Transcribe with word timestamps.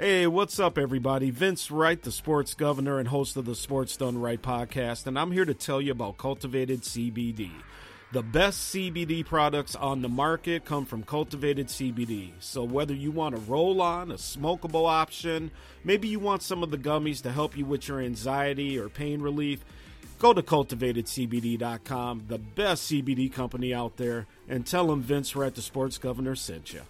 Hey, 0.00 0.28
what's 0.28 0.60
up, 0.60 0.78
everybody? 0.78 1.30
Vince 1.30 1.72
Wright, 1.72 2.00
the 2.00 2.12
sports 2.12 2.54
governor 2.54 3.00
and 3.00 3.08
host 3.08 3.36
of 3.36 3.46
the 3.46 3.56
Sports 3.56 3.96
Done 3.96 4.16
Right 4.16 4.40
podcast, 4.40 5.08
and 5.08 5.18
I'm 5.18 5.32
here 5.32 5.44
to 5.44 5.54
tell 5.54 5.82
you 5.82 5.90
about 5.90 6.18
cultivated 6.18 6.82
CBD. 6.82 7.50
The 8.12 8.22
best 8.22 8.72
CBD 8.72 9.26
products 9.26 9.74
on 9.74 10.00
the 10.00 10.08
market 10.08 10.64
come 10.64 10.86
from 10.86 11.02
cultivated 11.02 11.66
CBD. 11.66 12.30
So, 12.38 12.62
whether 12.62 12.94
you 12.94 13.10
want 13.10 13.34
a 13.34 13.38
roll 13.38 13.82
on, 13.82 14.12
a 14.12 14.14
smokable 14.14 14.88
option, 14.88 15.50
maybe 15.82 16.06
you 16.06 16.20
want 16.20 16.44
some 16.44 16.62
of 16.62 16.70
the 16.70 16.78
gummies 16.78 17.20
to 17.22 17.32
help 17.32 17.56
you 17.56 17.64
with 17.64 17.88
your 17.88 17.98
anxiety 17.98 18.78
or 18.78 18.88
pain 18.88 19.20
relief, 19.20 19.64
go 20.20 20.32
to 20.32 20.42
cultivatedcbd.com, 20.42 22.26
the 22.28 22.38
best 22.38 22.88
CBD 22.88 23.32
company 23.32 23.74
out 23.74 23.96
there, 23.96 24.28
and 24.48 24.64
tell 24.64 24.86
them 24.86 25.02
Vince 25.02 25.34
Wright, 25.34 25.56
the 25.56 25.60
sports 25.60 25.98
governor, 25.98 26.36
sent 26.36 26.72
you. 26.72 26.82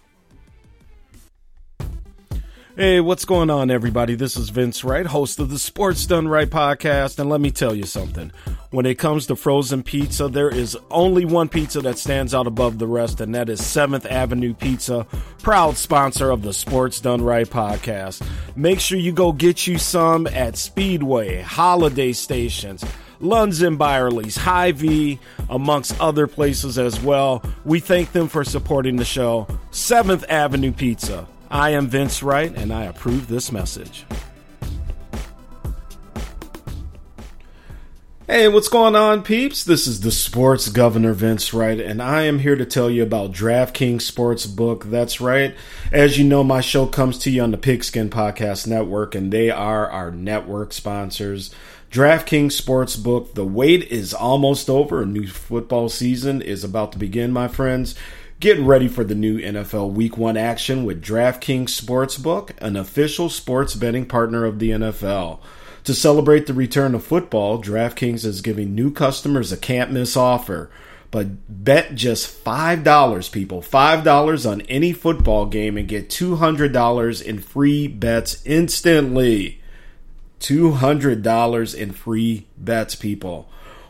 Hey, 2.79 3.01
what's 3.01 3.25
going 3.25 3.49
on, 3.49 3.69
everybody? 3.69 4.15
This 4.15 4.37
is 4.37 4.51
Vince 4.51 4.85
Wright, 4.85 5.05
host 5.05 5.37
of 5.41 5.49
the 5.49 5.59
Sports 5.59 6.05
Done 6.05 6.29
Right 6.29 6.49
podcast. 6.49 7.19
And 7.19 7.29
let 7.29 7.41
me 7.41 7.51
tell 7.51 7.75
you 7.75 7.83
something. 7.83 8.31
When 8.69 8.85
it 8.85 8.97
comes 8.97 9.27
to 9.27 9.35
frozen 9.35 9.83
pizza, 9.83 10.29
there 10.29 10.47
is 10.47 10.77
only 10.89 11.25
one 11.25 11.49
pizza 11.49 11.81
that 11.81 11.97
stands 11.97 12.33
out 12.33 12.47
above 12.47 12.79
the 12.79 12.87
rest, 12.87 13.19
and 13.19 13.35
that 13.35 13.49
is 13.49 13.59
7th 13.59 14.09
Avenue 14.09 14.53
Pizza, 14.53 15.05
proud 15.43 15.75
sponsor 15.75 16.31
of 16.31 16.41
the 16.41 16.53
Sports 16.53 17.01
Done 17.01 17.21
Right 17.21 17.49
podcast. 17.49 18.25
Make 18.55 18.79
sure 18.79 18.97
you 18.97 19.11
go 19.11 19.33
get 19.33 19.67
you 19.67 19.77
some 19.77 20.25
at 20.27 20.55
Speedway, 20.55 21.41
Holiday 21.41 22.13
Stations, 22.13 22.85
Lunds 23.19 23.61
and 23.61 23.77
Byerly's, 23.77 24.37
Hy-Vee, 24.37 25.19
amongst 25.49 25.99
other 25.99 26.27
places 26.27 26.79
as 26.79 26.97
well. 27.01 27.43
We 27.65 27.81
thank 27.81 28.13
them 28.13 28.29
for 28.29 28.45
supporting 28.45 28.95
the 28.95 29.03
show. 29.03 29.47
7th 29.73 30.23
Avenue 30.29 30.71
Pizza. 30.71 31.27
I 31.51 31.71
am 31.71 31.87
Vince 31.87 32.21
Wright, 32.21 32.55
and 32.55 32.71
I 32.71 32.83
approve 32.83 33.27
this 33.27 33.51
message. 33.51 34.05
Hey, 38.27 38.47
what's 38.47 38.67
going 38.67 38.95
on, 38.95 39.23
peeps? 39.23 39.63
This 39.63 39.87
is 39.87 40.01
the 40.01 40.11
sports 40.11 40.69
governor, 40.69 41.13
Vince 41.13 41.51
Wright, 41.51 41.79
and 41.79 41.99
I 42.03 42.25
am 42.25 42.37
here 42.37 42.55
to 42.55 42.65
tell 42.65 42.91
you 42.91 43.01
about 43.01 43.31
DraftKings 43.31 44.03
Sportsbook. 44.03 44.91
That's 44.91 45.19
right. 45.19 45.55
As 45.91 46.19
you 46.19 46.23
know, 46.23 46.43
my 46.43 46.61
show 46.61 46.85
comes 46.85 47.17
to 47.19 47.31
you 47.31 47.41
on 47.41 47.49
the 47.49 47.57
Pigskin 47.57 48.11
Podcast 48.11 48.67
Network, 48.67 49.15
and 49.15 49.33
they 49.33 49.49
are 49.49 49.89
our 49.89 50.11
network 50.11 50.71
sponsors. 50.73 51.49
DraftKings 51.89 52.61
Sportsbook, 52.61 53.33
the 53.33 53.43
wait 53.43 53.85
is 53.85 54.13
almost 54.13 54.69
over. 54.69 55.01
A 55.01 55.07
new 55.07 55.25
football 55.25 55.89
season 55.89 56.43
is 56.43 56.63
about 56.63 56.91
to 56.91 56.99
begin, 56.99 57.31
my 57.31 57.47
friends. 57.47 57.95
Get 58.39 58.57
ready 58.57 58.87
for 58.87 59.03
the 59.03 59.15
new 59.15 59.37
NFL 59.37 59.91
Week 59.91 60.17
1 60.17 60.37
action 60.37 60.85
with 60.85 61.03
DraftKings 61.03 61.71
Sportsbook, 61.71 62.51
an 62.59 62.77
official 62.77 63.29
sports 63.29 63.75
betting 63.75 64.05
partner 64.05 64.45
of 64.45 64.59
the 64.59 64.69
NFL. 64.69 65.39
To 65.83 65.93
celebrate 65.93 66.47
the 66.47 66.53
return 66.53 66.95
of 66.95 67.03
football, 67.03 67.61
DraftKings 67.61 68.23
is 68.23 68.39
giving 68.39 68.73
new 68.73 68.93
customers 68.93 69.51
a 69.51 69.57
can't 69.57 69.91
miss 69.91 70.15
offer. 70.15 70.71
But 71.11 71.65
bet 71.65 71.95
just 71.95 72.41
$5, 72.45 73.31
people, 73.33 73.61
$5 73.61 74.49
on 74.49 74.61
any 74.61 74.93
football 74.93 75.45
game 75.45 75.77
and 75.77 75.85
get 75.85 76.07
$200 76.09 77.21
in 77.21 77.39
free 77.39 77.87
bets 77.89 78.41
instantly. 78.45 79.61
$200 80.39 81.75
in 81.75 81.91
free 81.91 82.47
bets, 82.57 82.95
people. 82.95 83.49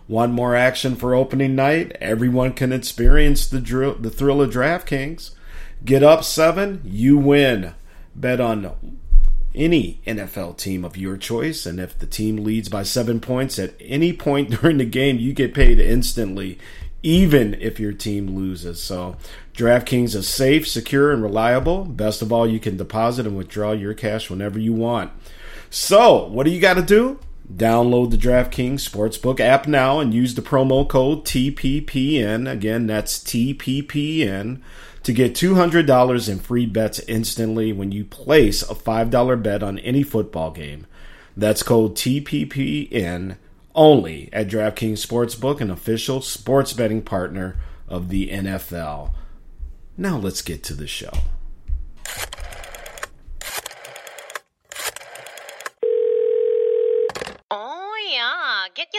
One 0.10 0.32
more 0.32 0.56
action 0.56 0.96
for 0.96 1.14
opening 1.14 1.54
night. 1.54 1.96
Everyone 2.02 2.54
can 2.54 2.74
experience 2.74 3.46
the, 3.46 3.60
the 4.00 4.10
thrill 4.10 4.42
of 4.42 4.50
DraftKings. 4.50 5.36
Get 5.86 6.02
up 6.02 6.24
seven, 6.24 6.82
you 6.84 7.16
win. 7.16 7.76
Bet 8.16 8.42
on 8.42 8.76
any 9.54 10.02
NFL 10.08 10.58
team 10.58 10.84
of 10.84 10.98
your 10.98 11.16
choice, 11.16 11.68
and 11.68 11.80
if 11.80 11.96
the 12.00 12.08
team 12.08 12.38
leads 12.38 12.70
by 12.70 12.82
seven 12.82 13.20
points 13.20 13.60
at 13.60 13.76
any 13.80 14.12
point 14.12 14.50
during 14.62 14.80
the 14.80 14.86
game, 14.86 15.20
you 15.20 15.32
get 15.32 15.54
paid 15.54 15.80
instantly, 15.80 16.58
even 17.04 17.54
if 17.62 17.80
your 17.80 17.94
team 17.94 18.36
loses. 18.36 18.82
So, 18.82 19.16
DraftKings 19.54 20.16
is 20.16 20.28
safe, 20.28 20.68
secure, 20.68 21.12
and 21.12 21.22
reliable. 21.22 21.86
Best 21.86 22.24
of 22.24 22.34
all, 22.34 22.48
you 22.48 22.60
can 22.60 22.78
deposit 22.78 23.28
and 23.28 23.38
withdraw 23.38 23.74
your 23.74 23.94
cash 23.94 24.28
whenever 24.28 24.58
you 24.58 24.74
want. 24.74 25.12
So, 25.70 26.26
what 26.26 26.46
do 26.46 26.52
you 26.52 26.60
got 26.60 26.78
to 26.78 26.82
do? 26.82 27.20
Download 27.54 28.12
the 28.12 28.18
DraftKings 28.18 28.88
Sportsbook 28.88 29.40
app 29.40 29.68
now 29.68 30.00
and 30.00 30.14
use 30.14 30.36
the 30.36 30.42
promo 30.42 30.88
code 30.88 31.26
TPPN. 31.26 32.50
Again, 32.50 32.86
that's 32.86 33.18
TPPN 33.20 34.62
to 35.02 35.14
get 35.14 35.34
$200 35.34 36.30
in 36.30 36.40
free 36.40 36.68
bets 36.68 37.00
instantly 37.08 37.74
when 37.74 37.92
you 37.92 38.06
place 38.06 38.62
a 38.62 38.76
$5 38.76 39.42
bet 39.42 39.64
on 39.64 39.80
any 39.80 40.04
football 40.04 40.52
game. 40.52 40.86
That's 41.36 41.64
code 41.64 41.96
TPPN 41.96 43.38
only 43.74 44.30
at 44.32 44.48
DraftKings 44.48 45.04
Sportsbook, 45.06 45.60
an 45.60 45.72
official 45.72 46.22
sports 46.22 46.74
betting 46.74 47.02
partner 47.02 47.60
of 47.88 48.10
the 48.10 48.30
NFL. 48.30 49.12
Now 49.98 50.18
let's 50.18 50.44
get 50.44 50.62
to 50.66 50.76
the 50.76 50.88
show. 50.88 51.14
Get 58.76 58.94
your 58.94 58.99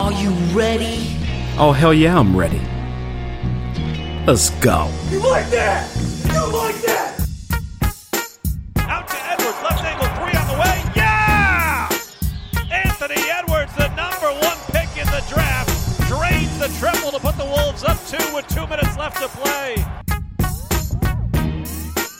Are 0.00 0.12
you 0.12 0.30
ready? 0.52 1.16
Oh, 1.58 1.72
hell 1.72 1.94
yeah, 1.94 2.18
I'm 2.18 2.36
ready. 2.36 2.60
Let's 4.26 4.50
go. 4.60 4.90
You 5.10 5.20
like 5.20 5.48
that? 5.50 5.88
You 6.24 6.52
like 6.52 6.76
that? 6.82 7.20
Out 8.78 9.08
to 9.08 9.16
Edwards, 9.16 9.62
left 9.62 9.84
angle 9.84 10.08
three 10.16 10.38
on 10.38 10.46
the 10.48 10.54
way. 10.60 10.82
Yeah! 10.96 11.88
Anthony 12.70 13.20
Edwards, 13.30 13.74
the 13.76 13.88
number 13.94 14.32
one 14.46 14.56
pick 14.72 14.96
in 14.96 15.06
the 15.06 15.22
draft, 15.28 15.68
drains 16.08 16.58
the 16.58 16.68
triple 16.78 17.10
to 17.12 17.20
put 17.20 17.36
the 17.36 17.44
Wolves 17.44 17.84
up 17.84 17.98
two 18.06 18.34
with 18.34 18.46
two 18.48 18.66
minutes 18.66 18.96
left 18.96 19.20
to 19.20 19.28
play. 19.28 19.84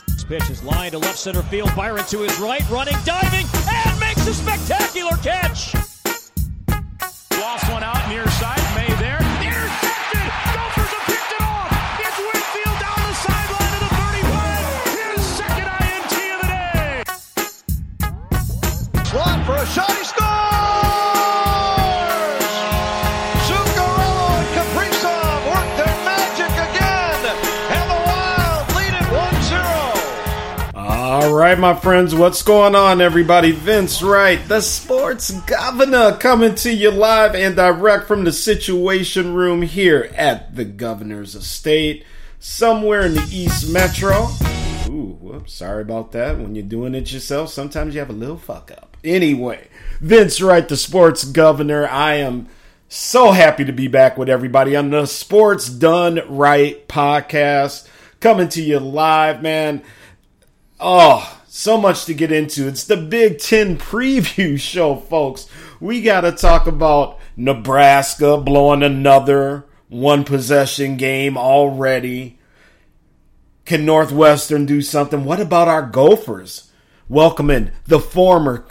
This 0.07 0.25
pitch 0.25 0.51
is 0.51 0.63
lined 0.63 0.93
to 0.93 0.99
left 0.99 1.19
center 1.19 1.43
field. 1.43 1.75
Byron 1.75 2.05
to 2.07 2.19
his 2.21 2.39
right, 2.39 2.69
running, 2.71 2.97
diving, 3.05 3.47
and 3.69 3.99
makes 4.01 4.27
a 4.27 4.35
spectacular 4.35 5.17
catch. 5.17 5.75
Lost 7.43 7.73
one 7.73 7.83
out 7.83 8.09
near 8.09 8.25
side. 8.39 8.72
Right, 31.33 31.59
my 31.59 31.75
friends, 31.75 32.15
what's 32.15 32.43
going 32.43 32.75
on, 32.75 33.01
everybody? 33.01 33.53
Vince 33.53 34.03
Wright, 34.03 34.39
the 34.49 34.61
sports 34.61 35.31
governor, 35.31 36.15
coming 36.19 36.55
to 36.57 36.71
you 36.71 36.91
live 36.91 37.35
and 37.35 37.57
direct 37.57 38.07
from 38.07 38.25
the 38.25 38.33
Situation 38.33 39.33
Room 39.33 39.63
here 39.63 40.13
at 40.15 40.55
the 40.55 40.67
governor's 40.67 41.35
estate, 41.35 42.05
somewhere 42.39 43.07
in 43.07 43.15
the 43.15 43.27
East 43.33 43.73
Metro. 43.73 44.29
Ooh, 44.89 45.17
whoops, 45.21 45.55
sorry 45.55 45.81
about 45.81 46.13
that. 46.13 46.39
When 46.39 46.55
you're 46.55 46.67
doing 46.67 46.95
it 46.95 47.11
yourself, 47.11 47.49
sometimes 47.49 47.95
you 47.95 48.01
have 48.01 48.11
a 48.11 48.15
little 48.15 48.37
fuck 48.37 48.71
up. 48.71 48.99
Anyway, 49.03 49.69
Vince 50.03 50.43
Wright, 50.43 50.69
the 50.69 50.77
sports 50.77 51.25
governor, 51.25 51.89
I 51.89 52.17
am 52.17 52.49
so 52.89 53.33
happy 53.33 53.65
to 53.65 53.73
be 53.73 53.89
back 53.89 54.19
with 54.19 54.29
everybody 54.29 54.77
on 54.77 54.91
the 54.91 55.07
Sports 55.07 55.71
Done 55.71 56.21
Right 56.29 56.87
podcast, 56.89 57.89
coming 58.21 58.51
to 58.51 58.63
you 58.63 58.79
live, 58.79 59.41
man. 59.41 59.83
Oh, 60.85 61.41
so 61.47 61.79
much 61.79 62.07
to 62.07 62.15
get 62.15 62.33
into. 62.33 62.67
It's 62.67 62.85
the 62.85 62.97
Big 62.97 63.39
Ten 63.39 63.79
preview 63.79 64.59
show, 64.61 64.97
folks. 64.97 65.49
We 65.81 66.03
got 66.03 66.23
to 66.23 66.33
talk 66.33 66.67
about 66.67 67.19
Nebraska 67.37 68.37
blowing 68.37 68.83
another 68.83 69.65
one 69.89 70.25
possession 70.25 70.97
game 70.97 71.39
already. 71.39 72.39
Can 73.65 73.87
Northwestern 73.87 74.67
do 74.67 74.83
something? 74.83 75.25
What 75.25 75.41
about 75.41 75.69
our 75.69 75.83
Gophers? 75.83 76.73
welcoming 77.09 77.71
the 77.87 78.01
former 78.01 78.65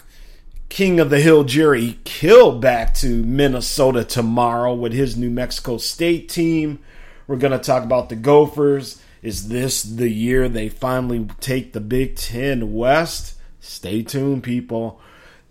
King 0.69 0.99
of 0.99 1.09
the 1.09 1.19
Hill 1.19 1.43
Jerry 1.43 1.99
Kill 2.03 2.57
back 2.59 2.93
to 2.95 3.23
Minnesota 3.23 4.03
tomorrow 4.03 4.73
with 4.73 4.93
his 4.93 5.17
New 5.17 5.29
Mexico 5.29 5.77
State 5.77 6.29
team. 6.29 6.79
We're 7.27 7.37
going 7.37 7.51
to 7.51 7.59
talk 7.59 7.83
about 7.83 8.09
the 8.09 8.15
Gophers. 8.15 9.00
Is 9.21 9.49
this 9.49 9.83
the 9.83 10.09
year 10.09 10.49
they 10.49 10.69
finally 10.69 11.27
take 11.39 11.73
the 11.73 11.79
Big 11.79 12.15
Ten 12.15 12.73
West? 12.73 13.35
Stay 13.59 14.01
tuned, 14.01 14.43
people. 14.43 14.99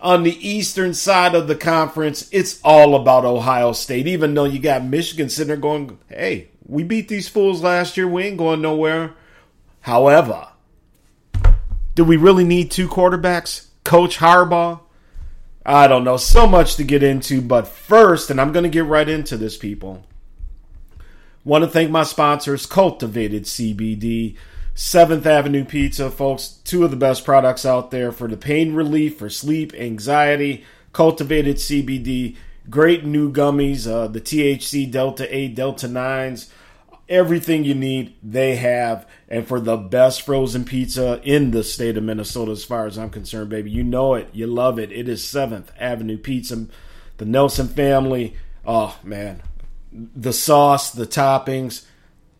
On 0.00 0.22
the 0.22 0.48
eastern 0.48 0.94
side 0.94 1.34
of 1.34 1.46
the 1.46 1.54
conference, 1.54 2.28
it's 2.32 2.60
all 2.64 2.96
about 2.96 3.24
Ohio 3.24 3.72
State, 3.72 4.06
even 4.06 4.34
though 4.34 4.44
you 4.44 4.58
got 4.58 4.82
Michigan 4.82 5.28
sitting 5.28 5.48
there 5.48 5.56
going, 5.56 5.98
hey, 6.08 6.48
we 6.66 6.82
beat 6.82 7.08
these 7.08 7.28
fools 7.28 7.62
last 7.62 7.96
year. 7.96 8.08
We 8.08 8.24
ain't 8.24 8.38
going 8.38 8.62
nowhere. 8.62 9.12
However, 9.82 10.48
do 11.94 12.04
we 12.04 12.16
really 12.16 12.44
need 12.44 12.70
two 12.70 12.88
quarterbacks? 12.88 13.66
Coach 13.84 14.18
Harbaugh? 14.18 14.80
I 15.64 15.86
don't 15.86 16.04
know. 16.04 16.16
So 16.16 16.46
much 16.46 16.76
to 16.76 16.84
get 16.84 17.02
into. 17.02 17.40
But 17.42 17.68
first, 17.68 18.30
and 18.30 18.40
I'm 18.40 18.52
going 18.52 18.64
to 18.64 18.70
get 18.70 18.86
right 18.86 19.08
into 19.08 19.36
this, 19.36 19.56
people. 19.56 20.04
Want 21.42 21.64
to 21.64 21.70
thank 21.70 21.90
my 21.90 22.02
sponsors, 22.02 22.66
Cultivated 22.66 23.44
CBD, 23.44 24.36
Seventh 24.74 25.24
Avenue 25.24 25.64
Pizza, 25.64 26.10
folks. 26.10 26.60
Two 26.64 26.84
of 26.84 26.90
the 26.90 26.96
best 26.98 27.24
products 27.24 27.64
out 27.64 27.90
there 27.90 28.12
for 28.12 28.28
the 28.28 28.36
pain 28.36 28.74
relief, 28.74 29.18
for 29.18 29.30
sleep, 29.30 29.72
anxiety. 29.74 30.64
Cultivated 30.92 31.56
CBD, 31.56 32.36
great 32.68 33.04
new 33.04 33.32
gummies, 33.32 33.90
uh, 33.90 34.06
the 34.08 34.20
THC 34.20 34.90
Delta 34.90 35.34
8, 35.34 35.54
Delta 35.54 35.88
9s 35.88 36.50
everything 37.10 37.64
you 37.64 37.74
need 37.74 38.14
they 38.22 38.54
have. 38.56 39.06
And 39.28 39.46
for 39.46 39.60
the 39.60 39.76
best 39.76 40.22
frozen 40.22 40.64
pizza 40.64 41.20
in 41.24 41.50
the 41.50 41.64
state 41.64 41.96
of 41.96 42.04
minnesota 42.04 42.52
as 42.52 42.64
far 42.64 42.86
as 42.86 42.96
i'm 42.96 43.10
concerned 43.10 43.50
baby. 43.50 43.70
You 43.70 43.82
know 43.82 44.14
it. 44.14 44.28
You 44.32 44.46
love 44.46 44.78
it. 44.78 44.92
It 44.92 45.08
is 45.08 45.22
7th 45.22 45.66
avenue 45.78 46.16
pizza 46.16 46.66
the 47.18 47.24
nelson 47.24 47.68
family. 47.68 48.36
Oh 48.64 48.96
man 49.02 49.42
the 49.92 50.32
sauce 50.32 50.90
the 50.92 51.06
toppings 51.06 51.84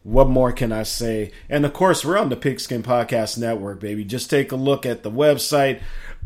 what 0.02 0.28
more 0.28 0.52
can 0.52 0.72
i 0.72 0.82
say 0.82 1.30
and 1.48 1.66
of 1.66 1.72
course 1.72 2.04
we're 2.04 2.18
on 2.18 2.28
the 2.28 2.36
pigskin 2.36 2.82
podcast 2.82 3.36
network 3.36 3.80
baby 3.80 4.04
just 4.04 4.30
take 4.30 4.52
a 4.52 4.56
look 4.56 4.86
at 4.86 5.02
the 5.02 5.10
website 5.10 5.80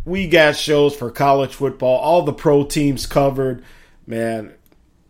we 0.05 0.29
got 0.29 0.55
shows 0.55 0.95
for 0.95 1.11
college 1.11 1.55
football 1.55 1.99
all 1.99 2.23
the 2.23 2.33
pro 2.33 2.65
teams 2.65 3.07
covered 3.07 3.65
man 4.07 4.53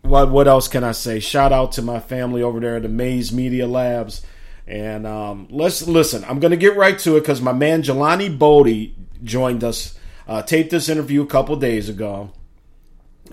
what 0.05 0.31
what 0.31 0.47
else 0.47 0.67
can 0.67 0.83
I 0.83 0.91
say? 0.91 1.19
Shout 1.19 1.51
out 1.51 1.73
to 1.73 1.81
my 1.81 1.99
family 1.99 2.41
over 2.41 2.59
there 2.59 2.77
at 2.77 2.83
the 2.83 2.89
Maze 2.89 3.33
Media 3.33 3.67
Labs. 3.67 4.21
And 4.67 5.05
um, 5.05 5.47
let's 5.49 5.87
listen. 5.87 6.23
I'm 6.25 6.39
going 6.39 6.51
to 6.51 6.57
get 6.57 6.75
right 6.75 6.97
to 6.99 7.17
it 7.17 7.21
because 7.21 7.41
my 7.41 7.53
man 7.53 7.83
Jelani 7.83 8.37
Bodie 8.37 8.95
joined 9.23 9.63
us, 9.63 9.97
uh, 10.27 10.41
taped 10.41 10.71
this 10.71 10.89
interview 10.89 11.21
a 11.21 11.27
couple 11.27 11.55
days 11.55 11.87
ago. 11.87 12.31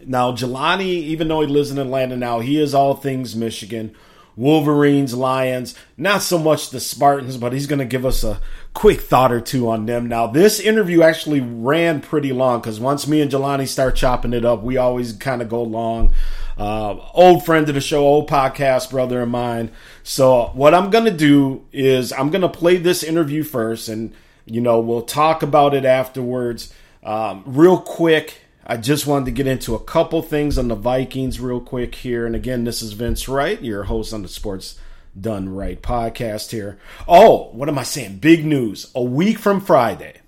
Now, 0.05 0.33
Jelani, 0.33 0.83
even 0.83 1.29
though 1.29 1.41
he 1.41 1.47
lives 1.47 1.71
in 1.71 1.79
Atlanta 1.79 2.17
now, 2.17 2.41
he 2.41 2.61
is 2.61 2.75
all 2.75 2.95
things 2.95 3.37
Michigan. 3.37 3.95
Wolverines, 4.37 5.15
Lions, 5.15 5.75
not 5.97 6.23
so 6.23 6.39
much 6.39 6.71
the 6.71 6.81
Spartans, 6.81 7.37
but 7.37 7.53
he's 7.53 7.67
going 7.67 7.79
to 7.81 7.85
give 7.85 8.07
us 8.07 8.25
a 8.25 8.41
quick 8.73 9.03
thought 9.03 9.31
or 9.31 9.41
two 9.41 9.69
on 9.69 9.87
them. 9.87 10.09
Now, 10.09 10.27
this 10.27 10.59
interview 10.59 11.03
actually 11.03 11.41
ran 11.41 12.01
pretty 12.01 12.33
long 12.33 12.61
because 12.61 12.81
once 12.81 13.07
me 13.07 13.21
and 13.21 13.31
Jelani 13.31 13.69
start 13.69 13.95
chopping 13.95 14.33
it 14.33 14.45
up, 14.45 14.63
we 14.63 14.79
always 14.79 15.13
kind 15.13 15.43
of 15.43 15.49
go 15.49 15.63
long. 15.63 16.13
Uh, 16.57 16.97
old 17.13 17.45
friend 17.45 17.69
of 17.69 17.75
the 17.75 17.81
show, 17.81 18.01
old 18.01 18.29
podcast 18.29 18.91
brother 18.91 19.21
of 19.23 19.29
mine. 19.29 19.71
So, 20.03 20.51
what 20.55 20.75
I'm 20.75 20.91
going 20.91 21.07
to 21.07 21.11
do 21.11 21.65
is 21.73 22.13
I'm 22.13 22.31
going 22.31 22.43
to 22.43 22.49
play 22.49 22.77
this 22.77 23.03
interview 23.03 23.43
first, 23.43 23.89
and, 23.89 24.15
you 24.47 24.61
know, 24.61 24.81
we'll 24.81 25.03
talk 25.03 25.43
about 25.43 25.75
it 25.75 25.85
afterwards. 25.85 26.73
Um, 27.03 27.43
real 27.47 27.79
quick, 27.79 28.43
I 28.65 28.77
just 28.77 29.07
wanted 29.07 29.25
to 29.25 29.31
get 29.33 29.49
into 29.49 29.75
a 29.75 29.83
couple 29.83 30.23
things 30.23 30.57
on 30.57 30.69
the 30.69 30.77
Vikings 30.77 31.41
real 31.41 31.61
quick 31.61 31.97
here. 31.97 32.27
And 32.27 32.37
again, 32.37 32.65
this 32.65 32.81
is 32.81 32.93
Vince 32.93 33.29
Wright, 33.29 33.61
your 33.61 33.85
host 33.85 34.15
on 34.15 34.23
the 34.23 34.29
Sports 34.29 34.79
Done 35.21 35.49
Right 35.49 35.83
podcast 35.83 36.53
here. 36.53 36.79
Oh, 37.09 37.51
what 37.53 37.69
am 37.69 37.79
I 37.79 37.83
saying? 37.83 38.19
Big 38.19 38.45
news. 38.45 38.91
A 38.95 39.03
week 39.03 39.39
from 39.39 39.61
Friday. 39.61 40.21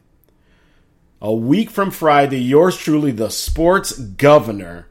A 1.21 1.33
week 1.33 1.71
from 1.71 1.91
Friday, 1.91 2.41
yours 2.41 2.77
truly, 2.77 3.13
the 3.13 3.31
sports 3.31 3.93
governor, 3.97 4.89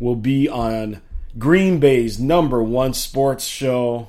will 0.00 0.16
be 0.16 0.48
on 0.48 1.00
Green 1.38 1.78
Bay's 1.78 2.18
number 2.18 2.62
one 2.62 2.92
sports 2.92 3.44
show 3.44 4.08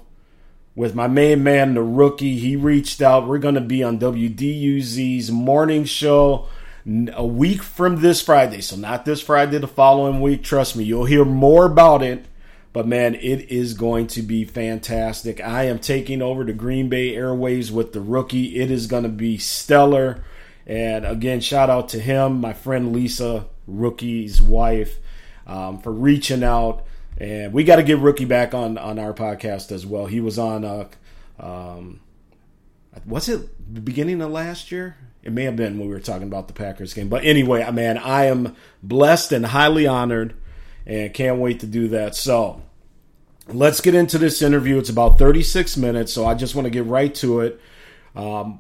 with 0.76 0.96
my 0.96 1.08
main 1.08 1.44
man, 1.44 1.76
the 1.76 1.84
rookie. 1.84 2.40
He 2.40 2.56
reached 2.56 3.02
out. 3.02 3.28
We're 3.28 3.38
going 3.38 3.56
to 3.56 3.62
be 3.62 3.84
on 3.84 4.00
WDUZ's 4.00 5.32
morning 5.32 5.86
show 5.86 6.48
a 6.86 7.26
week 7.26 7.62
from 7.62 8.02
this 8.02 8.22
Friday. 8.22 8.62
So, 8.62 8.76
not 8.76 9.06
this 9.06 9.22
Friday, 9.22 9.58
the 9.58 9.68
following 9.68 10.22
week. 10.22 10.44
Trust 10.44 10.76
me, 10.76 10.84
you'll 10.84 11.06
hear 11.06 11.26
more 11.26 11.66
about 11.66 12.02
it. 12.02 12.26
But 12.74 12.88
man, 12.88 13.16
it 13.16 13.52
is 13.52 13.74
going 13.74 14.08
to 14.08 14.22
be 14.22 14.46
fantastic. 14.46 15.42
I 15.42 15.66
am 15.66 15.80
taking 15.80 16.22
over 16.22 16.46
the 16.46 16.54
Green 16.54 16.88
Bay 16.88 17.14
Airways 17.16 17.72
with 17.72 17.92
the 17.92 18.00
rookie. 18.00 18.60
It 18.60 18.72
is 18.72 18.88
going 18.88 19.04
to 19.04 19.10
be 19.10 19.38
stellar. 19.38 20.24
And 20.66 21.06
again, 21.06 21.42
shout 21.42 21.70
out 21.70 21.90
to 21.90 22.00
him, 22.00 22.40
my 22.40 22.54
friend 22.54 22.94
Lisa, 22.94 23.48
rookie's 23.68 24.42
wife, 24.42 25.00
um, 25.46 25.80
for 25.80 25.92
reaching 25.92 26.44
out. 26.44 26.86
And 27.18 27.52
we 27.52 27.66
got 27.66 27.76
to 27.76 27.84
get 27.84 28.00
Rookie 28.00 28.26
back 28.26 28.54
on 28.54 28.78
on 28.78 28.98
our 28.98 29.14
podcast 29.14 29.72
as 29.72 29.86
well. 29.86 30.06
He 30.06 30.22
was 30.22 30.40
on, 30.40 30.64
uh, 30.64 30.88
um, 31.40 32.00
was 33.06 33.28
it 33.28 33.50
the 33.74 33.82
beginning 33.82 34.22
of 34.22 34.32
last 34.32 34.72
year? 34.72 34.96
It 35.24 35.32
may 35.32 35.44
have 35.44 35.56
been 35.56 35.78
when 35.78 35.88
we 35.88 35.94
were 35.94 36.00
talking 36.00 36.28
about 36.28 36.48
the 36.48 36.54
Packers 36.54 36.94
game. 36.94 37.10
But 37.10 37.24
anyway, 37.24 37.70
man, 37.72 37.98
I 37.98 38.26
am 38.26 38.56
blessed 38.82 39.32
and 39.32 39.46
highly 39.46 39.86
honored 39.86 40.34
and 40.86 41.14
can't 41.14 41.40
wait 41.40 41.60
to 41.60 41.68
do 41.68 41.90
that. 41.90 42.16
So 42.16 42.62
let's 43.48 43.82
get 43.82 43.96
into 43.96 44.18
this 44.18 44.42
interview. 44.42 44.78
It's 44.78 44.90
about 44.90 45.20
36 45.20 45.78
minutes, 45.78 46.14
so 46.14 46.26
I 46.26 46.34
just 46.34 46.56
want 46.56 46.66
to 46.66 46.72
get 46.72 46.86
right 46.86 47.14
to 47.16 47.42
it. 47.42 47.62
Um, 48.16 48.60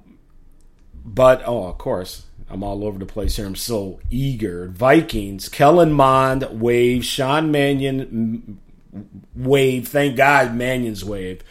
but, 1.03 1.41
oh, 1.45 1.65
of 1.65 1.77
course, 1.79 2.25
I'm 2.49 2.63
all 2.63 2.85
over 2.85 2.99
the 2.99 3.05
place 3.05 3.37
here. 3.37 3.47
I'm 3.47 3.55
so 3.55 3.99
eager. 4.09 4.67
Vikings, 4.67 5.49
Kellen 5.49 5.91
Mond, 5.91 6.47
wave, 6.51 7.03
Sean 7.03 7.49
Mannion, 7.49 8.59
wave. 9.35 9.87
Thank 9.87 10.15
God 10.15 10.55
Mannion's 10.55 11.03
wave. 11.03 11.43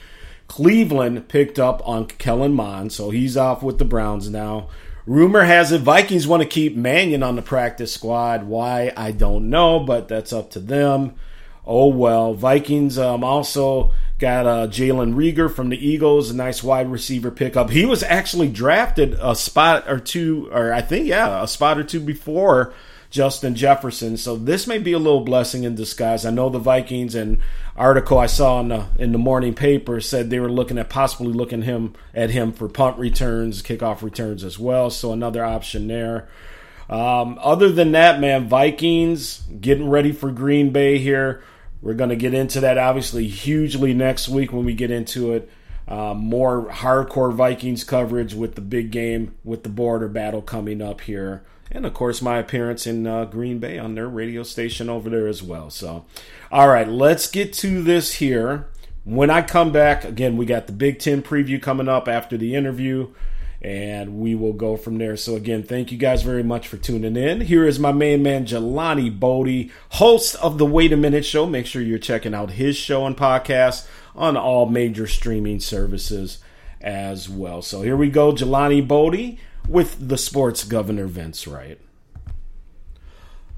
Cleveland 0.46 1.28
picked 1.28 1.58
up 1.58 1.80
on 1.86 2.06
Kellen 2.06 2.52
Mond, 2.52 2.92
so 2.92 3.10
he's 3.10 3.36
off 3.36 3.62
with 3.62 3.78
the 3.78 3.84
Browns 3.84 4.28
now. 4.28 4.68
Rumor 5.10 5.42
has 5.42 5.72
it 5.72 5.80
Vikings 5.80 6.28
want 6.28 6.40
to 6.40 6.48
keep 6.48 6.76
Mannion 6.76 7.24
on 7.24 7.34
the 7.34 7.42
practice 7.42 7.92
squad. 7.92 8.44
Why, 8.44 8.92
I 8.96 9.10
don't 9.10 9.50
know, 9.50 9.80
but 9.80 10.06
that's 10.06 10.32
up 10.32 10.52
to 10.52 10.60
them. 10.60 11.16
Oh 11.66 11.88
well. 11.88 12.32
Vikings 12.32 12.96
um, 12.96 13.24
also 13.24 13.90
got 14.20 14.46
uh, 14.46 14.68
Jalen 14.68 15.14
Reagor 15.14 15.52
from 15.52 15.68
the 15.68 15.84
Eagles, 15.84 16.30
a 16.30 16.36
nice 16.36 16.62
wide 16.62 16.88
receiver 16.88 17.32
pickup. 17.32 17.70
He 17.70 17.84
was 17.84 18.04
actually 18.04 18.50
drafted 18.50 19.18
a 19.20 19.34
spot 19.34 19.90
or 19.90 19.98
two, 19.98 20.48
or 20.52 20.72
I 20.72 20.80
think, 20.80 21.08
yeah, 21.08 21.42
a 21.42 21.48
spot 21.48 21.76
or 21.76 21.82
two 21.82 21.98
before 21.98 22.72
Justin 23.10 23.56
Jefferson. 23.56 24.16
So 24.16 24.36
this 24.36 24.66
may 24.68 24.78
be 24.78 24.92
a 24.92 24.98
little 24.98 25.24
blessing 25.24 25.64
in 25.64 25.74
disguise. 25.74 26.24
I 26.24 26.30
know 26.30 26.48
the 26.48 26.60
Vikings 26.60 27.16
and 27.16 27.38
article 27.76 28.18
I 28.18 28.26
saw 28.26 28.60
in 28.60 28.68
the 28.68 28.86
in 28.98 29.12
the 29.12 29.18
morning 29.18 29.52
paper 29.54 30.00
said 30.00 30.30
they 30.30 30.38
were 30.38 30.50
looking 30.50 30.78
at 30.78 30.88
possibly 30.88 31.32
looking 31.32 31.62
him 31.62 31.94
at 32.14 32.30
him 32.30 32.52
for 32.52 32.68
punt 32.68 32.98
returns, 32.98 33.62
kickoff 33.62 34.02
returns 34.02 34.44
as 34.44 34.58
well. 34.58 34.90
So 34.90 35.12
another 35.12 35.44
option 35.44 35.88
there. 35.88 36.28
Um, 36.88 37.38
other 37.40 37.70
than 37.70 37.92
that, 37.92 38.20
man, 38.20 38.48
Vikings 38.48 39.42
getting 39.60 39.88
ready 39.88 40.12
for 40.12 40.30
Green 40.30 40.70
Bay 40.70 40.98
here. 40.98 41.42
We're 41.82 41.94
going 41.94 42.10
to 42.10 42.16
get 42.16 42.34
into 42.34 42.60
that 42.60 42.78
obviously 42.78 43.26
hugely 43.26 43.94
next 43.94 44.28
week 44.28 44.52
when 44.52 44.64
we 44.64 44.74
get 44.74 44.90
into 44.90 45.32
it. 45.32 45.50
Uh, 45.90 46.14
more 46.14 46.66
hardcore 46.66 47.34
Vikings 47.34 47.82
coverage 47.82 48.32
with 48.32 48.54
the 48.54 48.60
big 48.60 48.92
game 48.92 49.34
with 49.42 49.64
the 49.64 49.68
border 49.68 50.08
battle 50.08 50.40
coming 50.40 50.80
up 50.80 51.00
here 51.00 51.42
and 51.70 51.86
of 51.86 51.94
course 51.94 52.20
my 52.20 52.38
appearance 52.38 52.86
in 52.86 53.06
uh, 53.06 53.24
Green 53.24 53.58
Bay 53.58 53.78
on 53.78 53.94
their 53.94 54.08
radio 54.08 54.42
station 54.42 54.88
over 54.88 55.08
there 55.08 55.28
as 55.28 55.42
well. 55.42 55.70
So, 55.70 56.04
all 56.50 56.68
right, 56.68 56.88
let's 56.88 57.28
get 57.28 57.52
to 57.54 57.82
this 57.82 58.14
here. 58.14 58.68
When 59.04 59.30
I 59.30 59.42
come 59.42 59.72
back, 59.72 60.04
again, 60.04 60.36
we 60.36 60.46
got 60.46 60.66
the 60.66 60.72
Big 60.72 60.98
Ten 60.98 61.22
preview 61.22 61.60
coming 61.60 61.88
up 61.88 62.06
after 62.06 62.36
the 62.36 62.54
interview, 62.54 63.08
and 63.62 64.20
we 64.20 64.34
will 64.34 64.52
go 64.52 64.76
from 64.76 64.98
there. 64.98 65.16
So, 65.16 65.36
again, 65.36 65.62
thank 65.62 65.90
you 65.90 65.96
guys 65.96 66.22
very 66.22 66.42
much 66.42 66.68
for 66.68 66.76
tuning 66.76 67.16
in. 67.16 67.40
Here 67.42 67.66
is 67.66 67.78
my 67.78 67.92
main 67.92 68.22
man, 68.22 68.44
Jelani 68.44 69.18
Bodie, 69.18 69.70
host 69.90 70.34
of 70.36 70.58
the 70.58 70.66
Wait 70.66 70.92
a 70.92 70.96
Minute 70.96 71.24
Show. 71.24 71.46
Make 71.46 71.66
sure 71.66 71.80
you're 71.80 71.98
checking 71.98 72.34
out 72.34 72.52
his 72.52 72.76
show 72.76 73.06
and 73.06 73.16
podcast 73.16 73.86
on 74.14 74.36
all 74.36 74.66
major 74.66 75.06
streaming 75.06 75.60
services 75.60 76.38
as 76.80 77.28
well. 77.28 77.62
So, 77.62 77.82
here 77.82 77.96
we 77.96 78.10
go, 78.10 78.32
Jelani 78.32 78.86
Bodie 78.86 79.38
with 79.68 80.08
the 80.08 80.18
sports 80.18 80.64
governor 80.64 81.06
Vince 81.06 81.46
Wright. 81.46 81.78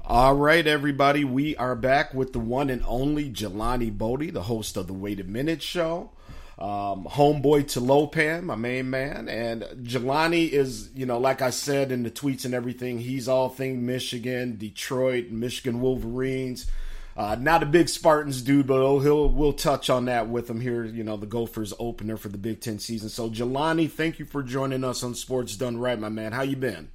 All 0.05 0.35
right, 0.35 0.67
everybody, 0.67 1.23
we 1.23 1.55
are 1.55 1.75
back 1.77 2.13
with 2.13 2.33
the 2.33 2.39
one 2.39 2.69
and 2.69 2.83
only 2.85 3.29
Jelani 3.29 3.97
Bodie, 3.97 4.31
the 4.31 4.43
host 4.43 4.75
of 4.75 4.87
the 4.87 4.93
Wait 4.93 5.21
a 5.21 5.23
Minute 5.23 5.61
show. 5.61 6.11
um, 6.59 7.05
homeboy 7.05 7.67
to 7.69 7.81
Lopan, 7.81 8.43
my 8.43 8.55
main 8.55 8.89
man, 8.89 9.27
and 9.27 9.63
Jelani 9.83 10.49
is, 10.49 10.89
you 10.95 11.05
know, 11.05 11.17
like 11.17 11.41
I 11.41 11.49
said 11.49 11.91
in 11.91 12.03
the 12.03 12.11
tweets 12.11 12.45
and 12.45 12.53
everything, 12.53 12.99
he's 12.99 13.27
all 13.27 13.49
thing 13.49 13.85
Michigan, 13.85 14.57
Detroit, 14.57 15.29
Michigan 15.29 15.81
Wolverines. 15.81 16.67
Uh, 17.15 17.35
not 17.39 17.61
a 17.61 17.65
big 17.67 17.89
Spartans 17.89 18.41
dude, 18.41 18.65
but 18.65 18.81
oh, 18.81 18.99
he'll 18.99 19.29
we'll 19.29 19.53
touch 19.53 19.89
on 19.89 20.05
that 20.05 20.29
with 20.29 20.49
him 20.49 20.59
here. 20.59 20.83
You 20.83 21.03
know, 21.03 21.15
the 21.15 21.27
Gophers 21.27 21.73
opener 21.77 22.17
for 22.17 22.29
the 22.29 22.39
Big 22.39 22.59
Ten 22.59 22.79
season. 22.79 23.09
So, 23.09 23.29
Jelani, 23.29 23.89
thank 23.89 24.17
you 24.17 24.25
for 24.25 24.41
joining 24.41 24.83
us 24.83 25.03
on 25.03 25.13
Sports 25.13 25.55
Done 25.55 25.77
Right, 25.77 25.99
my 25.99 26.09
man. 26.09 26.31
How 26.31 26.41
you 26.41 26.55
been? 26.55 26.89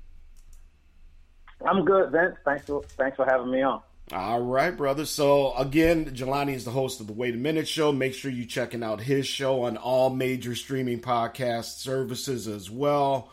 I'm 1.64 1.84
good, 1.84 2.10
Vince. 2.10 2.36
Thanks 2.44 2.66
for 2.66 2.82
thanks 2.96 3.16
for 3.16 3.26
having 3.26 3.50
me 3.50 3.62
on. 3.62 3.80
All 4.10 4.40
right, 4.40 4.74
brother. 4.74 5.04
So 5.04 5.54
again, 5.54 6.06
Jelani 6.06 6.54
is 6.54 6.64
the 6.64 6.70
host 6.70 7.00
of 7.00 7.06
the 7.06 7.12
Wait 7.12 7.34
a 7.34 7.36
Minute 7.36 7.68
Show. 7.68 7.92
Make 7.92 8.14
sure 8.14 8.30
you 8.30 8.46
checking 8.46 8.82
out 8.82 9.02
his 9.02 9.26
show 9.26 9.62
on 9.64 9.76
all 9.76 10.10
major 10.10 10.54
streaming 10.54 11.00
podcast 11.00 11.78
services 11.78 12.48
as 12.48 12.70
well. 12.70 13.30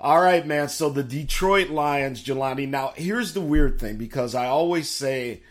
All 0.00 0.20
right, 0.20 0.46
man. 0.46 0.68
So 0.68 0.88
the 0.88 1.02
Detroit 1.02 1.68
Lions, 1.68 2.24
Jelani. 2.24 2.66
Now, 2.66 2.92
here's 2.96 3.34
the 3.34 3.40
weird 3.40 3.78
thing 3.78 3.98
because 3.98 4.34
I 4.34 4.46
always 4.46 4.88
say 4.88 5.42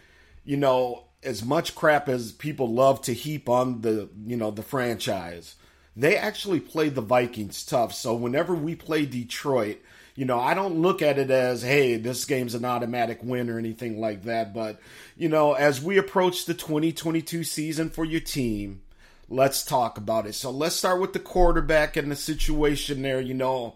you 0.43 0.57
know, 0.57 1.05
as 1.23 1.43
much 1.43 1.75
crap 1.75 2.09
as 2.09 2.31
people 2.31 2.67
love 2.71 3.01
to 3.03 3.13
heap 3.13 3.47
on 3.47 3.81
the, 3.81 4.09
you 4.25 4.35
know, 4.35 4.51
the 4.51 4.63
franchise, 4.63 5.55
they 5.95 6.17
actually 6.17 6.59
play 6.59 6.89
the 6.89 7.01
Vikings 7.01 7.65
tough. 7.65 7.93
So 7.93 8.13
whenever 8.13 8.55
we 8.55 8.75
play 8.75 9.05
Detroit, 9.05 9.79
you 10.15 10.25
know, 10.25 10.39
I 10.39 10.53
don't 10.53 10.81
look 10.81 11.01
at 11.01 11.17
it 11.17 11.31
as, 11.31 11.63
hey, 11.63 11.97
this 11.97 12.25
game's 12.25 12.55
an 12.55 12.65
automatic 12.65 13.19
win 13.23 13.49
or 13.49 13.57
anything 13.57 13.99
like 13.99 14.23
that. 14.23 14.53
But, 14.53 14.79
you 15.17 15.29
know, 15.29 15.53
as 15.53 15.81
we 15.81 15.97
approach 15.97 16.45
the 16.45 16.53
2022 16.53 17.43
season 17.43 17.89
for 17.89 18.05
your 18.05 18.19
team, 18.19 18.81
let's 19.29 19.63
talk 19.63 19.97
about 19.97 20.27
it. 20.27 20.33
So 20.33 20.51
let's 20.51 20.75
start 20.75 21.01
with 21.01 21.13
the 21.13 21.19
quarterback 21.19 21.97
and 21.97 22.11
the 22.11 22.15
situation 22.15 23.01
there. 23.01 23.21
You 23.21 23.33
know, 23.33 23.75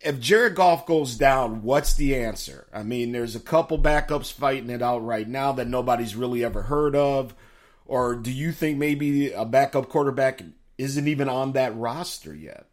if 0.00 0.18
Jared 0.18 0.54
Goff 0.54 0.86
goes 0.86 1.16
down, 1.16 1.62
what's 1.62 1.94
the 1.94 2.16
answer? 2.16 2.66
I 2.72 2.82
mean, 2.82 3.12
there's 3.12 3.36
a 3.36 3.40
couple 3.40 3.78
backups 3.78 4.32
fighting 4.32 4.70
it 4.70 4.82
out 4.82 5.04
right 5.04 5.28
now 5.28 5.52
that 5.52 5.68
nobody's 5.68 6.16
really 6.16 6.44
ever 6.44 6.62
heard 6.62 6.96
of. 6.96 7.34
Or 7.84 8.14
do 8.14 8.30
you 8.30 8.52
think 8.52 8.78
maybe 8.78 9.32
a 9.32 9.44
backup 9.44 9.88
quarterback 9.88 10.42
isn't 10.78 11.08
even 11.08 11.28
on 11.28 11.52
that 11.52 11.76
roster 11.76 12.34
yet? 12.34 12.66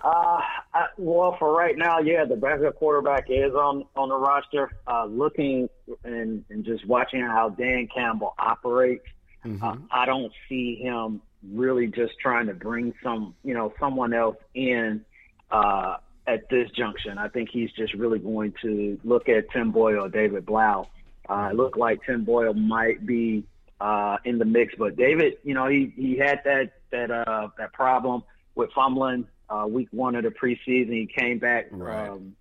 Uh, 0.00 0.40
I, 0.74 0.86
well, 0.96 1.36
for 1.38 1.52
right 1.54 1.76
now, 1.76 1.98
yeah, 1.98 2.24
the 2.24 2.36
backup 2.36 2.76
quarterback 2.76 3.26
is 3.28 3.52
on 3.52 3.84
on 3.96 4.08
the 4.08 4.16
roster. 4.16 4.70
Uh, 4.86 5.04
looking 5.06 5.68
and, 6.04 6.44
and 6.50 6.64
just 6.64 6.86
watching 6.86 7.20
how 7.20 7.50
Dan 7.50 7.88
Campbell 7.92 8.34
operates, 8.38 9.04
mm-hmm. 9.44 9.62
uh, 9.62 9.76
I 9.90 10.06
don't 10.06 10.32
see 10.48 10.76
him 10.76 11.20
really 11.46 11.86
just 11.86 12.18
trying 12.20 12.46
to 12.46 12.54
bring 12.54 12.94
some, 13.02 13.34
you 13.44 13.54
know, 13.54 13.72
someone 13.78 14.12
else 14.12 14.36
in 14.54 15.04
uh, 15.50 15.96
at 16.26 16.48
this 16.50 16.70
junction. 16.70 17.18
I 17.18 17.28
think 17.28 17.50
he's 17.50 17.70
just 17.72 17.94
really 17.94 18.18
going 18.18 18.54
to 18.62 18.98
look 19.04 19.28
at 19.28 19.50
Tim 19.50 19.72
Boyle 19.72 20.04
or 20.04 20.08
David 20.08 20.46
Blough. 20.46 20.88
Uh, 21.28 21.48
it 21.50 21.56
looked 21.56 21.76
like 21.76 22.00
Tim 22.04 22.24
Boyle 22.24 22.54
might 22.54 23.04
be 23.06 23.44
uh, 23.80 24.16
in 24.24 24.38
the 24.38 24.44
mix, 24.44 24.74
but 24.78 24.96
David, 24.96 25.38
you 25.44 25.54
know, 25.54 25.68
he 25.68 25.92
he 25.96 26.16
had 26.16 26.40
that 26.44 26.72
that 26.90 27.10
uh, 27.10 27.48
that 27.58 27.72
problem 27.72 28.22
with 28.54 28.70
fumbling 28.72 29.26
uh, 29.48 29.66
week 29.68 29.88
one 29.92 30.14
of 30.14 30.24
the 30.24 30.30
preseason. 30.30 30.92
He 30.92 31.06
came 31.06 31.38
back, 31.38 31.66
right. 31.70 32.08
um, 32.08 32.34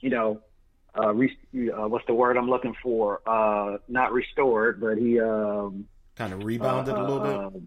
you 0.00 0.10
know, 0.10 0.40
uh, 0.98 1.14
re- 1.14 1.36
uh, 1.54 1.88
what's 1.88 2.06
the 2.06 2.14
word 2.14 2.36
I'm 2.36 2.50
looking 2.50 2.74
for? 2.82 3.20
Uh, 3.26 3.78
not 3.88 4.12
restored, 4.12 4.80
but 4.80 4.98
he 4.98 5.20
um, 5.20 5.86
kind 6.16 6.32
of 6.32 6.44
rebounded 6.44 6.94
uh, 6.94 7.00
a 7.00 7.02
little 7.02 7.50
bit. 7.50 7.62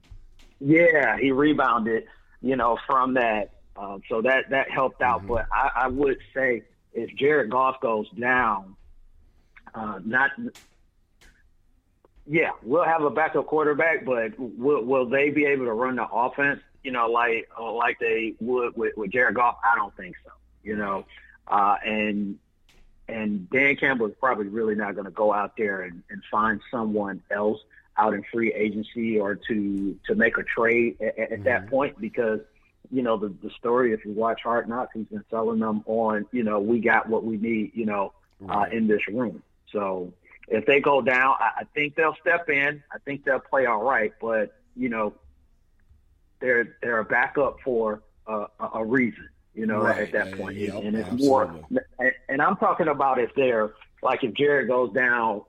Yeah, 0.59 1.17
he 1.17 1.31
rebounded, 1.31 2.05
you 2.41 2.55
know, 2.55 2.77
from 2.85 3.13
that. 3.15 3.51
Um, 3.75 4.01
so 4.09 4.21
that 4.21 4.49
that 4.49 4.69
helped 4.69 5.01
out. 5.01 5.19
Mm-hmm. 5.19 5.27
But 5.29 5.47
I, 5.53 5.83
I 5.83 5.87
would 5.87 6.17
say 6.33 6.63
if 6.93 7.15
Jared 7.15 7.49
Goff 7.49 7.79
goes 7.79 8.09
down, 8.11 8.75
uh, 9.73 9.99
not 10.03 10.31
yeah, 12.29 12.51
we'll 12.61 12.83
have 12.83 13.03
a 13.03 13.09
backup 13.09 13.47
quarterback, 13.47 14.05
but 14.05 14.37
will 14.37 14.83
will 14.83 15.07
they 15.07 15.29
be 15.31 15.45
able 15.45 15.65
to 15.65 15.73
run 15.73 15.95
the 15.95 16.07
offense? 16.07 16.61
You 16.83 16.91
know, 16.91 17.07
like 17.07 17.49
uh, 17.59 17.73
like 17.73 17.99
they 17.99 18.35
would 18.39 18.77
with, 18.77 18.95
with 18.95 19.11
Jared 19.11 19.35
Goff? 19.35 19.57
I 19.63 19.75
don't 19.75 19.95
think 19.97 20.15
so. 20.23 20.31
You 20.63 20.75
know, 20.75 21.05
uh, 21.47 21.77
and 21.83 22.37
and 23.07 23.49
Dan 23.49 23.77
Campbell 23.77 24.05
is 24.07 24.13
probably 24.19 24.47
really 24.47 24.75
not 24.75 24.93
going 24.93 25.05
to 25.05 25.11
go 25.11 25.33
out 25.33 25.57
there 25.57 25.81
and, 25.81 26.03
and 26.11 26.21
find 26.29 26.61
someone 26.69 27.23
else 27.31 27.59
out 27.99 28.13
in 28.13 28.23
free 28.31 28.53
agency 28.53 29.19
or 29.19 29.35
to 29.35 29.97
to 30.07 30.15
make 30.15 30.37
a 30.37 30.43
trade 30.43 30.97
at, 31.01 31.19
at 31.19 31.31
mm-hmm. 31.31 31.43
that 31.43 31.69
point 31.69 31.99
because 31.99 32.39
you 32.91 33.01
know 33.01 33.17
the 33.17 33.33
the 33.43 33.49
story 33.51 33.93
if 33.93 34.05
you 34.05 34.11
watch 34.11 34.41
Hard 34.43 34.69
Knocks 34.69 34.91
he's 34.93 35.07
been 35.07 35.23
selling 35.29 35.59
them 35.59 35.83
on 35.85 36.25
you 36.31 36.43
know 36.43 36.59
we 36.59 36.79
got 36.79 37.09
what 37.09 37.23
we 37.23 37.37
need 37.37 37.71
you 37.73 37.85
know 37.85 38.13
uh, 38.47 38.65
in 38.71 38.87
this 38.87 39.01
room 39.07 39.43
so 39.71 40.13
if 40.47 40.65
they 40.65 40.79
go 40.79 41.01
down 41.01 41.35
I, 41.39 41.61
I 41.61 41.63
think 41.75 41.95
they'll 41.95 42.15
step 42.21 42.49
in 42.49 42.81
I 42.91 42.97
think 42.99 43.25
they'll 43.25 43.39
play 43.39 43.65
all 43.65 43.83
right 43.83 44.13
but 44.21 44.55
you 44.75 44.89
know 44.89 45.13
they're 46.39 46.77
they're 46.81 46.99
a 46.99 47.05
backup 47.05 47.57
for 47.63 48.01
a, 48.27 48.45
a 48.75 48.85
reason 48.85 49.27
you 49.53 49.65
know 49.65 49.81
right. 49.81 49.99
at 50.03 50.11
that 50.13 50.37
point 50.37 50.55
yep, 50.57 50.75
and 50.75 50.95
it's 50.95 51.09
absolutely. 51.09 51.27
more 51.27 51.65
and 52.29 52.41
I'm 52.41 52.55
talking 52.55 52.87
about 52.87 53.19
if 53.19 53.35
they're 53.35 53.73
like 54.01 54.23
if 54.23 54.33
Jared 54.33 54.69
goes 54.69 54.93
down 54.93 55.41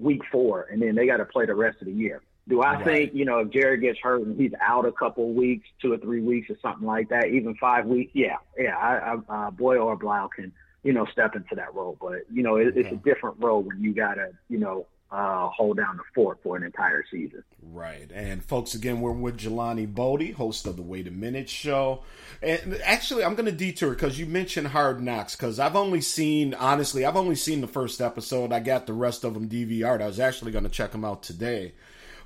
week 0.00 0.22
four, 0.30 0.68
and 0.70 0.80
then 0.80 0.94
they 0.94 1.06
got 1.06 1.18
to 1.18 1.24
play 1.24 1.46
the 1.46 1.54
rest 1.54 1.78
of 1.80 1.86
the 1.86 1.92
year. 1.92 2.22
Do 2.48 2.62
I 2.62 2.74
right. 2.74 2.84
think 2.84 3.14
you 3.14 3.24
know 3.24 3.40
if 3.40 3.50
Jared 3.50 3.82
gets 3.82 3.98
hurt 3.98 4.22
and 4.22 4.38
he's 4.40 4.52
out 4.60 4.86
a 4.86 4.92
couple 4.92 5.28
of 5.28 5.36
weeks, 5.36 5.68
two 5.82 5.92
or 5.92 5.98
three 5.98 6.22
weeks 6.22 6.48
or 6.50 6.56
something 6.62 6.86
like 6.86 7.10
that, 7.10 7.26
even 7.26 7.54
five 7.56 7.84
weeks? 7.84 8.12
Yeah, 8.14 8.36
yeah. 8.56 8.76
I, 8.76 9.14
I, 9.28 9.46
uh, 9.46 9.50
Boyle 9.50 9.82
or 9.82 9.96
Blough 9.96 10.28
can 10.34 10.52
you 10.82 10.92
know 10.92 11.04
step 11.12 11.36
into 11.36 11.54
that 11.56 11.74
role, 11.74 11.98
but 12.00 12.22
you 12.32 12.42
know 12.42 12.56
it, 12.56 12.76
it's 12.76 12.92
a 12.92 12.96
different 12.96 13.36
role 13.38 13.62
when 13.62 13.82
you 13.82 13.92
got 13.92 14.14
to 14.14 14.30
you 14.48 14.58
know 14.58 14.86
uh, 15.10 15.48
hold 15.48 15.78
down 15.78 15.96
the 15.96 16.02
fort 16.14 16.38
for 16.42 16.56
an 16.56 16.62
entire 16.62 17.04
season. 17.10 17.42
Right. 17.62 18.10
And 18.12 18.44
folks, 18.44 18.74
again, 18.74 19.00
we're 19.00 19.12
with 19.12 19.38
Jelani 19.38 19.92
Bodie, 19.92 20.32
host 20.32 20.66
of 20.66 20.76
the 20.76 20.82
Wait 20.82 21.06
a 21.06 21.10
Minute 21.10 21.48
show. 21.48 22.02
And 22.42 22.78
actually, 22.84 23.24
I'm 23.24 23.34
going 23.34 23.46
to 23.46 23.52
detour 23.52 23.90
because 23.90 24.18
you 24.18 24.26
mentioned 24.26 24.68
Hard 24.68 25.02
Knocks 25.02 25.34
because 25.34 25.58
I've 25.58 25.76
only 25.76 26.02
seen, 26.02 26.52
honestly, 26.54 27.06
I've 27.06 27.16
only 27.16 27.36
seen 27.36 27.62
the 27.62 27.66
first 27.66 28.00
episode. 28.00 28.52
I 28.52 28.60
got 28.60 28.86
the 28.86 28.92
rest 28.92 29.24
of 29.24 29.34
them 29.34 29.48
DVR'd. 29.48 30.02
I 30.02 30.06
was 30.06 30.20
actually 30.20 30.52
going 30.52 30.64
to 30.64 30.70
check 30.70 30.92
them 30.92 31.04
out 31.04 31.22
today. 31.22 31.72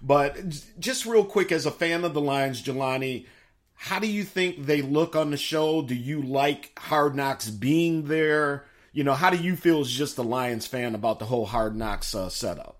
But 0.03 0.37
just 0.81 1.07
real 1.07 1.25
quick, 1.25 1.53
as 1.53 1.67
a 1.67 1.71
fan 1.71 2.03
of 2.03 2.15
the 2.15 2.21
Lions, 2.21 2.61
Jelani, 2.61 3.27
how 3.75 4.01
do 4.01 4.09
you 4.09 4.25
think 4.25 4.67
they 4.67 4.83
look 4.83 5.15
on 5.15 5.31
the 5.31 5.37
show? 5.37 5.83
Do 5.83 5.95
you 5.95 6.21
like 6.21 6.77
Hard 6.79 7.15
Knocks 7.15 7.49
being 7.49 8.07
there? 8.07 8.65
You 8.93 9.05
know, 9.05 9.15
how 9.15 9.31
do 9.31 9.37
you 9.37 9.57
feel 9.57 9.81
as 9.81 9.91
just 9.91 10.19
a 10.19 10.23
Lions 10.23 10.67
fan 10.67 10.95
about 10.95 11.19
the 11.19 11.25
whole 11.25 11.47
Hard 11.47 11.75
Knocks 11.75 12.15
uh, 12.15 12.29
setup? 12.29 12.79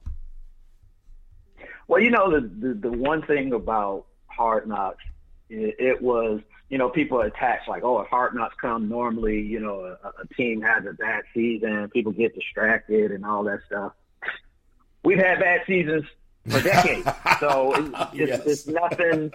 Well, 1.89 2.01
you 2.01 2.11
know, 2.11 2.31
the, 2.31 2.47
the, 2.47 2.75
the 2.75 2.91
one 2.91 3.23
thing 3.23 3.53
about 3.53 4.07
Hard 4.27 4.69
Knocks, 4.69 5.05
it, 5.49 5.77
it, 5.79 6.03
was, 6.03 6.41
you 6.69 6.79
know, 6.79 6.89
people 6.89 7.21
attach 7.21 7.67
like, 7.67 7.83
oh, 7.83 8.01
if 8.01 8.09
Hard 8.09 8.35
Knocks 8.35 8.55
come 8.61 8.89
normally, 8.89 9.41
you 9.41 9.61
know, 9.61 9.97
a, 10.03 10.09
a 10.09 10.27
team 10.37 10.63
has 10.63 10.85
a 10.87 10.93
bad 10.93 11.25
season, 11.35 11.89
people 11.89 12.13
get 12.13 12.35
distracted 12.35 13.11
and 13.11 13.25
all 13.25 13.45
that 13.45 13.61
stuff. 13.67 13.93
We've 15.05 15.19
had 15.19 15.41
bad 15.41 15.63
seasons 15.67 16.05
for 16.49 16.61
decades, 16.61 17.09
so 17.41 17.75
it's, 17.75 18.15
yes. 18.15 18.41
it's, 18.41 18.47
it's 18.47 18.67
nothing 18.69 19.33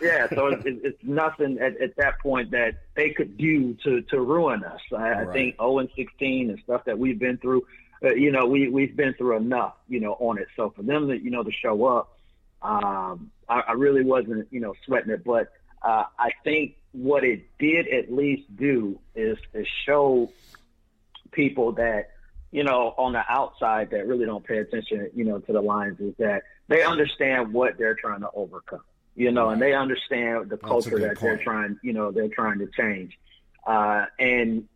yeah, 0.00 0.28
so 0.28 0.46
it's, 0.48 0.64
it's 0.64 1.02
nothing 1.02 1.58
at, 1.58 1.80
at 1.80 1.96
that 1.96 2.18
point 2.20 2.50
that 2.52 2.82
they 2.94 3.10
could 3.10 3.36
do 3.36 3.74
to 3.84 4.02
to 4.02 4.20
ruin 4.20 4.64
us. 4.64 4.80
I, 4.92 4.96
right. 4.96 5.28
I 5.28 5.32
think 5.32 5.56
0 5.56 5.78
and 5.78 5.88
16 5.96 6.50
and 6.50 6.58
stuff 6.60 6.84
that 6.84 6.98
we've 6.98 7.18
been 7.18 7.38
through, 7.38 7.66
uh, 8.02 8.14
you 8.14 8.30
know, 8.30 8.46
we 8.46 8.68
we've 8.68 8.96
been 8.96 9.14
through 9.14 9.36
enough, 9.36 9.74
you 9.88 10.00
know, 10.00 10.12
on 10.14 10.38
it. 10.38 10.48
So 10.56 10.70
for 10.70 10.82
them 10.82 11.08
to 11.08 11.18
you 11.18 11.30
know 11.30 11.42
to 11.42 11.50
show 11.50 11.84
up, 11.86 12.18
um, 12.62 13.30
I, 13.48 13.60
I 13.68 13.72
really 13.72 14.04
wasn't 14.04 14.48
you 14.50 14.60
know 14.60 14.74
sweating 14.86 15.10
it, 15.10 15.24
but 15.24 15.52
uh, 15.82 16.04
I 16.18 16.30
think 16.44 16.76
what 16.92 17.24
it 17.24 17.46
did 17.58 17.88
at 17.88 18.12
least 18.12 18.56
do 18.56 19.00
is 19.14 19.38
is 19.52 19.66
show 19.84 20.30
people 21.32 21.72
that 21.72 22.10
you 22.50 22.64
know 22.64 22.94
on 22.96 23.12
the 23.12 23.22
outside 23.28 23.90
that 23.90 24.06
really 24.06 24.26
don't 24.26 24.44
pay 24.44 24.58
attention, 24.58 25.10
you 25.14 25.24
know, 25.24 25.38
to 25.40 25.52
the 25.52 25.60
lines 25.60 25.98
is 26.00 26.14
that 26.18 26.42
they 26.68 26.82
understand 26.82 27.52
what 27.52 27.78
they're 27.78 27.94
trying 27.94 28.20
to 28.20 28.30
overcome 28.34 28.80
you 29.18 29.32
know, 29.32 29.50
and 29.50 29.60
they 29.60 29.74
understand 29.74 30.48
the 30.48 30.56
culture 30.56 30.96
that 31.00 31.18
point. 31.18 31.20
they're 31.20 31.44
trying, 31.44 31.76
you 31.82 31.92
know, 31.92 32.12
they're 32.12 32.28
trying 32.28 32.60
to 32.60 32.68
change. 32.68 33.18
Uh, 33.66 34.06
and 34.20 34.68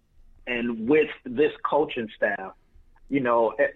and 0.48 0.88
with 0.88 1.10
this 1.24 1.52
coaching 1.64 2.08
staff, 2.16 2.52
you 3.08 3.20
know, 3.20 3.50
eh, 3.50 3.68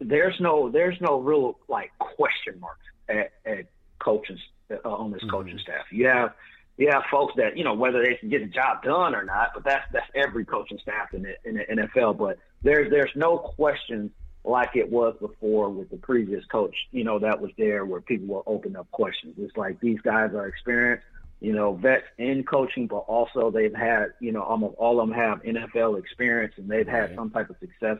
there's 0.00 0.38
no 0.38 0.70
there's 0.70 0.98
no 1.00 1.18
real 1.18 1.58
like 1.66 1.90
question 1.98 2.60
marks 2.60 2.86
at, 3.08 3.32
at 3.44 3.66
coaching 3.98 4.38
uh, 4.70 4.88
on 4.88 5.10
this 5.10 5.20
mm-hmm. 5.22 5.30
coaching 5.30 5.58
staff. 5.58 5.86
You 5.90 6.06
have 6.06 6.32
you 6.76 6.88
have 6.92 7.02
folks 7.10 7.34
that 7.36 7.58
you 7.58 7.64
know 7.64 7.74
whether 7.74 8.00
they 8.00 8.14
can 8.14 8.28
get 8.28 8.42
the 8.42 8.46
job 8.46 8.84
done 8.84 9.16
or 9.16 9.24
not, 9.24 9.50
but 9.52 9.64
that's 9.64 9.84
that's 9.92 10.06
every 10.14 10.44
coaching 10.44 10.78
staff 10.80 11.12
in 11.12 11.22
the, 11.22 11.34
in 11.44 11.56
the 11.56 11.82
NFL. 11.82 12.16
But 12.16 12.38
there's 12.62 12.88
there's 12.88 13.10
no 13.16 13.36
question 13.36 14.12
like 14.48 14.74
it 14.74 14.90
was 14.90 15.14
before 15.20 15.68
with 15.68 15.90
the 15.90 15.96
previous 15.96 16.44
coach, 16.46 16.74
you 16.90 17.04
know, 17.04 17.18
that 17.18 17.40
was 17.40 17.50
there 17.58 17.84
where 17.84 18.00
people 18.00 18.26
will 18.28 18.42
open 18.46 18.76
up 18.76 18.90
questions. 18.90 19.34
It's 19.38 19.56
like 19.56 19.78
these 19.80 20.00
guys 20.00 20.32
are 20.34 20.46
experienced, 20.46 21.04
you 21.40 21.52
know, 21.52 21.74
vets 21.74 22.06
in 22.16 22.44
coaching, 22.44 22.86
but 22.86 22.98
also 22.98 23.50
they've 23.50 23.74
had, 23.74 24.14
you 24.20 24.32
know, 24.32 24.42
almost 24.42 24.76
all 24.78 25.00
of 25.00 25.08
them 25.08 25.16
have 25.16 25.42
NFL 25.42 25.98
experience 25.98 26.54
and 26.56 26.68
they've 26.68 26.88
had 26.88 27.14
some 27.14 27.30
type 27.30 27.50
of 27.50 27.56
success 27.60 27.98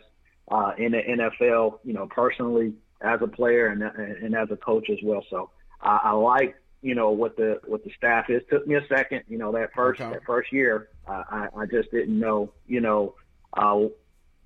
uh, 0.50 0.72
in 0.78 0.92
the 0.92 1.02
NFL, 1.02 1.80
you 1.84 1.92
know, 1.92 2.06
personally 2.06 2.72
as 3.00 3.20
a 3.22 3.28
player 3.28 3.66
and, 3.68 3.82
and 3.82 4.34
as 4.34 4.50
a 4.50 4.56
coach 4.56 4.88
as 4.90 4.98
well. 5.04 5.24
So 5.28 5.50
I, 5.80 6.00
I 6.04 6.10
like, 6.12 6.56
you 6.80 6.94
know, 6.94 7.10
what 7.10 7.36
the 7.36 7.60
what 7.66 7.84
the 7.84 7.90
staff 7.96 8.30
is. 8.30 8.42
Took 8.50 8.66
me 8.66 8.76
a 8.76 8.86
second, 8.86 9.24
you 9.28 9.36
know, 9.36 9.52
that 9.52 9.72
first 9.74 10.00
okay. 10.00 10.12
that 10.12 10.24
first 10.24 10.52
year, 10.52 10.88
uh, 11.06 11.24
I, 11.28 11.48
I 11.56 11.66
just 11.66 11.90
didn't 11.90 12.18
know, 12.18 12.52
you 12.66 12.80
know, 12.80 13.14
uh, 13.52 13.80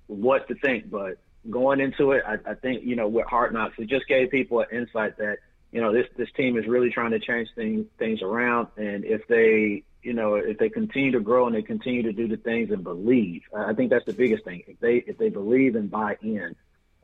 what 0.07 0.47
to 0.47 0.55
think. 0.55 0.89
But 0.89 1.19
going 1.49 1.79
into 1.79 2.11
it, 2.11 2.23
I, 2.25 2.37
I 2.51 2.53
think 2.55 2.83
you 2.83 2.95
know 2.95 3.07
with 3.07 3.25
Hard 3.27 3.53
Knocks, 3.53 3.75
it 3.77 3.89
just 3.89 4.07
gave 4.07 4.31
people 4.31 4.61
an 4.61 4.67
insight 4.71 5.17
that 5.17 5.37
you 5.71 5.81
know 5.81 5.91
this 5.91 6.07
this 6.17 6.29
team 6.35 6.57
is 6.57 6.67
really 6.67 6.89
trying 6.89 7.11
to 7.11 7.19
change 7.19 7.49
things 7.55 7.85
things 7.97 8.21
around, 8.21 8.67
and 8.77 9.03
if 9.03 9.27
they 9.27 9.83
you 10.01 10.13
know 10.13 10.35
if 10.35 10.57
they 10.57 10.69
continue 10.69 11.11
to 11.11 11.19
grow 11.19 11.47
and 11.47 11.55
they 11.55 11.61
continue 11.61 12.03
to 12.03 12.13
do 12.13 12.27
the 12.27 12.37
things 12.37 12.71
and 12.71 12.83
believe, 12.83 13.41
I 13.55 13.73
think 13.73 13.89
that's 13.89 14.05
the 14.05 14.13
biggest 14.13 14.43
thing. 14.45 14.63
If 14.67 14.79
they 14.79 14.97
if 15.07 15.17
they 15.17 15.29
believe 15.29 15.75
and 15.75 15.89
buy 15.89 16.17
in, 16.21 16.55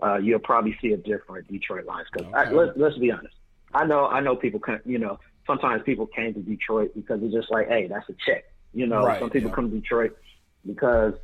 uh, 0.02 0.18
you'll 0.18 0.40
probably 0.40 0.78
see 0.82 0.94
a 0.94 0.98
different 0.98 1.48
Detroit 1.48 1.86
Lions. 1.86 2.08
Because 2.12 2.34
okay. 2.34 2.54
let's 2.54 2.78
let's 2.78 2.98
be 2.98 3.12
honest, 3.12 3.36
I 3.74 3.86
know 3.86 4.08
I 4.08 4.20
know 4.22 4.36
people 4.36 4.60
can 4.60 4.80
you 4.86 5.00
know 5.00 5.20
sometimes 5.46 5.84
people 5.84 6.06
came 6.08 6.34
to 6.34 6.42
Detroit 6.42 6.92
because 6.96 7.22
it's 7.24 7.34
just 7.34 7.52
like 7.52 7.68
hey 7.68 7.88
that's 7.88 8.08
a 8.10 8.16
check. 8.26 8.46
You 8.74 8.86
know, 8.86 9.04
right, 9.04 9.20
some 9.20 9.32
people 9.32 9.50
yeah. 9.50 9.56
come 9.56 9.72
to 9.72 9.80
Detroit 9.80 10.16
because 10.66 11.16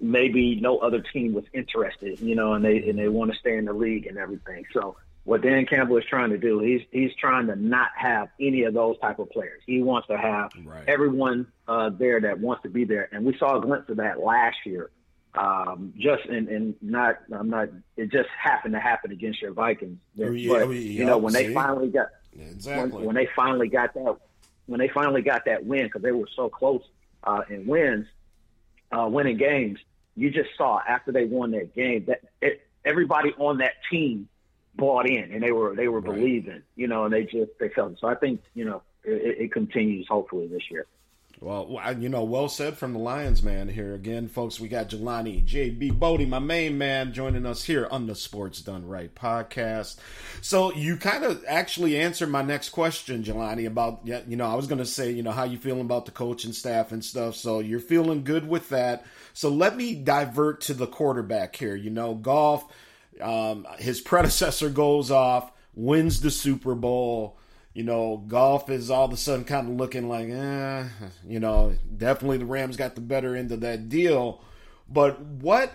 maybe 0.00 0.56
no 0.60 0.78
other 0.78 1.00
team 1.00 1.32
was 1.32 1.44
interested, 1.52 2.20
you 2.20 2.34
know, 2.34 2.54
and 2.54 2.64
they 2.64 2.88
and 2.88 2.98
they 2.98 3.08
want 3.08 3.32
to 3.32 3.38
stay 3.38 3.56
in 3.56 3.64
the 3.64 3.72
league 3.72 4.06
and 4.06 4.18
everything. 4.18 4.64
So 4.72 4.96
what 5.24 5.42
Dan 5.42 5.66
Campbell 5.66 5.96
is 5.98 6.04
trying 6.04 6.30
to 6.30 6.38
do, 6.38 6.60
he's 6.60 6.82
he's 6.90 7.14
trying 7.14 7.46
to 7.48 7.56
not 7.56 7.90
have 7.96 8.28
any 8.40 8.64
of 8.64 8.74
those 8.74 8.98
type 8.98 9.18
of 9.18 9.30
players. 9.30 9.62
He 9.66 9.82
wants 9.82 10.08
to 10.08 10.18
have 10.18 10.52
right. 10.64 10.84
everyone 10.88 11.46
uh, 11.68 11.90
there 11.90 12.20
that 12.20 12.40
wants 12.40 12.62
to 12.64 12.68
be 12.68 12.84
there, 12.84 13.08
and 13.12 13.24
we 13.24 13.36
saw 13.38 13.58
a 13.58 13.60
glimpse 13.60 13.88
of 13.90 13.98
that 13.98 14.20
last 14.20 14.58
year. 14.64 14.90
Um, 15.34 15.94
just 15.96 16.26
and, 16.26 16.48
and 16.48 16.74
not 16.82 17.20
I'm 17.32 17.48
not 17.48 17.68
it 17.96 18.12
just 18.12 18.28
happened 18.30 18.74
to 18.74 18.80
happen 18.80 19.12
against 19.12 19.40
your 19.40 19.52
Vikings. 19.52 19.98
But, 20.16 20.26
oh, 20.26 20.32
yeah, 20.32 20.52
oh, 20.52 20.70
yeah, 20.70 20.78
you 20.78 21.04
know 21.04 21.18
when 21.18 21.32
see? 21.32 21.46
they 21.46 21.54
finally 21.54 21.88
got 21.88 22.08
exactly 22.38 22.90
when, 22.90 23.04
when, 23.06 23.14
they 23.14 23.28
finally 23.34 23.68
got 23.68 23.94
that 23.94 24.16
when 24.66 24.78
they 24.78 24.88
finally 24.88 25.22
got 25.22 25.46
that 25.46 25.64
win 25.64 25.84
because 25.84 26.02
they 26.02 26.12
were 26.12 26.28
so 26.36 26.48
close 26.48 26.82
uh, 27.24 27.42
in 27.48 27.66
wins 27.66 28.06
uh, 28.92 29.08
winning 29.08 29.36
games, 29.36 29.78
you 30.16 30.30
just 30.30 30.50
saw 30.56 30.80
after 30.86 31.12
they 31.12 31.24
won 31.24 31.52
that 31.52 31.74
game 31.74 32.04
that 32.06 32.20
it, 32.40 32.66
everybody 32.84 33.32
on 33.38 33.58
that 33.58 33.72
team 33.90 34.28
bought 34.74 35.08
in 35.08 35.32
and 35.32 35.42
they 35.42 35.52
were 35.52 35.74
they 35.74 35.88
were 35.88 36.00
right. 36.00 36.14
believing, 36.14 36.62
you 36.76 36.86
know, 36.86 37.04
and 37.04 37.12
they 37.12 37.24
just 37.24 37.52
they 37.58 37.68
felt. 37.68 37.92
It. 37.92 37.98
So 38.00 38.06
I 38.08 38.14
think 38.14 38.42
you 38.54 38.64
know 38.64 38.82
it, 39.04 39.44
it 39.44 39.52
continues 39.52 40.06
hopefully 40.08 40.48
this 40.48 40.70
year. 40.70 40.86
Well, 41.42 41.80
you 41.98 42.08
know, 42.08 42.22
well 42.22 42.48
said 42.48 42.78
from 42.78 42.92
the 42.92 43.00
Lions 43.00 43.42
man 43.42 43.68
here. 43.68 43.94
Again, 43.94 44.28
folks, 44.28 44.60
we 44.60 44.68
got 44.68 44.90
Jelani 44.90 45.44
JB 45.44 45.98
Bodie, 45.98 46.24
my 46.24 46.38
main 46.38 46.78
man, 46.78 47.12
joining 47.12 47.46
us 47.46 47.64
here 47.64 47.88
on 47.90 48.06
the 48.06 48.14
Sports 48.14 48.60
Done 48.60 48.86
Right 48.86 49.12
podcast. 49.12 49.96
So 50.40 50.72
you 50.72 50.96
kind 50.96 51.24
of 51.24 51.44
actually 51.48 51.98
answered 51.98 52.28
my 52.28 52.42
next 52.42 52.68
question, 52.68 53.24
Jelani, 53.24 53.66
about, 53.66 54.02
you 54.04 54.36
know, 54.36 54.46
I 54.46 54.54
was 54.54 54.68
going 54.68 54.78
to 54.78 54.86
say, 54.86 55.10
you 55.10 55.24
know, 55.24 55.32
how 55.32 55.42
you 55.42 55.58
feeling 55.58 55.80
about 55.80 56.06
the 56.06 56.12
coaching 56.12 56.52
staff 56.52 56.92
and 56.92 57.04
stuff. 57.04 57.34
So 57.34 57.58
you're 57.58 57.80
feeling 57.80 58.22
good 58.22 58.48
with 58.48 58.68
that. 58.68 59.04
So 59.34 59.48
let 59.48 59.76
me 59.76 59.96
divert 59.96 60.60
to 60.62 60.74
the 60.74 60.86
quarterback 60.86 61.56
here. 61.56 61.74
You 61.74 61.90
know, 61.90 62.14
Goff, 62.14 62.64
um, 63.20 63.66
his 63.80 64.00
predecessor 64.00 64.70
goes 64.70 65.10
off, 65.10 65.50
wins 65.74 66.20
the 66.20 66.30
Super 66.30 66.76
Bowl 66.76 67.36
you 67.74 67.82
know, 67.82 68.22
Goff 68.26 68.68
is 68.68 68.90
all 68.90 69.06
of 69.06 69.12
a 69.12 69.16
sudden 69.16 69.44
kind 69.44 69.68
of 69.68 69.76
looking 69.76 70.08
like, 70.08 70.28
eh, 70.28 70.84
you 71.26 71.40
know, 71.40 71.74
definitely 71.96 72.38
the 72.38 72.44
Rams 72.44 72.76
got 72.76 72.94
the 72.94 73.00
better 73.00 73.34
end 73.34 73.50
of 73.50 73.60
that 73.60 73.88
deal. 73.88 74.42
But 74.88 75.20
what, 75.20 75.72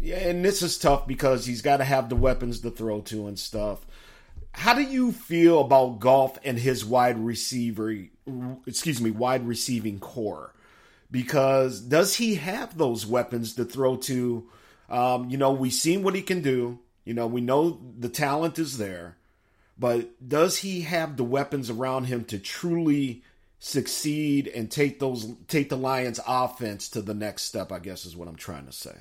yeah, 0.00 0.16
and 0.16 0.44
this 0.44 0.62
is 0.62 0.76
tough 0.76 1.06
because 1.06 1.46
he's 1.46 1.62
got 1.62 1.76
to 1.76 1.84
have 1.84 2.08
the 2.08 2.16
weapons 2.16 2.60
to 2.60 2.70
throw 2.70 3.00
to 3.02 3.28
and 3.28 3.38
stuff. 3.38 3.86
How 4.52 4.74
do 4.74 4.82
you 4.82 5.12
feel 5.12 5.60
about 5.60 6.00
Goff 6.00 6.38
and 6.42 6.58
his 6.58 6.84
wide 6.84 7.18
receiver, 7.18 7.94
excuse 8.66 9.00
me, 9.00 9.10
wide 9.10 9.46
receiving 9.46 10.00
core? 10.00 10.52
Because 11.10 11.80
does 11.80 12.16
he 12.16 12.36
have 12.36 12.76
those 12.76 13.06
weapons 13.06 13.54
to 13.54 13.64
throw 13.64 13.96
to? 13.96 14.48
Um, 14.88 15.30
you 15.30 15.36
know, 15.36 15.52
we've 15.52 15.72
seen 15.72 16.02
what 16.02 16.16
he 16.16 16.22
can 16.22 16.40
do. 16.42 16.80
You 17.04 17.14
know, 17.14 17.28
we 17.28 17.40
know 17.40 17.78
the 17.96 18.08
talent 18.08 18.58
is 18.58 18.78
there 18.78 19.16
but 19.78 20.28
does 20.28 20.58
he 20.58 20.82
have 20.82 21.16
the 21.16 21.24
weapons 21.24 21.70
around 21.70 22.04
him 22.04 22.24
to 22.26 22.38
truly 22.38 23.22
succeed 23.58 24.48
and 24.48 24.70
take 24.70 25.00
those 25.00 25.34
take 25.48 25.68
the 25.68 25.76
Lions 25.76 26.20
offense 26.26 26.88
to 26.90 27.02
the 27.02 27.14
next 27.14 27.42
step, 27.44 27.72
I 27.72 27.78
guess 27.78 28.04
is 28.04 28.16
what 28.16 28.28
I'm 28.28 28.36
trying 28.36 28.66
to 28.66 28.72
say. 28.72 28.94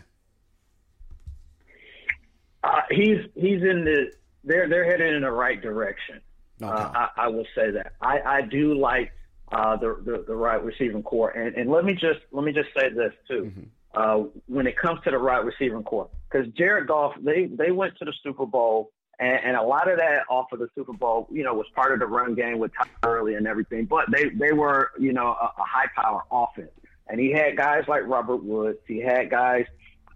Uh, 2.64 2.82
he's 2.90 3.20
he's 3.36 3.62
in 3.62 3.86
the 3.86 4.12
they're 4.44 4.68
they're 4.68 4.86
headed 4.86 5.14
in 5.14 5.22
the 5.22 5.32
right 5.32 5.62
direction. 5.62 6.22
Okay. 6.62 6.72
Uh, 6.72 6.90
I, 6.94 7.10
I, 7.18 7.28
will 7.28 7.46
say 7.54 7.72
that. 7.72 7.94
I, 8.00 8.20
I 8.22 8.42
do 8.42 8.76
like 8.76 9.12
uh, 9.52 9.76
the, 9.76 10.00
the, 10.06 10.24
the 10.26 10.36
right 10.36 10.64
receiving 10.64 11.04
core, 11.04 11.32
and, 11.32 11.54
and 11.56 11.70
let 11.70 11.84
me 11.84 11.94
just 11.94 12.20
let 12.32 12.46
me 12.46 12.54
just 12.54 12.70
say 12.78 12.90
this 12.90 13.12
too. 13.28 13.52
Mm-hmm. 13.52 13.62
Uh, 13.94 14.28
when 14.48 14.68
it 14.68 14.78
comes 14.78 15.00
to 15.04 15.12
the 15.12 15.18
right 15.18 15.44
receiving 15.44 15.84
core, 15.84 16.10
because 16.30 16.48
Jared 16.54 16.88
Goff, 16.88 17.14
they 17.22 17.46
they 17.46 17.72
went 17.72 17.98
to 17.98 18.06
the 18.06 18.14
Super 18.24 18.46
Bowl 18.46 18.92
and, 19.20 19.40
and, 19.44 19.58
a 19.58 19.62
lot 19.62 19.90
of 19.90 19.98
that 19.98 20.24
off 20.30 20.52
of 20.52 20.60
the 20.60 20.68
Super 20.76 20.94
Bowl, 20.94 21.28
you 21.32 21.44
know, 21.44 21.54
was 21.54 21.68
part 21.76 21.94
of 21.94 22.00
the 22.00 22.06
run 22.06 22.36
game 22.36 22.60
with 22.60 22.72
Todd 22.76 22.90
Gurley 23.02 23.36
and 23.36 23.48
everything. 23.48 23.86
But 23.86 24.06
they 24.12 24.30
they 24.30 24.52
were, 24.52 24.92
you 25.00 25.14
know, 25.14 25.28
a, 25.28 25.52
a 25.58 25.64
high 25.64 25.88
power 25.96 26.24
offense, 26.32 26.72
and 27.08 27.20
he 27.20 27.32
had 27.32 27.56
guys 27.56 27.84
like 27.88 28.04
Robert 28.06 28.44
Woods. 28.44 28.80
He 28.88 29.00
had 29.00 29.30
guys. 29.30 29.66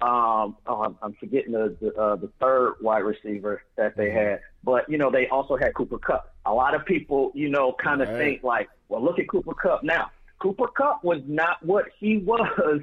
Um, 0.02 0.56
oh, 0.66 0.96
I'm 1.02 1.14
forgetting 1.20 1.52
the 1.52 1.76
the, 1.82 1.94
uh, 1.96 2.16
the 2.16 2.30
third 2.40 2.76
wide 2.82 3.00
receiver 3.00 3.64
that 3.76 3.98
they 3.98 4.12
had, 4.12 4.40
but 4.64 4.90
you 4.90 4.98
know 4.98 5.12
they 5.12 5.28
also 5.28 5.58
had 5.58 5.74
Cooper 5.74 5.98
Kupp. 5.98 6.34
A 6.46 6.54
lot 6.54 6.74
of 6.74 6.86
people, 6.86 7.32
you 7.36 7.50
know, 7.50 7.74
kind 7.74 8.02
of 8.02 8.10
right. 8.10 8.18
think 8.18 8.44
like, 8.44 8.70
well, 8.88 9.04
look 9.04 9.20
at 9.20 9.28
Cooper 9.28 9.54
Kupp 9.54 9.84
now. 9.84 10.10
Cooper 10.40 10.68
Kupp 10.68 11.04
was 11.04 11.22
not 11.28 11.64
what 11.66 11.86
he 12.00 12.18
was 12.18 12.82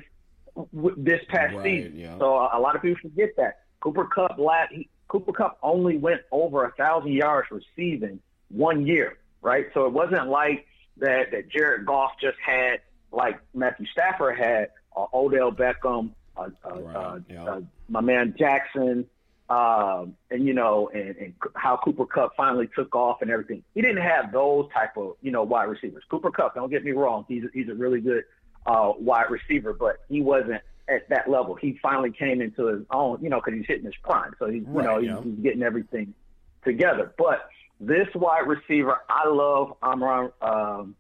this 0.97 1.21
past 1.29 1.55
right, 1.55 1.65
season. 1.65 1.99
Yeah. 1.99 2.19
So 2.19 2.35
a 2.35 2.61
lot 2.61 2.77
of 2.77 2.83
people 2.83 3.01
forget 3.01 3.31
that 3.37 3.61
Cooper 3.81 4.05
Kupp 4.05 4.39
last 4.39 4.73
he, 4.73 4.89
Cooper 5.09 5.33
Kupp 5.33 5.59
only 5.63 5.99
went 5.99 6.23
over 6.31 6.65
a 6.65 6.73
thousand 6.73 7.13
yards 7.13 7.49
receiving 7.51 8.21
one 8.49 8.87
year, 8.87 9.19
right? 9.41 9.67
So 9.75 9.87
it 9.87 9.93
wasn't 9.93 10.29
like 10.29 10.67
that 10.99 11.31
that 11.33 11.49
Jared 11.49 11.87
Goff 11.87 12.13
just 12.21 12.39
had 12.45 12.81
like 13.13 13.39
Matthew 13.55 13.87
Stafford 13.87 14.39
had, 14.39 14.71
uh, 14.97 15.07
Odell 15.13 15.53
Beckham, 15.53 16.11
uh, 16.37 16.49
uh, 16.65 16.81
right. 16.81 16.97
Uh, 16.97 17.19
yeah. 17.29 17.45
Uh, 17.45 17.61
my 17.89 18.01
man 18.01 18.35
Jackson, 18.39 19.07
um, 19.49 20.17
and 20.31 20.47
you 20.47 20.53
know, 20.53 20.91
and, 20.93 21.17
and 21.17 21.35
how 21.55 21.77
Cooper 21.77 22.07
Kupp 22.07 22.37
finally 22.37 22.69
took 22.75 22.95
off 22.95 23.23
and 23.23 23.31
everything. 23.31 23.63
He 23.75 23.83
didn't 23.83 24.03
have 24.03 24.33
those 24.33 24.69
type 24.73 24.97
of 24.97 25.17
you 25.23 25.31
know 25.31 25.45
wide 25.45 25.65
receivers. 25.65 26.03
Cooper 26.11 26.31
Kupp, 26.31 26.55
don't 26.55 26.71
get 26.71 26.85
me 26.85 26.93
wrong, 26.93 27.25
he's 27.29 27.45
he's 27.55 27.69
a 27.69 27.75
really 27.75 28.01
good 28.01 28.25
uh, 28.67 28.93
wide 28.99 29.31
receiver, 29.31 29.73
but 29.73 30.01
he 30.09 30.21
wasn't 30.21 30.63
at 30.89 31.09
that 31.09 31.29
level. 31.29 31.55
He 31.55 31.79
finally 31.83 32.13
came 32.13 32.41
into 32.41 32.67
his 32.67 32.83
own, 32.91 33.19
you 33.23 33.29
know, 33.29 33.41
because 33.41 33.59
he's 33.59 33.67
hitting 33.67 33.85
his 33.85 33.95
prime. 34.03 34.35
So 34.39 34.47
he's, 34.47 34.63
right, 34.67 34.83
you 34.83 34.89
know, 34.89 34.99
yeah. 34.99 35.23
he's, 35.23 35.35
he's, 35.35 35.43
getting 35.43 35.63
everything 35.63 36.15
together. 36.65 37.13
But 37.19 37.49
this 37.81 38.09
wide 38.15 38.47
receiver, 38.47 38.99
I 39.09 39.29
love 39.29 39.75
Amon 39.83 40.33
um, 40.41 40.97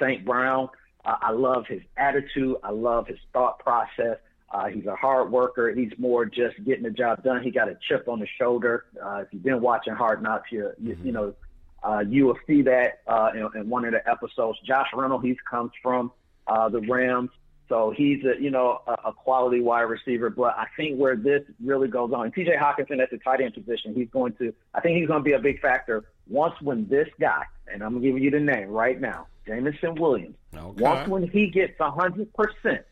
St. 0.00 0.24
Brown. 0.24 0.68
Uh, 1.04 1.16
I 1.20 1.30
love 1.32 1.66
his 1.66 1.82
attitude. 1.96 2.56
I 2.62 2.70
love 2.70 3.06
his 3.06 3.18
thought 3.32 3.58
process. 3.58 4.18
Uh, 4.52 4.66
he's 4.66 4.86
a 4.86 4.96
hard 4.96 5.30
worker. 5.30 5.72
He's 5.72 5.92
more 5.96 6.24
just 6.24 6.62
getting 6.64 6.82
the 6.82 6.90
job 6.90 7.22
done. 7.22 7.42
He 7.42 7.50
got 7.50 7.68
a 7.68 7.78
chip 7.88 8.08
on 8.08 8.18
the 8.18 8.26
shoulder. 8.38 8.84
Uh, 9.02 9.22
if 9.22 9.28
you've 9.30 9.44
been 9.44 9.60
watching 9.60 9.94
Hard 9.94 10.22
Knocks, 10.22 10.50
you, 10.50 10.72
you, 10.78 10.94
mm-hmm. 10.94 11.06
you 11.06 11.12
know, 11.12 11.34
uh, 11.82 12.00
you 12.00 12.26
will 12.26 12.38
see 12.46 12.62
that 12.62 13.00
uh, 13.06 13.30
in, 13.32 13.48
in 13.60 13.68
one 13.68 13.84
of 13.84 13.92
the 13.92 14.10
episodes. 14.10 14.58
Josh 14.66 14.88
Reynolds, 14.92 15.24
he 15.24 15.36
comes 15.48 15.70
from 15.82 16.12
uh, 16.46 16.68
the 16.68 16.80
Rams. 16.80 17.30
So 17.70 17.94
he's 17.96 18.24
a 18.24 18.42
you 18.42 18.50
know 18.50 18.82
a, 18.86 19.08
a 19.08 19.12
quality 19.12 19.60
wide 19.60 19.82
receiver, 19.82 20.28
but 20.28 20.58
I 20.58 20.66
think 20.76 20.98
where 20.98 21.14
this 21.14 21.42
really 21.64 21.86
goes 21.86 22.12
on, 22.12 22.32
T.J. 22.32 22.56
Hockenson 22.56 23.00
at 23.00 23.10
the 23.10 23.18
tight 23.18 23.40
end 23.40 23.54
position, 23.54 23.94
he's 23.94 24.08
going 24.10 24.32
to. 24.34 24.52
I 24.74 24.80
think 24.80 24.98
he's 24.98 25.06
going 25.06 25.20
to 25.20 25.24
be 25.24 25.34
a 25.34 25.38
big 25.38 25.60
factor 25.60 26.04
once 26.28 26.54
when 26.60 26.88
this 26.88 27.08
guy, 27.20 27.44
and 27.72 27.82
I'm 27.82 28.02
giving 28.02 28.22
you 28.22 28.32
the 28.32 28.40
name 28.40 28.70
right 28.70 29.00
now, 29.00 29.28
Jameson 29.46 29.94
Williams. 29.94 30.34
Okay. 30.52 30.82
Once 30.82 31.08
when 31.08 31.28
he 31.28 31.46
gets 31.46 31.78
a 31.78 31.92
hundred 31.92 32.34
percent, 32.34 32.84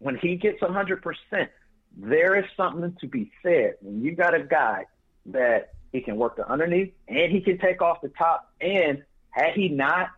when 0.00 0.18
he 0.18 0.36
gets 0.36 0.60
a 0.60 0.70
hundred 0.70 1.00
percent, 1.02 1.50
there 1.96 2.36
is 2.36 2.44
something 2.58 2.94
to 3.00 3.08
be 3.08 3.32
said 3.42 3.76
when 3.80 4.02
you 4.02 4.14
got 4.14 4.34
a 4.34 4.42
guy 4.42 4.84
that 5.26 5.72
he 5.92 6.02
can 6.02 6.16
work 6.16 6.36
the 6.36 6.46
underneath 6.46 6.92
and 7.08 7.32
he 7.32 7.40
can 7.40 7.56
take 7.56 7.80
off 7.80 8.02
the 8.02 8.10
top. 8.10 8.52
And 8.60 9.02
had 9.30 9.54
he 9.54 9.68
not, 9.70 10.10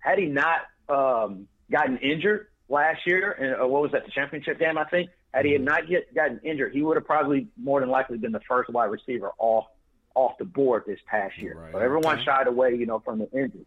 had 0.00 0.18
he 0.18 0.26
not 0.26 0.62
um, 0.88 1.46
gotten 1.70 1.98
injured 1.98 2.47
last 2.68 3.06
year, 3.06 3.32
and 3.32 3.62
uh, 3.62 3.66
what 3.66 3.82
was 3.82 3.92
that, 3.92 4.04
the 4.04 4.10
championship 4.10 4.58
game, 4.58 4.78
I 4.78 4.84
think, 4.84 5.10
Had 5.32 5.44
he 5.44 5.52
had 5.52 5.62
not 5.62 5.88
yet 5.88 6.14
gotten 6.14 6.40
injured, 6.42 6.72
he 6.72 6.82
would 6.82 6.96
have 6.96 7.06
probably 7.06 7.48
more 7.56 7.80
than 7.80 7.88
likely 7.88 8.18
been 8.18 8.32
the 8.32 8.40
first 8.48 8.70
wide 8.70 8.86
receiver 8.86 9.32
off 9.38 9.66
off 10.14 10.36
the 10.38 10.44
board 10.44 10.82
this 10.86 10.98
past 11.06 11.38
year. 11.38 11.56
Right, 11.56 11.72
So 11.72 11.78
everyone 11.78 12.16
okay. 12.16 12.24
shied 12.24 12.46
away, 12.48 12.74
you 12.74 12.86
know, 12.86 12.98
from 12.98 13.20
the 13.20 13.30
injury. 13.30 13.66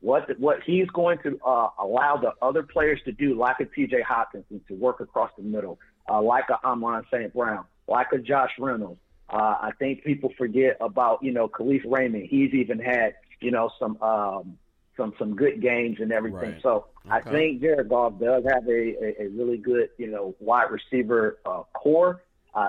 What 0.00 0.38
what 0.38 0.62
he's 0.64 0.86
going 0.88 1.18
to 1.24 1.40
uh, 1.44 1.70
allow 1.78 2.16
the 2.16 2.32
other 2.40 2.62
players 2.62 3.00
to 3.04 3.12
do, 3.12 3.34
like 3.34 3.58
a 3.60 3.64
T.J. 3.64 4.02
Hockenson, 4.02 4.64
to 4.68 4.74
work 4.74 5.00
across 5.00 5.30
the 5.36 5.42
middle, 5.42 5.78
uh, 6.08 6.22
like 6.22 6.44
a 6.50 6.64
Amon 6.64 7.04
St. 7.12 7.34
Brown, 7.34 7.64
like 7.88 8.12
a 8.12 8.18
Josh 8.18 8.52
Reynolds. 8.58 9.00
Uh, 9.28 9.56
I 9.60 9.70
think 9.78 10.04
people 10.04 10.32
forget 10.38 10.76
about 10.80 11.22
you 11.22 11.32
know 11.32 11.48
Kalif 11.48 11.82
Raymond. 11.84 12.28
He's 12.30 12.54
even 12.54 12.78
had 12.78 13.14
you 13.40 13.50
know 13.50 13.70
some 13.78 14.00
um, 14.00 14.58
some 14.98 15.14
some 15.18 15.34
good 15.34 15.62
games 15.62 15.96
and 16.00 16.12
everything. 16.12 16.52
Right. 16.52 16.62
So 16.62 16.86
I 17.08 17.20
think 17.20 17.62
Jared 17.62 17.88
Goff 17.88 18.18
does 18.20 18.44
have 18.52 18.68
a, 18.68 18.70
a, 18.70 19.22
a 19.22 19.28
really 19.28 19.56
good 19.56 19.88
you 19.96 20.08
know 20.08 20.34
wide 20.40 20.70
receiver 20.70 21.38
uh, 21.46 21.62
core. 21.72 22.20
Uh, 22.54 22.68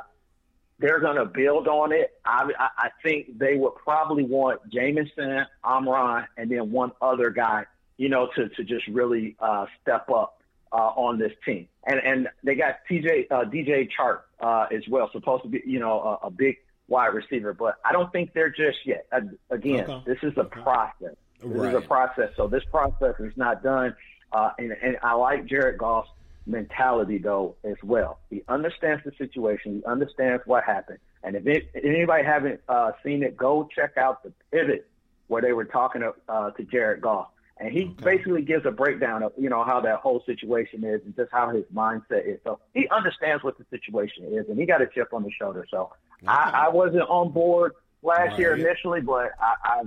they're 0.79 1.01
going 1.01 1.17
to 1.17 1.25
build 1.25 1.67
on 1.67 1.91
it. 1.91 2.13
I, 2.23 2.49
I, 2.57 2.69
I 2.77 2.89
think 3.03 3.37
they 3.37 3.57
would 3.57 3.75
probably 3.75 4.23
want 4.23 4.61
Jameson, 4.71 5.45
Amron, 5.65 6.25
and 6.37 6.49
then 6.49 6.71
one 6.71 6.93
other 7.01 7.31
guy, 7.31 7.65
you 7.97 8.07
know, 8.07 8.29
to, 8.37 8.47
to 8.47 8.63
just 8.63 8.87
really 8.87 9.35
uh, 9.41 9.65
step 9.81 10.09
up 10.09 10.39
uh, 10.71 10.75
on 10.95 11.19
this 11.19 11.33
team. 11.45 11.67
And 11.85 11.99
and 11.99 12.29
they 12.43 12.55
got 12.55 12.77
TJ 12.89 13.27
uh, 13.31 13.43
DJ 13.45 13.89
Chark 13.89 14.21
uh, 14.39 14.67
as 14.73 14.83
well, 14.87 15.09
supposed 15.11 15.43
to 15.43 15.49
be 15.49 15.61
you 15.65 15.79
know 15.79 16.19
a, 16.23 16.27
a 16.27 16.31
big 16.31 16.57
wide 16.87 17.13
receiver, 17.13 17.53
but 17.53 17.75
I 17.85 17.91
don't 17.91 18.11
think 18.11 18.33
they're 18.33 18.49
just 18.49 18.79
yet. 18.85 19.05
Again, 19.49 19.83
Okay. 19.89 20.01
this 20.05 20.17
is 20.23 20.33
a 20.37 20.43
process. 20.43 21.15
This 21.43 21.69
is 21.69 21.73
a 21.73 21.81
process. 21.81 22.31
So 22.35 22.47
this 22.47 22.63
process 22.71 23.15
is 23.19 23.33
not 23.35 23.63
done. 23.63 23.95
Uh, 24.31 24.51
and, 24.57 24.71
and 24.71 24.97
I 25.01 25.13
like 25.13 25.45
Jared 25.45 25.77
Goff's 25.77 26.09
mentality 26.45 27.17
though 27.17 27.55
as 27.63 27.77
well. 27.83 28.19
He 28.29 28.43
understands 28.47 29.03
the 29.05 29.11
situation. 29.17 29.77
He 29.77 29.85
understands 29.85 30.43
what 30.45 30.63
happened. 30.63 30.99
And 31.23 31.35
if, 31.35 31.45
it, 31.47 31.69
if 31.73 31.83
anybody 31.83 32.23
haven't 32.23 32.61
uh, 32.69 32.91
seen 33.03 33.23
it, 33.23 33.35
go 33.37 33.67
check 33.73 33.97
out 33.97 34.23
the 34.23 34.31
pivot 34.51 34.89
where 35.27 35.41
they 35.41 35.53
were 35.53 35.65
talking 35.65 36.01
to, 36.01 36.13
uh, 36.27 36.51
to 36.51 36.63
Jared 36.63 37.01
Goff. 37.01 37.27
And 37.57 37.73
he 37.73 37.83
basically 37.83 38.41
gives 38.41 38.65
a 38.65 38.71
breakdown 38.71 39.21
of, 39.21 39.33
you 39.37 39.49
know, 39.49 39.65
how 39.65 39.81
that 39.81 39.99
whole 39.99 40.23
situation 40.25 40.85
is 40.85 41.01
and 41.03 41.13
just 41.15 41.29
how 41.31 41.49
his 41.49 41.65
mindset 41.75 42.25
is. 42.25 42.39
So 42.45 42.59
he 42.73 42.87
understands 42.89 43.43
what 43.43 43.57
the 43.57 43.65
situation 43.69 44.25
is 44.31 44.47
and 44.47 44.57
he 44.57 44.65
got 44.65 44.81
a 44.81 44.87
chip 44.87 45.13
on 45.13 45.23
the 45.23 45.31
shoulder. 45.31 45.65
So 45.69 45.91
I, 46.25 46.67
I 46.67 46.69
wasn't 46.69 47.09
on 47.09 47.31
board 47.31 47.73
last 48.01 48.39
year 48.39 48.55
initially, 48.55 49.01
but 49.01 49.31
I, 49.41 49.81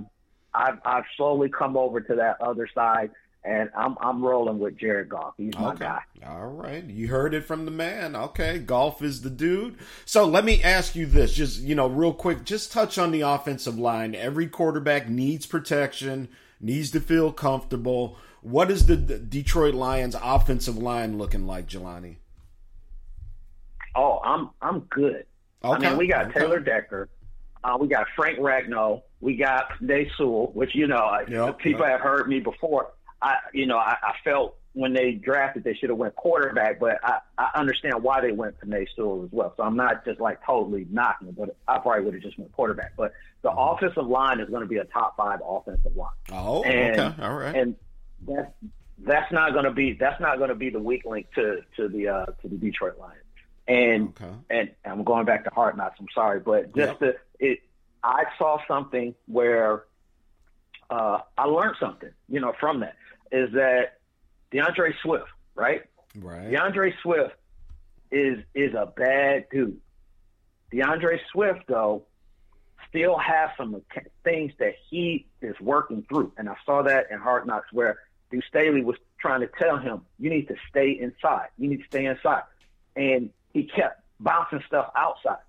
I've, 0.53 0.79
I've, 0.85 1.03
slowly 1.17 1.49
come 1.49 1.77
over 1.77 2.01
to 2.01 2.15
that 2.15 2.41
other 2.41 2.67
side 2.73 3.11
and 3.43 3.69
I'm, 3.75 3.95
I'm 4.01 4.23
rolling 4.23 4.59
with 4.59 4.77
Jared 4.77 5.09
Goff. 5.09 5.33
He's 5.37 5.57
my 5.57 5.73
Okay. 5.73 5.79
guy. 5.79 5.99
All 6.25 6.47
right. 6.47 6.83
You 6.83 7.09
heard 7.09 7.33
it 7.33 7.43
from 7.45 7.65
the 7.65 7.71
man. 7.71 8.15
Okay. 8.15 8.59
Goff 8.59 9.01
is 9.01 9.21
the 9.21 9.29
dude. 9.29 9.77
So 10.05 10.25
let 10.25 10.45
me 10.45 10.63
ask 10.63 10.95
you 10.95 11.05
this, 11.05 11.33
just, 11.33 11.59
you 11.61 11.75
know, 11.75 11.87
real 11.87 12.13
quick, 12.13 12.45
just 12.45 12.71
touch 12.71 12.97
on 12.97 13.11
the 13.11 13.21
offensive 13.21 13.77
line. 13.77 14.15
Every 14.15 14.47
quarterback 14.47 15.09
needs 15.09 15.45
protection, 15.45 16.29
needs 16.61 16.91
to 16.91 16.99
feel 17.01 17.31
comfortable. 17.33 18.17
What 18.41 18.71
is 18.71 18.85
the 18.85 18.97
Detroit 18.97 19.73
Lions 19.73 20.15
offensive 20.21 20.77
line 20.77 21.17
looking 21.17 21.45
like, 21.47 21.67
Jelani? 21.67 22.17
Oh, 23.95 24.19
I'm 24.23 24.49
I'm 24.61 24.79
good. 24.89 25.25
I 25.69 25.77
Okay, 25.77 25.89
mean, 25.89 25.97
we 25.97 26.07
got 26.07 26.27
okay. 26.27 26.39
Taylor 26.39 26.59
Decker, 26.59 27.09
uh, 27.63 27.77
we 27.79 27.87
got 27.87 28.07
Frank 28.15 28.39
Ragnow, 28.39 29.01
we 29.21 29.35
got 29.37 29.65
Day 29.85 30.09
Sewell, 30.17 30.51
which 30.53 30.75
you 30.75 30.87
know, 30.87 30.97
I- 30.97 31.25
Yep, 31.27 31.59
people 31.59 31.81
yep. 31.81 31.89
have 31.91 32.01
heard 32.01 32.27
me 32.27 32.39
before. 32.39 32.91
I, 33.21 33.35
you 33.53 33.65
know, 33.65 33.77
I, 33.77 33.95
I 34.03 34.13
felt 34.23 34.57
when 34.73 34.91
they 34.91 35.11
drafted 35.13 35.63
they 35.63 35.75
should 35.75 35.89
have 35.89 35.97
went 35.97 36.15
quarterback, 36.15 36.79
but 36.79 36.97
I, 37.03 37.19
I 37.37 37.51
understand 37.55 38.01
why 38.03 38.19
they 38.21 38.31
went 38.31 38.59
to 38.61 38.69
Nate 38.69 38.89
Sewell 38.95 39.23
as 39.23 39.29
well. 39.31 39.53
So 39.55 39.63
I'm 39.63 39.77
not 39.77 40.03
just 40.03 40.19
like 40.19 40.43
totally 40.45 40.87
knocking 40.89 41.27
it, 41.29 41.37
but 41.37 41.55
I 41.67 41.77
probably 41.77 42.03
would 42.05 42.15
have 42.15 42.23
just 42.23 42.37
went 42.39 42.51
quarterback. 42.51 42.93
But 42.97 43.13
the 43.43 43.49
Mm-hmm. 43.49 43.85
offensive 43.85 44.07
line 44.07 44.39
is 44.39 44.49
going 44.49 44.61
to 44.63 44.67
be 44.67 44.77
a 44.77 44.85
top 44.85 45.15
five 45.15 45.39
offensive 45.45 45.95
line. 45.95 46.09
Oh, 46.31 46.63
And, 46.63 46.99
okay. 46.99 47.21
All 47.23 47.33
right. 47.35 47.55
And 47.55 47.75
that's 48.27 48.51
that's 48.99 49.31
not 49.31 49.51
going 49.53 49.65
to 49.65 49.71
be 49.71 49.93
that's 49.93 50.19
not 50.21 50.37
going 50.37 50.49
to 50.49 50.55
be 50.55 50.69
the 50.69 50.79
weak 50.79 51.03
link 51.05 51.27
to 51.35 51.61
to 51.77 51.87
the 51.89 52.07
uh, 52.07 52.25
to 52.41 52.47
the 52.47 52.55
Detroit 52.55 52.97
Lions. 52.99 53.19
And 53.67 54.09
Okay. 54.21 54.33
and 54.49 54.71
I'm 54.85 55.03
going 55.03 55.25
back 55.25 55.43
to 55.45 55.49
Hard 55.49 55.77
Knocks. 55.77 55.97
I'm 55.99 56.07
sorry, 56.13 56.39
but 56.39 56.75
just 56.75 56.93
Yep. 56.93 56.99
the 56.99 57.15
it. 57.43 57.59
I 58.03 58.25
saw 58.37 58.57
something 58.67 59.15
where 59.27 59.85
uh, 60.89 61.19
I 61.37 61.45
learned 61.45 61.75
something, 61.79 62.11
you 62.27 62.39
know, 62.39 62.53
from 62.59 62.81
that 62.81 62.95
is 63.31 63.51
that 63.53 63.97
DeAndre 64.51 64.93
Swift, 65.01 65.27
right? 65.55 65.81
right. 66.19 66.51
DeAndre 66.51 66.93
Swift 67.01 67.35
is 68.11 68.39
is 68.53 68.73
a 68.75 68.85
bad 68.85 69.47
dude. 69.51 69.79
DeAndre 70.71 71.19
Swift, 71.31 71.61
though, 71.67 72.05
still 72.89 73.17
has 73.17 73.49
some 73.57 73.81
things 74.23 74.53
that 74.59 74.75
he 74.89 75.25
is 75.41 75.59
working 75.59 76.05
through, 76.07 76.31
and 76.37 76.47
I 76.47 76.55
saw 76.65 76.83
that 76.83 77.07
in 77.09 77.19
Hard 77.19 77.47
Knocks 77.47 77.71
where 77.73 77.97
Deuce 78.31 78.43
Staley 78.47 78.83
was 78.83 78.97
trying 79.19 79.41
to 79.41 79.49
tell 79.59 79.77
him, 79.77 80.05
"You 80.19 80.29
need 80.29 80.47
to 80.49 80.55
stay 80.69 80.91
inside. 80.91 81.47
You 81.57 81.69
need 81.69 81.81
to 81.81 81.87
stay 81.87 82.05
inside," 82.05 82.43
and 82.95 83.31
he 83.51 83.63
kept 83.63 84.03
bouncing 84.19 84.61
stuff 84.67 84.91
outside. 84.95 85.41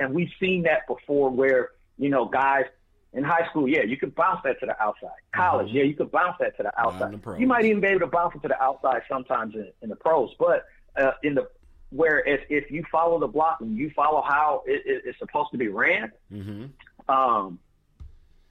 And 0.00 0.14
we've 0.14 0.32
seen 0.40 0.62
that 0.62 0.86
before, 0.88 1.30
where 1.30 1.70
you 1.98 2.08
know 2.08 2.24
guys 2.26 2.64
in 3.12 3.24
high 3.24 3.46
school, 3.50 3.68
yeah, 3.68 3.82
you 3.82 3.96
could 3.96 4.14
bounce 4.14 4.40
that 4.44 4.60
to 4.60 4.66
the 4.66 4.80
outside. 4.82 5.10
College, 5.34 5.68
yeah, 5.72 5.82
you 5.82 5.94
could 5.94 6.10
bounce 6.12 6.36
that 6.40 6.56
to 6.56 6.62
the 6.62 6.80
outside. 6.80 7.12
the. 7.12 7.40
You 7.40 7.46
might 7.46 7.64
even 7.64 7.80
be 7.80 7.88
able 7.88 8.00
to 8.00 8.06
bounce 8.06 8.34
it 8.36 8.42
to 8.42 8.48
the 8.48 8.62
outside 8.62 9.02
sometimes 9.08 9.54
in, 9.54 9.68
in 9.82 9.88
the 9.88 9.96
pros, 9.96 10.30
but 10.38 10.64
uh, 10.96 11.12
in 11.22 11.34
the 11.34 11.48
where 11.90 12.20
if, 12.20 12.40
if 12.48 12.70
you 12.70 12.84
follow 12.90 13.18
the 13.18 13.26
block 13.26 13.58
and 13.60 13.76
you 13.76 13.90
follow 13.96 14.22
how 14.22 14.62
it, 14.64 14.82
it, 14.86 15.02
it's 15.06 15.18
supposed 15.18 15.50
to 15.52 15.58
be 15.58 15.68
ran, 15.68 16.12
Mm-hmm. 16.32 16.66
um, 17.12 17.58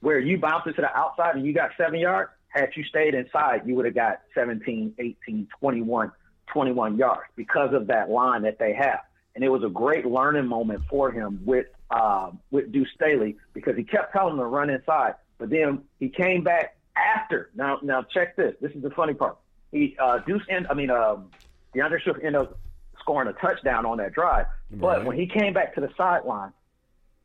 where 0.00 0.18
you 0.18 0.38
bounce 0.38 0.66
it 0.66 0.74
to 0.74 0.82
the 0.82 0.94
outside 0.94 1.36
and 1.36 1.46
you 1.46 1.52
got 1.54 1.70
seven 1.76 1.98
yards, 2.00 2.30
had 2.48 2.68
you 2.76 2.84
stayed 2.84 3.14
inside, 3.14 3.62
you 3.66 3.74
would 3.76 3.84
have 3.84 3.94
got 3.94 4.20
17, 4.34 4.94
18, 4.98 5.48
21, 5.58 6.12
21 6.52 6.98
yards 6.98 7.22
because 7.36 7.72
of 7.72 7.86
that 7.86 8.10
line 8.10 8.42
that 8.42 8.58
they 8.58 8.74
have. 8.74 9.00
And 9.34 9.44
it 9.44 9.48
was 9.48 9.62
a 9.62 9.68
great 9.68 10.04
learning 10.06 10.46
moment 10.46 10.82
for 10.88 11.10
him 11.10 11.40
with 11.44 11.66
um, 11.90 12.40
with 12.50 12.72
Deuce 12.72 12.88
Staley 12.94 13.36
because 13.52 13.76
he 13.76 13.84
kept 13.84 14.12
telling 14.12 14.34
him 14.34 14.38
to 14.38 14.44
run 14.44 14.70
inside, 14.70 15.14
but 15.38 15.50
then 15.50 15.82
he 15.98 16.08
came 16.08 16.42
back 16.44 16.76
after. 16.96 17.50
Now, 17.54 17.78
now 17.82 18.02
check 18.02 18.36
this. 18.36 18.54
This 18.60 18.72
is 18.72 18.82
the 18.82 18.90
funny 18.90 19.14
part. 19.14 19.38
He 19.72 19.96
uh, 19.98 20.18
Deuce, 20.18 20.42
end, 20.48 20.66
I 20.70 20.74
mean, 20.74 20.90
um, 20.90 21.30
DeAndre 21.74 22.02
Swift 22.02 22.20
ended 22.22 22.42
up 22.42 22.58
scoring 23.00 23.28
a 23.28 23.32
touchdown 23.32 23.86
on 23.86 23.98
that 23.98 24.12
drive. 24.12 24.46
But 24.70 25.04
when 25.04 25.16
he 25.16 25.26
came 25.26 25.52
back 25.52 25.74
to 25.74 25.80
the 25.80 25.90
sideline, 25.96 26.52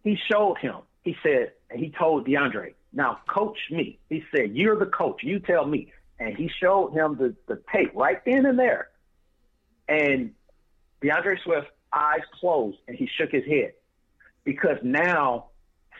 he 0.03 0.17
showed 0.31 0.57
him. 0.57 0.77
He 1.03 1.15
said, 1.21 1.51
he 1.73 1.91
told 1.91 2.25
DeAndre, 2.25 2.73
now 2.93 3.19
coach 3.27 3.57
me. 3.69 3.99
He 4.09 4.23
said, 4.35 4.55
you're 4.55 4.77
the 4.77 4.87
coach. 4.87 5.21
You 5.21 5.39
tell 5.39 5.65
me. 5.65 5.91
And 6.19 6.35
he 6.35 6.49
showed 6.59 6.93
him 6.93 7.17
the, 7.17 7.35
the 7.47 7.61
tape 7.71 7.91
right 7.93 8.23
then 8.25 8.45
and 8.45 8.57
there. 8.57 8.89
And 9.87 10.33
DeAndre 11.03 11.43
Swift 11.43 11.67
eyes 11.95 12.21
closed 12.39 12.77
and 12.87 12.97
he 12.97 13.07
shook 13.17 13.31
his 13.31 13.45
head 13.45 13.73
because 14.43 14.77
now 14.83 15.47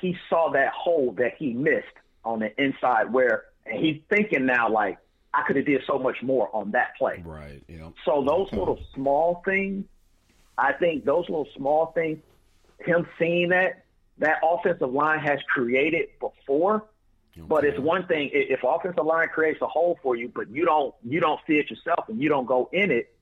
he 0.02 0.16
saw 0.30 0.52
that 0.52 0.72
hole 0.74 1.14
that 1.18 1.34
he 1.38 1.54
missed 1.54 1.86
on 2.24 2.40
the 2.40 2.62
inside 2.62 3.12
where 3.12 3.46
and 3.66 3.84
he's 3.84 4.02
thinking 4.10 4.46
now 4.46 4.70
like 4.70 4.98
I 5.34 5.44
could 5.46 5.56
have 5.58 5.66
did 5.66 5.82
so 5.86 6.00
much 6.00 6.18
more 6.22 6.50
on 6.56 6.72
that 6.72 6.96
play. 6.98 7.22
Right. 7.26 7.62
Know. 7.68 7.94
So 8.06 8.24
those 8.28 8.48
Okay. 8.48 8.58
little 8.58 8.80
small 8.94 9.42
things, 9.44 9.86
I 10.58 10.74
think 10.74 11.04
those 11.04 11.28
little 11.28 11.48
small 11.58 11.88
things, 11.88 12.20
him 12.80 13.06
seeing 13.20 13.50
that 13.50 13.84
that 14.20 14.38
offensive 14.44 14.94
line 14.94 15.20
has 15.20 15.40
created 15.54 16.08
before. 16.20 16.86
But 17.38 17.66
it's 17.66 17.78
one 17.78 18.08
thing 18.08 18.30
if 18.32 18.62
offensive 18.64 19.06
line 19.06 19.28
creates 19.28 19.62
a 19.62 19.68
hole 19.68 20.00
for 20.02 20.16
you, 20.16 20.32
but 20.34 20.50
you 20.50 20.64
don't 20.64 20.96
you 21.04 21.20
don't 21.20 21.40
see 21.46 21.58
it 21.58 21.70
yourself 21.70 22.08
and 22.08 22.22
you 22.22 22.30
don't 22.30 22.46
go 22.46 22.70
in 22.72 22.92
it, 22.92 23.14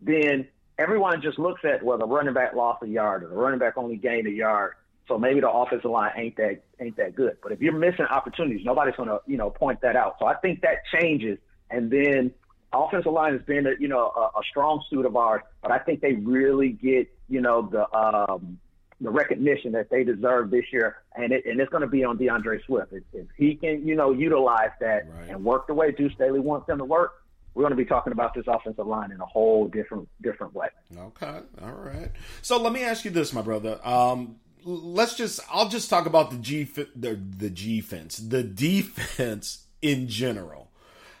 then 0.00 0.48
everyone 0.80 1.20
just 1.22 1.38
looks 1.38 1.60
at 1.64 1.82
well 1.82 1.98
the 1.98 2.06
running 2.06 2.34
back 2.34 2.54
lost 2.54 2.82
a 2.82 2.88
yard 2.88 3.22
or 3.22 3.28
the 3.28 3.36
running 3.36 3.58
back 3.58 3.74
only 3.76 3.96
gained 3.96 4.26
a 4.26 4.30
yard, 4.30 4.72
so 5.06 5.18
maybe 5.18 5.40
the 5.40 5.50
offensive 5.50 5.90
line 5.90 6.12
ain't 6.16 6.36
that 6.36 6.62
ain't 6.80 6.96
that 6.96 7.14
good. 7.14 7.36
But 7.42 7.52
if 7.52 7.60
you're 7.60 7.72
missing 7.76 8.06
opportunities, 8.06 8.64
nobody's 8.64 8.96
gonna 8.96 9.18
you 9.26 9.36
know 9.36 9.50
point 9.50 9.80
that 9.82 9.96
out. 9.96 10.16
So 10.18 10.26
I 10.26 10.34
think 10.34 10.62
that 10.62 10.78
changes, 10.92 11.38
and 11.70 11.90
then 11.90 12.32
offensive 12.72 13.12
line 13.12 13.32
has 13.32 13.42
been 13.42 13.66
a, 13.66 13.72
you 13.78 13.88
know 13.88 14.12
a, 14.16 14.38
a 14.38 14.42
strong 14.50 14.82
suit 14.88 15.04
of 15.04 15.16
ours, 15.16 15.42
but 15.62 15.70
I 15.70 15.78
think 15.78 16.00
they 16.00 16.14
really 16.14 16.70
get 16.70 17.08
you 17.28 17.40
know 17.40 17.68
the 17.70 17.84
um, 17.96 18.58
the 19.02 19.10
recognition 19.10 19.72
that 19.72 19.88
they 19.90 20.04
deserve 20.04 20.50
this 20.50 20.64
year, 20.72 20.96
and 21.16 21.32
it, 21.32 21.46
and 21.46 21.58
it's 21.60 21.70
going 21.70 21.80
to 21.80 21.86
be 21.88 22.04
on 22.04 22.18
DeAndre 22.18 22.62
Swift. 22.66 22.92
If, 22.92 23.02
if 23.14 23.26
he 23.36 23.54
can, 23.54 23.86
you 23.86 23.96
know, 23.96 24.12
utilize 24.12 24.72
that 24.80 25.08
Right. 25.08 25.30
and 25.30 25.42
work 25.42 25.66
the 25.68 25.72
way 25.72 25.90
Deuce 25.90 26.12
Staley 26.12 26.38
wants 26.38 26.66
them 26.66 26.76
to 26.78 26.84
work, 26.84 27.19
we're 27.54 27.62
going 27.62 27.72
to 27.72 27.76
be 27.76 27.84
talking 27.84 28.12
about 28.12 28.34
this 28.34 28.44
offensive 28.46 28.86
line 28.86 29.10
in 29.10 29.20
a 29.20 29.26
whole 29.26 29.68
different 29.68 30.08
different 30.22 30.54
way. 30.54 30.68
Okay. 30.96 31.40
All 31.62 31.72
right. 31.72 32.10
So 32.42 32.60
let 32.60 32.72
me 32.72 32.82
ask 32.82 33.04
you 33.04 33.10
this, 33.10 33.32
my 33.32 33.42
brother. 33.42 33.80
Um, 33.84 34.36
let's 34.64 35.14
just 35.14 35.40
I'll 35.50 35.68
just 35.68 35.90
talk 35.90 36.06
about 36.06 36.30
the 36.30 36.38
G 36.38 36.64
the 36.64 37.14
the 37.14 37.50
G 37.50 37.80
fence, 37.80 38.16
the 38.16 38.42
defense 38.42 39.66
in 39.82 40.08
general. 40.08 40.70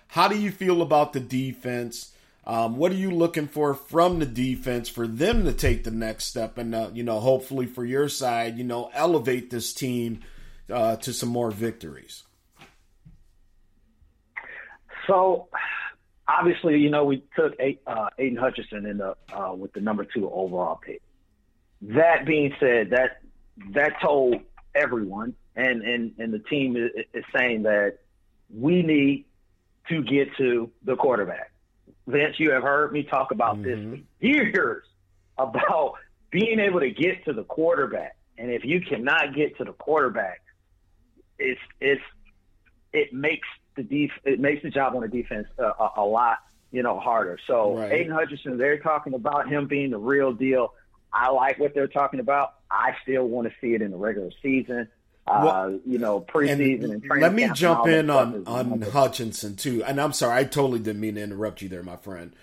How 0.08 0.28
do 0.28 0.38
you 0.38 0.50
feel 0.50 0.82
about 0.82 1.12
the 1.12 1.20
defense? 1.20 2.12
Um, 2.44 2.78
what 2.78 2.90
are 2.90 2.96
you 2.96 3.10
looking 3.10 3.46
for 3.46 3.74
from 3.74 4.18
the 4.18 4.26
defense 4.26 4.88
for 4.88 5.06
them 5.06 5.44
to 5.44 5.52
take 5.52 5.84
the 5.84 5.90
next 5.90 6.24
step 6.24 6.58
and 6.58 6.74
uh, 6.74 6.90
you 6.92 7.02
know 7.02 7.20
hopefully 7.20 7.66
for 7.66 7.84
your 7.84 8.08
side 8.08 8.56
you 8.56 8.64
know 8.64 8.90
elevate 8.94 9.50
this 9.50 9.74
team 9.74 10.20
uh, 10.70 10.96
to 10.96 11.12
some 11.12 11.28
more 11.28 11.50
victories? 11.50 12.22
So 15.06 15.48
obviously, 16.38 16.78
you 16.78 16.90
know, 16.90 17.04
we 17.04 17.22
took 17.36 17.54
uh, 17.86 18.08
Aidan 18.18 18.36
Hutchinson 18.36 18.86
in 18.86 18.98
the 18.98 19.16
uh, 19.32 19.54
with 19.54 19.72
the 19.72 19.80
number 19.80 20.04
two 20.04 20.30
overall 20.30 20.76
pick. 20.76 21.02
That 21.82 22.26
being 22.26 22.54
said, 22.60 22.90
that 22.90 23.22
that 23.72 24.00
told 24.00 24.36
everyone, 24.74 25.34
and 25.56 25.82
and 25.82 26.12
and 26.18 26.32
the 26.32 26.38
team 26.38 26.76
is, 26.76 26.90
is 27.14 27.24
saying 27.34 27.62
that 27.64 27.98
we 28.54 28.82
need 28.82 29.24
to 29.88 30.02
get 30.02 30.34
to 30.36 30.70
the 30.84 30.96
quarterback. 30.96 31.52
Vince, 32.06 32.36
you 32.38 32.50
have 32.50 32.62
heard 32.62 32.92
me 32.92 33.02
talk 33.02 33.30
about 33.30 33.56
mm-hmm. 33.56 33.92
this 33.92 34.00
for 34.20 34.26
years 34.26 34.84
about 35.38 35.94
being 36.30 36.60
able 36.60 36.80
to 36.80 36.90
get 36.90 37.24
to 37.24 37.32
the 37.32 37.44
quarterback, 37.44 38.16
and 38.38 38.50
if 38.50 38.64
you 38.64 38.80
cannot 38.80 39.34
get 39.34 39.56
to 39.58 39.64
the 39.64 39.72
quarterback, 39.72 40.42
it's 41.38 41.60
it's 41.80 42.02
it 42.92 43.12
makes 43.12 43.48
the 43.88 44.06
def- 44.06 44.20
it 44.24 44.40
makes 44.40 44.62
the 44.62 44.70
job 44.70 44.94
on 44.94 45.02
the 45.02 45.08
defense 45.08 45.46
uh, 45.58 45.72
a, 45.78 46.00
a, 46.00 46.04
lot 46.04 46.38
you 46.70 46.82
know 46.82 46.98
harder. 46.98 47.38
So 47.46 47.76
right. 47.76 47.92
Aidan 47.92 48.12
Hutchinson, 48.12 48.58
they're 48.58 48.78
talking 48.78 49.14
about 49.14 49.48
him 49.48 49.66
being 49.66 49.90
the 49.90 49.98
real 49.98 50.32
deal. 50.32 50.74
I 51.12 51.30
like 51.30 51.58
what 51.58 51.74
they're 51.74 51.88
talking 51.88 52.20
about. 52.20 52.54
I 52.70 52.94
still 53.02 53.26
want 53.26 53.48
to 53.48 53.54
see 53.60 53.74
it 53.74 53.82
in 53.82 53.90
the 53.90 53.96
regular 53.96 54.30
season. 54.42 54.88
Uh, 55.26 55.42
well, 55.44 55.80
you 55.86 55.98
know, 55.98 56.20
preseason 56.20 56.84
and, 56.84 57.04
and 57.04 57.20
Let 57.20 57.34
me 57.34 57.48
jump 57.52 57.86
in 57.86 58.10
on 58.10 58.46
on 58.46 58.82
Hutchinson 58.82 59.56
too. 59.56 59.82
And 59.84 60.00
I'm 60.00 60.12
sorry, 60.12 60.40
I 60.40 60.44
totally 60.44 60.78
didn't 60.78 61.00
mean 61.00 61.16
to 61.16 61.22
interrupt 61.22 61.62
you 61.62 61.68
there, 61.68 61.82
my 61.82 61.96
friend. 61.96 62.34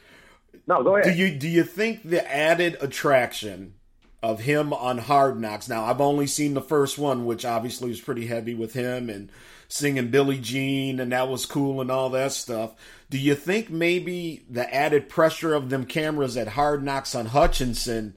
No, 0.67 0.83
go 0.83 0.95
ahead. 0.95 1.13
Do 1.13 1.17
you 1.17 1.31
do 1.37 1.47
you 1.47 1.63
think 1.63 2.03
the 2.03 2.29
added 2.33 2.77
attraction 2.81 3.75
of 4.21 4.41
him 4.41 4.73
on 4.73 4.97
Hard 4.99 5.39
Knocks? 5.39 5.69
Now, 5.69 5.85
I've 5.85 6.01
only 6.01 6.27
seen 6.27 6.53
the 6.53 6.61
first 6.61 6.97
one, 6.97 7.25
which 7.25 7.45
obviously 7.45 7.89
was 7.89 8.01
pretty 8.01 8.27
heavy 8.27 8.53
with 8.53 8.73
him 8.73 9.09
and 9.09 9.31
singing 9.67 10.09
Billie 10.09 10.39
Jean, 10.39 10.99
and 10.99 11.11
that 11.11 11.27
was 11.27 11.45
cool 11.45 11.81
and 11.81 11.91
all 11.91 12.09
that 12.11 12.31
stuff. 12.31 12.73
Do 13.09 13.17
you 13.17 13.35
think 13.35 13.69
maybe 13.69 14.45
the 14.49 14.73
added 14.73 15.09
pressure 15.09 15.53
of 15.53 15.69
them 15.69 15.85
cameras 15.85 16.37
at 16.37 16.49
Hard 16.49 16.83
Knocks 16.83 17.15
on 17.15 17.27
Hutchinson 17.27 18.15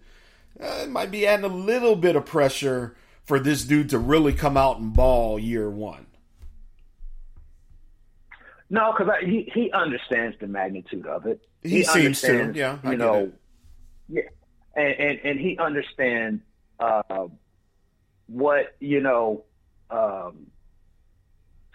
uh, 0.60 0.86
might 0.88 1.10
be 1.10 1.26
adding 1.26 1.44
a 1.44 1.48
little 1.48 1.96
bit 1.96 2.16
of 2.16 2.26
pressure 2.26 2.96
for 3.24 3.38
this 3.38 3.64
dude 3.64 3.90
to 3.90 3.98
really 3.98 4.32
come 4.32 4.56
out 4.56 4.78
and 4.78 4.92
ball 4.92 5.38
year 5.38 5.70
one? 5.70 6.06
No, 8.68 8.92
because 8.92 9.12
he 9.24 9.50
he 9.52 9.70
understands 9.72 10.36
the 10.40 10.46
magnitude 10.46 11.06
of 11.06 11.26
it. 11.26 11.40
He, 11.62 11.68
he 11.70 11.84
seems 11.84 12.20
to, 12.22 12.52
yeah. 12.54 12.78
I 12.84 12.92
you 12.92 12.96
know, 12.96 13.32
yeah, 14.08 14.22
and, 14.76 14.94
and 14.94 15.20
and 15.24 15.40
he 15.40 15.58
understands 15.58 16.42
uh, 16.78 17.26
what 18.28 18.76
you 18.78 19.00
know 19.00 19.44
um, 19.90 20.46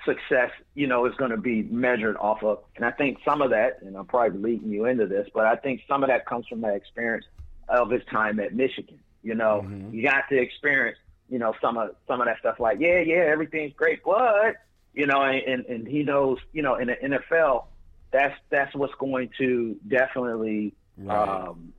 success, 0.05 0.51
you 0.73 0.87
know, 0.87 1.05
is 1.05 1.15
going 1.15 1.31
to 1.31 1.37
be 1.37 1.63
measured 1.63 2.17
off 2.17 2.43
of. 2.43 2.59
And 2.75 2.85
I 2.85 2.91
think 2.91 3.19
some 3.25 3.41
of 3.41 3.49
that, 3.51 3.81
and 3.81 3.95
I'm 3.97 4.05
probably 4.05 4.39
leading 4.39 4.69
you 4.69 4.85
into 4.85 5.07
this, 5.07 5.27
but 5.33 5.45
I 5.45 5.55
think 5.55 5.81
some 5.87 6.03
of 6.03 6.09
that 6.09 6.25
comes 6.25 6.47
from 6.47 6.61
that 6.61 6.75
experience 6.75 7.25
of 7.67 7.89
his 7.89 8.03
time 8.11 8.39
at 8.39 8.53
Michigan. 8.53 8.99
You 9.23 9.35
know, 9.35 9.63
mm-hmm. 9.65 9.93
you 9.93 10.03
got 10.03 10.29
to 10.29 10.37
experience, 10.37 10.99
you 11.29 11.39
know, 11.39 11.53
some 11.59 11.77
of 11.77 11.95
some 12.07 12.21
of 12.21 12.27
that 12.27 12.37
stuff. 12.39 12.59
Like, 12.59 12.79
yeah, 12.79 12.99
yeah, 12.99 13.25
everything's 13.27 13.73
great, 13.73 14.03
but 14.03 14.57
you 14.93 15.07
know, 15.07 15.21
and 15.23 15.65
and 15.65 15.87
he 15.87 16.03
knows, 16.03 16.37
you 16.53 16.61
know, 16.61 16.75
in 16.75 16.87
the 16.87 16.95
NFL, 16.95 17.65
that's 18.11 18.35
that's 18.49 18.73
what's 18.75 18.93
going 18.95 19.31
to 19.39 19.75
definitely 19.87 20.73
right. 20.97 21.47
um, 21.47 21.73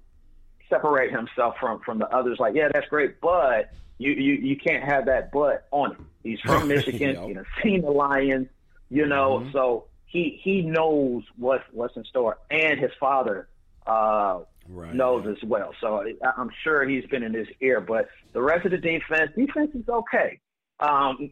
separate 0.68 1.12
himself 1.12 1.56
from 1.60 1.80
from 1.80 1.98
the 1.98 2.08
others. 2.08 2.38
Like, 2.38 2.54
yeah, 2.54 2.68
that's 2.72 2.88
great, 2.88 3.20
but 3.20 3.72
you 3.98 4.12
you 4.12 4.34
you 4.34 4.56
can't 4.56 4.84
have 4.84 5.06
that 5.06 5.32
but 5.32 5.66
on 5.70 5.92
him. 5.92 6.06
He's 6.22 6.40
from 6.40 6.68
Michigan. 6.68 7.14
yep. 7.14 7.28
You 7.28 7.34
know, 7.34 7.44
seen 7.62 7.82
the 7.82 7.90
Lions. 7.90 8.48
You 8.88 9.06
know, 9.06 9.40
mm-hmm. 9.40 9.52
so 9.52 9.86
he 10.06 10.40
he 10.42 10.62
knows 10.62 11.24
what's 11.36 11.64
what's 11.72 11.96
in 11.96 12.04
store, 12.04 12.38
and 12.50 12.78
his 12.78 12.92
father 13.00 13.48
uh, 13.86 14.40
right, 14.68 14.94
knows 14.94 15.26
as 15.26 15.42
well. 15.48 15.72
So 15.80 16.04
I'm 16.36 16.50
sure 16.62 16.88
he's 16.88 17.04
been 17.06 17.22
in 17.22 17.34
his 17.34 17.48
ear. 17.60 17.80
But 17.80 18.08
the 18.32 18.42
rest 18.42 18.64
of 18.64 18.70
the 18.70 18.78
defense, 18.78 19.32
defense 19.36 19.72
is 19.74 19.88
okay. 19.88 20.40
Um, 20.78 21.30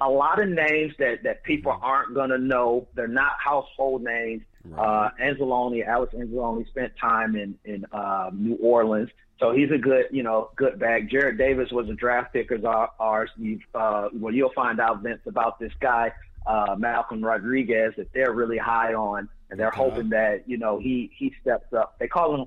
a 0.00 0.08
lot 0.08 0.40
of 0.40 0.48
names 0.48 0.94
that 0.98 1.24
that 1.24 1.42
people 1.42 1.72
mm-hmm. 1.72 1.84
aren't 1.84 2.14
gonna 2.14 2.38
know. 2.38 2.88
They're 2.94 3.06
not 3.06 3.32
household 3.44 4.02
names. 4.02 4.42
Right. 4.64 4.78
Uh, 4.78 5.10
Anzalone, 5.22 5.86
Alex 5.86 6.14
Anzalone 6.14 6.66
spent 6.68 6.92
time 7.00 7.36
in 7.36 7.56
in 7.64 7.84
uh, 7.92 8.30
New 8.32 8.56
Orleans. 8.56 9.10
So 9.40 9.52
he's 9.52 9.70
a 9.70 9.78
good, 9.78 10.06
you 10.10 10.22
know, 10.22 10.50
good 10.56 10.78
back. 10.78 11.08
Jarrad 11.10 11.38
Davis 11.38 11.70
was 11.72 11.88
a 11.88 11.94
draft 11.94 12.32
pick 12.32 12.52
as 12.52 12.64
ours. 12.64 13.30
You've, 13.36 13.62
uh, 13.74 14.08
well, 14.14 14.32
you'll 14.32 14.52
find 14.54 14.80
out, 14.80 15.02
Vince, 15.02 15.22
about 15.26 15.58
this 15.58 15.72
guy, 15.80 16.12
uh, 16.46 16.76
Malcolm 16.78 17.22
Rodriguez, 17.22 17.94
that 17.96 18.12
they're 18.12 18.32
really 18.32 18.58
high 18.58 18.94
on, 18.94 19.28
and 19.50 19.58
they're 19.58 19.68
uh-huh. 19.68 19.90
hoping 19.90 20.10
that, 20.10 20.48
you 20.48 20.56
know, 20.56 20.78
he 20.78 21.10
he 21.16 21.34
steps 21.40 21.72
up. 21.72 21.98
They 21.98 22.06
call 22.06 22.34
him 22.34 22.46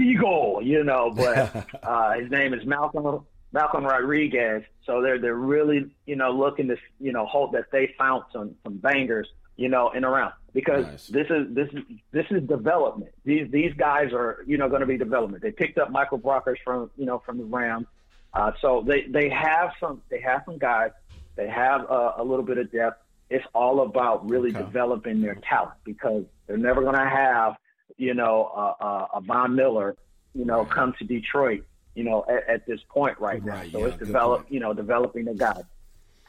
Eagle, 0.00 0.60
you 0.62 0.82
know, 0.82 1.10
but 1.10 1.66
uh, 1.82 2.12
his 2.14 2.30
name 2.30 2.52
is 2.52 2.66
Malcolm 2.66 3.24
Malcolm 3.52 3.84
Rodriguez. 3.84 4.64
So 4.84 5.02
they're 5.02 5.18
they're 5.20 5.34
really, 5.34 5.86
you 6.06 6.16
know, 6.16 6.32
looking 6.32 6.68
to, 6.68 6.76
you 6.98 7.12
know, 7.12 7.26
hope 7.26 7.52
that 7.52 7.70
they 7.70 7.94
found 7.96 8.24
some 8.32 8.56
some 8.64 8.78
bangers 8.78 9.28
you 9.58 9.68
know, 9.68 9.90
and 9.90 10.04
around 10.04 10.32
because 10.54 10.86
nice. 10.86 11.06
this 11.08 11.26
is 11.28 11.54
this 11.54 11.68
is 11.74 11.82
this 12.12 12.24
is 12.30 12.48
development. 12.48 13.12
These 13.24 13.50
these 13.50 13.74
guys 13.76 14.12
are 14.12 14.44
you 14.46 14.56
know 14.56 14.68
going 14.68 14.80
to 14.80 14.86
be 14.86 14.96
development. 14.96 15.42
They 15.42 15.50
picked 15.50 15.78
up 15.78 15.90
Michael 15.90 16.18
Brockers 16.18 16.56
from 16.64 16.90
you 16.96 17.04
know 17.04 17.20
from 17.26 17.38
the 17.38 17.44
Rams, 17.44 17.86
uh, 18.32 18.52
so 18.62 18.84
they 18.86 19.02
they 19.08 19.28
have 19.28 19.72
some 19.80 20.00
they 20.10 20.20
have 20.20 20.42
some 20.46 20.58
guys. 20.58 20.92
They 21.34 21.48
have 21.48 21.82
a, 21.90 22.14
a 22.18 22.24
little 22.24 22.44
bit 22.44 22.58
of 22.58 22.72
depth. 22.72 23.02
It's 23.30 23.44
all 23.54 23.82
about 23.82 24.30
really 24.30 24.50
okay. 24.50 24.60
developing 24.60 25.20
their 25.20 25.34
talent 25.34 25.76
because 25.84 26.24
they're 26.46 26.56
never 26.56 26.80
going 26.82 26.96
to 26.96 27.08
have 27.08 27.56
you 27.96 28.14
know 28.14 28.46
a, 28.80 28.84
a, 28.84 29.08
a 29.14 29.20
Von 29.20 29.56
Miller 29.56 29.96
you 30.34 30.44
know 30.44 30.64
come 30.64 30.94
to 31.00 31.04
Detroit 31.04 31.64
you 31.96 32.04
know 32.04 32.24
at, 32.28 32.48
at 32.48 32.66
this 32.66 32.80
point 32.88 33.18
right, 33.18 33.42
right 33.44 33.66
now. 33.66 33.70
So 33.72 33.78
yeah, 33.80 33.86
it's 33.92 33.98
develop 33.98 34.46
you 34.48 34.60
know 34.60 34.72
developing 34.72 35.24
the 35.24 35.34
guys. 35.34 35.64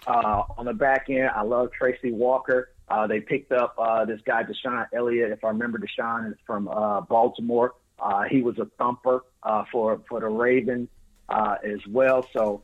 Uh, 0.07 0.43
on 0.57 0.65
the 0.65 0.73
back 0.73 1.09
end, 1.09 1.29
I 1.35 1.43
love 1.43 1.71
Tracy 1.71 2.11
Walker. 2.11 2.69
Uh, 2.89 3.07
they 3.07 3.19
picked 3.19 3.51
up 3.51 3.75
uh, 3.77 4.03
this 4.05 4.19
guy, 4.25 4.43
DeShon 4.43 4.87
Elliott. 4.93 5.31
If 5.31 5.43
I 5.43 5.49
remember, 5.49 5.79
DeShon 5.79 6.31
is 6.31 6.37
from 6.45 6.67
uh, 6.67 7.01
Baltimore. 7.01 7.75
Uh, 7.99 8.23
he 8.23 8.41
was 8.41 8.57
a 8.59 8.65
thumper 8.77 9.23
uh, 9.43 9.65
for 9.71 10.01
for 10.07 10.19
the 10.21 10.27
Ravens 10.27 10.89
uh, 11.27 11.55
as 11.63 11.85
well. 11.87 12.25
So 12.33 12.63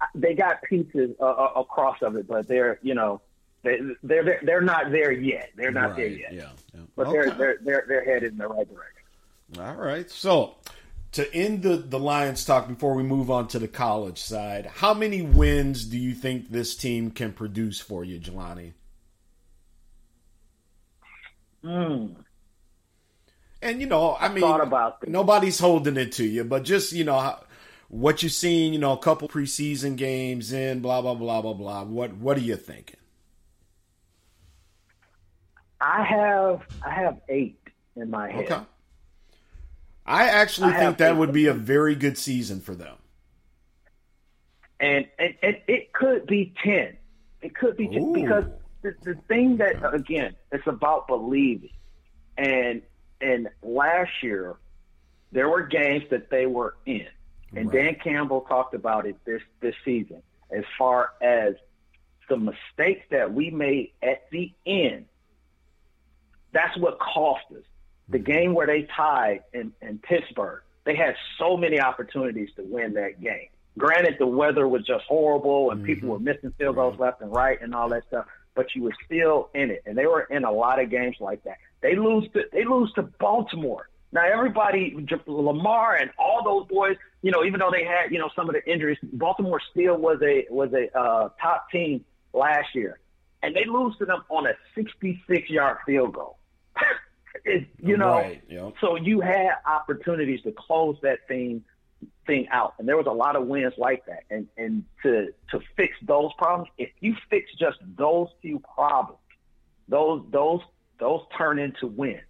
uh, 0.00 0.06
they 0.14 0.34
got 0.34 0.62
pieces 0.62 1.10
uh, 1.20 1.24
uh, 1.24 1.52
across 1.56 2.00
of 2.02 2.16
it, 2.16 2.26
but 2.26 2.48
they're 2.48 2.78
you 2.82 2.94
know 2.94 3.20
they 3.62 3.78
they're 4.02 4.24
they're, 4.24 4.40
they're 4.42 4.60
not 4.60 4.90
there 4.90 5.12
yet. 5.12 5.50
They're 5.56 5.72
not 5.72 5.90
right. 5.90 5.96
there 5.96 6.06
yet. 6.06 6.32
Yeah, 6.32 6.50
yeah. 6.74 6.80
but 6.96 7.08
okay. 7.08 7.12
they're 7.12 7.34
they're 7.34 7.58
they're 7.62 7.84
they're 7.88 8.04
headed 8.04 8.32
in 8.32 8.38
the 8.38 8.48
right 8.48 8.68
direction. 8.68 9.02
All 9.60 9.74
right, 9.74 10.10
so 10.10 10.54
to 11.12 11.34
end 11.34 11.62
the, 11.62 11.76
the 11.76 11.98
Lions 11.98 12.44
talk 12.44 12.68
before 12.68 12.94
we 12.94 13.02
move 13.02 13.30
on 13.30 13.48
to 13.48 13.58
the 13.58 13.68
college 13.68 14.18
side, 14.18 14.64
how 14.64 14.94
many 14.94 15.20
wins 15.20 15.84
do 15.84 15.98
you 15.98 16.14
think 16.14 16.50
this 16.50 16.74
team 16.74 17.10
can 17.10 17.32
produce 17.32 17.78
for 17.78 18.02
you, 18.02 18.18
Jelani? 18.18 18.72
Mm. 21.64 22.16
And 23.62 23.80
you 23.80 23.86
know, 23.86 24.10
I, 24.10 24.26
I 24.26 24.28
mean, 24.28 24.72
nobody's 25.06 25.58
holding 25.58 25.96
it 25.96 26.12
to 26.12 26.24
you, 26.24 26.44
but 26.44 26.64
just 26.64 26.92
you 26.92 27.04
know 27.04 27.36
what 27.88 28.22
you've 28.22 28.32
seen. 28.32 28.72
You 28.72 28.80
know, 28.80 28.92
a 28.92 28.98
couple 28.98 29.28
preseason 29.28 29.96
games 29.96 30.52
in, 30.52 30.80
blah 30.80 31.00
blah 31.00 31.14
blah 31.14 31.42
blah 31.42 31.54
blah. 31.54 31.84
What 31.84 32.16
what 32.16 32.36
are 32.36 32.40
you 32.40 32.56
thinking? 32.56 32.96
I 35.80 36.02
have 36.02 36.62
I 36.84 36.90
have 36.90 37.20
eight 37.28 37.58
in 37.96 38.10
my 38.10 38.30
head. 38.30 38.44
Okay. 38.50 38.60
I 40.04 40.28
actually 40.28 40.72
I 40.72 40.78
think 40.78 40.98
that 40.98 41.16
would 41.16 41.32
be 41.32 41.46
a 41.46 41.54
very 41.54 41.94
good 41.94 42.18
season 42.18 42.60
for 42.60 42.74
them. 42.74 42.96
And, 44.80 45.06
and, 45.18 45.34
and 45.42 45.56
it 45.68 45.92
could 45.92 46.26
be 46.26 46.52
ten. 46.64 46.96
It 47.40 47.54
could 47.54 47.76
be 47.76 47.86
Ooh. 47.86 48.12
because 48.12 48.44
the, 48.82 48.94
the 49.02 49.14
thing 49.28 49.58
that 49.58 49.94
again, 49.94 50.34
it's 50.50 50.66
about 50.66 51.06
believing. 51.06 51.70
And 52.36 52.82
and 53.20 53.48
last 53.62 54.10
year, 54.22 54.56
there 55.30 55.48
were 55.48 55.62
games 55.62 56.04
that 56.10 56.30
they 56.30 56.46
were 56.46 56.74
in, 56.86 57.06
and 57.54 57.72
right. 57.72 57.84
Dan 57.84 57.96
Campbell 58.02 58.42
talked 58.42 58.74
about 58.74 59.06
it 59.06 59.16
this 59.24 59.42
this 59.60 59.74
season 59.84 60.22
as 60.50 60.64
far 60.78 61.10
as 61.20 61.54
the 62.28 62.36
mistakes 62.36 63.04
that 63.10 63.32
we 63.32 63.50
made 63.50 63.92
at 64.02 64.30
the 64.30 64.52
end. 64.66 65.06
That's 66.52 66.76
what 66.78 66.98
cost 66.98 67.44
us. 67.50 67.62
The 68.08 68.18
mm-hmm. 68.18 68.24
game 68.24 68.54
where 68.54 68.66
they 68.66 68.86
tied 68.96 69.42
in, 69.52 69.72
in 69.80 69.98
Pittsburgh, 69.98 70.62
they 70.84 70.96
had 70.96 71.14
so 71.38 71.56
many 71.56 71.80
opportunities 71.80 72.50
to 72.56 72.62
win 72.62 72.94
that 72.94 73.20
game. 73.20 73.48
Granted, 73.78 74.16
the 74.18 74.26
weather 74.26 74.68
was 74.68 74.84
just 74.84 75.04
horrible 75.04 75.70
and 75.70 75.80
mm-hmm. 75.80 75.86
people 75.86 76.08
were 76.10 76.18
missing 76.18 76.52
field 76.58 76.76
goals 76.76 76.98
left 76.98 77.22
and 77.22 77.32
right 77.32 77.60
and 77.60 77.74
all 77.74 77.88
that 77.88 78.04
stuff. 78.08 78.26
But 78.54 78.74
you 78.74 78.82
were 78.82 78.94
still 79.04 79.50
in 79.54 79.70
it. 79.70 79.82
And 79.86 79.96
they 79.96 80.06
were 80.06 80.22
in 80.22 80.44
a 80.44 80.52
lot 80.52 80.80
of 80.80 80.90
games 80.90 81.16
like 81.20 81.42
that. 81.44 81.58
They 81.80 81.96
lose 81.96 82.28
to 82.34 82.42
they 82.52 82.64
lose 82.64 82.92
to 82.94 83.02
Baltimore. 83.02 83.88
Now 84.12 84.26
everybody, 84.30 84.94
Lamar 85.26 85.96
and 85.96 86.10
all 86.18 86.44
those 86.44 86.68
boys, 86.68 86.96
you 87.22 87.30
know, 87.30 87.44
even 87.44 87.60
though 87.60 87.70
they 87.70 87.84
had 87.84 88.10
you 88.10 88.18
know 88.18 88.30
some 88.36 88.48
of 88.48 88.54
the 88.54 88.70
injuries, 88.70 88.98
Baltimore 89.02 89.60
still 89.70 89.96
was 89.96 90.20
a 90.22 90.46
was 90.50 90.72
a 90.72 90.96
uh, 90.96 91.30
top 91.40 91.70
team 91.70 92.04
last 92.32 92.74
year, 92.74 92.98
and 93.42 93.56
they 93.56 93.64
lose 93.64 93.96
to 93.98 94.04
them 94.04 94.22
on 94.28 94.46
a 94.46 94.52
66 94.74 95.50
yard 95.50 95.78
field 95.86 96.14
goal. 96.14 96.38
it, 97.44 97.66
you 97.82 97.96
know, 97.96 98.12
Right, 98.12 98.42
yep. 98.48 98.74
so 98.80 98.96
you 98.96 99.20
had 99.20 99.52
opportunities 99.66 100.42
to 100.42 100.52
close 100.52 100.96
that 101.02 101.26
thing 101.26 101.64
thing 102.26 102.48
out, 102.50 102.74
and 102.78 102.88
there 102.88 102.96
was 102.96 103.06
a 103.06 103.12
lot 103.12 103.36
of 103.36 103.46
wins 103.46 103.74
like 103.78 104.06
that. 104.06 104.24
And 104.30 104.48
and 104.56 104.84
to 105.02 105.32
to 105.50 105.60
fix 105.76 105.96
those 106.02 106.30
problems, 106.38 106.68
if 106.78 106.90
you 107.00 107.16
fix 107.30 107.50
just 107.58 107.78
those 107.96 108.28
few 108.40 108.60
problems, 108.60 109.18
those 109.88 110.24
those 110.30 110.60
those 110.98 111.22
turn 111.36 111.58
into 111.58 111.86
wins, 111.86 112.20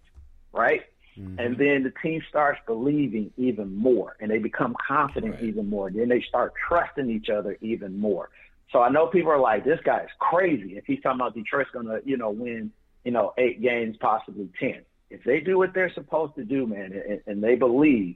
right? 0.51 0.81
Mm-hmm. 1.17 1.39
And 1.39 1.57
then 1.57 1.83
the 1.83 1.93
team 2.01 2.21
starts 2.27 2.59
believing 2.65 3.31
even 3.37 3.75
more, 3.75 4.15
and 4.19 4.31
they 4.31 4.39
become 4.39 4.75
confident 4.85 5.35
Right. 5.35 5.43
even 5.43 5.69
more. 5.69 5.91
Then 5.91 6.09
they 6.09 6.21
start 6.21 6.53
trusting 6.67 7.09
each 7.09 7.29
other 7.29 7.57
even 7.61 7.99
more. 7.99 8.29
So 8.71 8.81
I 8.81 8.89
know 8.89 9.05
people 9.07 9.31
are 9.31 9.39
like, 9.39 9.63
"This 9.63 9.79
guy 9.83 9.99
is 9.99 10.09
crazy." 10.19 10.75
If 10.77 10.85
he's 10.85 11.01
talking 11.01 11.21
about 11.21 11.35
Detroit's 11.35 11.69
going 11.69 11.85
to, 11.85 12.01
you 12.03 12.17
know, 12.17 12.31
win, 12.31 12.71
you 13.03 13.11
know, 13.11 13.33
eight 13.37 13.61
games, 13.61 13.95
possibly 13.97 14.49
ten. 14.59 14.81
If 15.11 15.23
they 15.23 15.41
do 15.41 15.59
what 15.59 15.75
they're 15.75 15.93
supposed 15.93 16.33
to 16.35 16.43
do, 16.43 16.65
man, 16.65 16.91
and, 17.07 17.21
and 17.27 17.43
they 17.43 17.55
believe, 17.55 18.15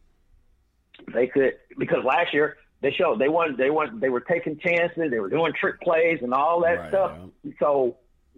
they 1.13 1.27
could. 1.27 1.53
Because 1.77 2.03
last 2.03 2.33
year 2.33 2.57
they 2.81 2.91
showed 2.91 3.19
they 3.19 3.29
wanted, 3.29 3.57
they 3.57 3.69
wanted, 3.69 3.99
they 4.01 4.09
were 4.09 4.21
taking 4.21 4.57
chances, 4.59 5.09
they 5.11 5.19
were 5.19 5.29
doing 5.29 5.53
trick 5.59 5.79
plays 5.81 6.19
and 6.21 6.33
all 6.33 6.61
that 6.61 6.79
Right, 6.79 6.89
stuff. 6.89 7.11
So 7.59 7.97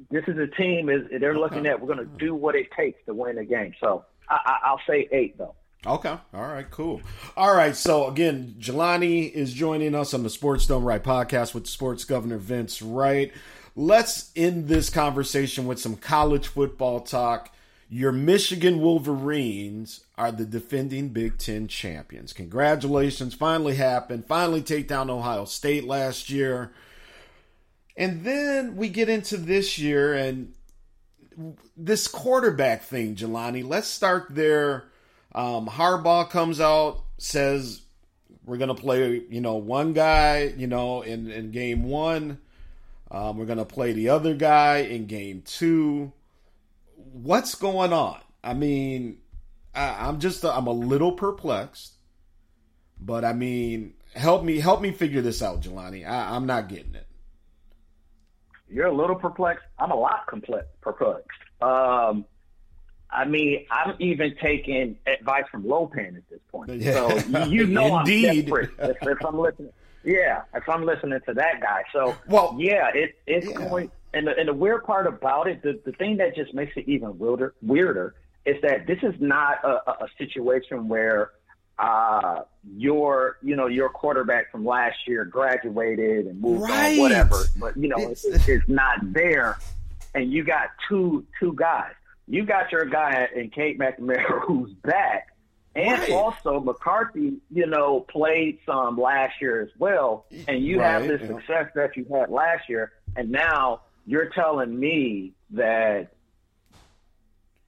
this 0.10 0.24
is 0.28 0.38
a 0.38 0.48
team 0.48 0.90
is 0.90 1.02
they're 1.20 1.38
looking 1.38 1.66
at 1.66 1.82
we're 1.82 1.94
going 1.94 2.08
to 2.08 2.18
do 2.18 2.34
what 2.34 2.56
it 2.56 2.68
takes 2.76 3.00
to 3.06 3.14
win 3.14 3.38
a 3.38 3.46
game. 3.46 3.74
So 3.82 4.06
I, 4.30 4.40
I, 4.46 4.58
I'll 4.66 4.82
say 4.88 5.08
eight 5.12 5.38
though. 5.38 5.56
Okay. 5.86 6.10
All 6.34 6.48
right. 6.48 6.70
Cool. 6.70 7.02
All 7.38 7.56
right. 7.56 7.76
So 7.76 8.08
again, 8.08 8.56
Jelani 8.60 9.32
is 9.32 9.54
joining 9.54 9.96
us 9.96 10.14
on 10.14 10.24
the 10.24 10.30
Sports 10.30 10.68
Done 10.68 10.84
Right 10.84 11.04
podcast 11.04 11.54
with 11.54 11.68
Sports 11.68 12.04
Governor 12.04 12.38
Vince 12.38 12.82
Wright. 12.82 13.32
Let's 13.78 14.32
end 14.36 14.68
this 14.68 14.90
conversation 14.90 15.68
with 15.68 15.80
some 15.80 15.96
college 15.96 16.48
football 16.48 17.00
talk. 17.00 17.54
Your 17.92 18.12
Michigan 18.12 18.82
Wolverines 18.82 20.06
are 20.16 20.32
the 20.32 20.46
defending 20.46 21.10
Big 21.10 21.40
Ten 21.40 21.68
champions. 21.68 22.34
Congratulations. 22.34 23.34
Finally 23.34 23.76
happened. 23.76 24.26
Finally 24.28 24.62
take 24.62 24.88
down 24.88 25.10
Ohio 25.10 25.46
State 25.46 25.86
last 25.86 26.30
year. 26.30 26.72
And 27.98 28.24
then 28.24 28.76
we 28.76 28.90
get 28.90 29.10
into 29.10 29.38
this 29.38 29.80
year 29.80 30.14
and 30.14 30.54
this 31.76 32.08
quarterback 32.08 32.84
thing, 32.84 33.16
Jelani. 33.16 33.68
Let's 33.68 33.88
start 33.88 34.28
there. 34.30 34.86
Um, 35.34 35.68
Harbaugh 35.68 36.30
comes 36.30 36.62
out, 36.62 37.02
says 37.18 37.82
we're 38.46 38.58
gonna 38.58 38.76
play, 38.76 39.24
you 39.30 39.42
know, 39.42 39.56
one 39.56 39.94
guy, 39.94 40.54
you 40.58 40.68
know, 40.68 41.02
in 41.02 41.32
in 41.32 41.52
game 41.52 41.84
one. 41.84 42.40
Um, 43.10 43.38
we're 43.38 43.46
gonna 43.46 43.66
play 43.66 43.94
the 43.94 44.10
other 44.10 44.36
guy 44.36 44.78
in 44.78 45.08
game 45.08 45.42
two. 45.44 46.12
What's 47.12 47.56
going 47.56 47.94
on? 47.94 48.20
I 48.44 48.54
mean, 48.54 49.18
I, 49.74 50.08
I'm 50.08 50.20
just 50.20 50.44
I'm 50.46 50.68
a 50.68 50.72
little 50.72 51.14
perplexed, 51.14 51.94
but 53.00 53.26
I 53.26 53.34
mean, 53.34 53.94
help 54.16 54.44
me 54.44 54.60
help 54.60 54.82
me 54.82 54.92
figure 54.92 55.22
this 55.22 55.42
out, 55.42 55.62
Jelani. 55.62 56.08
I, 56.08 56.36
I'm 56.36 56.46
not 56.46 56.70
getting 56.70 56.96
it. 56.96 57.08
You're 58.70 58.88
a 58.88 58.94
little 58.96 59.16
perplexed. 59.16 59.66
I'm 59.80 59.92
a 59.92 59.96
lot 59.96 60.28
complex, 60.28 60.68
perplexed. 60.82 61.28
Um, 61.62 62.26
I 63.10 63.26
mean, 63.26 63.66
I'm 63.72 63.96
even 64.00 64.36
taking 64.40 64.98
advice 65.08 65.46
from 65.52 65.64
Lopan 65.64 66.16
at 66.18 66.30
this 66.30 66.40
point. 66.52 66.72
Yeah. 66.76 66.94
So 67.20 67.46
you 67.46 67.66
know 67.66 68.00
Indeed. 68.00 68.28
I'm 68.28 68.36
desperate 68.42 68.70
if, 68.78 68.98
if 69.02 69.26
I'm 69.26 69.40
listening. 69.40 69.72
Yeah, 70.04 70.44
if 70.54 70.70
I'm 70.70 70.86
listening 70.86 71.20
to 71.28 71.34
that 71.34 71.60
guy. 71.62 71.84
So 71.92 72.16
Well, 72.28 72.56
yeah, 72.60 72.90
it, 72.94 73.16
it's 73.26 73.48
yeah. 73.48 73.54
going. 73.54 73.92
And 74.14 74.26
the, 74.28 74.32
and 74.38 74.48
the 74.48 74.54
weird 74.54 74.84
part 74.86 75.06
about 75.08 75.48
it, 75.48 75.62
the, 75.62 75.80
the 75.86 75.92
thing 75.92 76.18
that 76.18 76.36
just 76.36 76.54
makes 76.54 76.76
it 76.76 76.88
even 76.88 77.18
weirder, 77.20 77.54
weirder 77.62 78.16
is 78.46 78.56
that 78.64 78.88
this 78.88 78.98
is 79.04 79.14
not 79.20 79.64
a, 79.64 79.92
a, 80.04 80.08
situation 80.18 80.88
where 80.88 81.32
uh, 81.78 82.42
your 82.76 83.38
you 83.44 83.56
know 83.56 83.68
your 83.68 83.90
quarterback 83.90 84.52
from 84.52 84.66
last 84.66 84.98
year 85.08 85.24
graduated 85.26 86.26
and 86.26 86.42
moved 86.42 86.64
Right. 86.64 86.94
on, 86.94 87.00
whatever. 87.00 87.44
But 87.58 87.78
you 87.78 87.88
know 87.88 87.98
It's- 88.00 88.26
it's, 88.26 88.48
it's 88.48 88.68
not 88.68 88.98
there, 89.14 89.58
and 90.16 90.32
you 90.32 90.44
got 90.44 90.70
two 90.90 91.26
two 91.40 91.54
guys. 91.54 91.94
You 92.28 92.46
got 92.46 92.72
your 92.72 92.86
guy 92.86 93.28
in 93.36 93.50
Cade 93.50 93.78
McNamara 93.80 94.42
who's 94.48 94.72
back, 94.74 95.28
and 95.76 96.00
Right. 96.00 96.12
also 96.12 96.60
McCarthy. 96.60 97.38
You 97.52 97.68
know 97.68 98.02
played 98.02 98.60
some 98.66 98.98
last 98.98 99.36
year 99.40 99.62
as 99.62 99.70
well, 99.78 100.26
and 100.48 100.64
you 100.64 100.80
have 100.80 101.04
Right, 101.04 101.12
this 101.20 101.22
yeah. 101.22 101.38
success 101.38 101.72
that 101.76 101.96
you 101.96 102.06
had 102.12 102.30
last 102.30 102.68
year, 102.68 102.92
and 103.16 103.30
now 103.30 103.82
you're 104.06 104.30
telling 104.30 104.78
me 104.80 105.34
that 105.52 106.12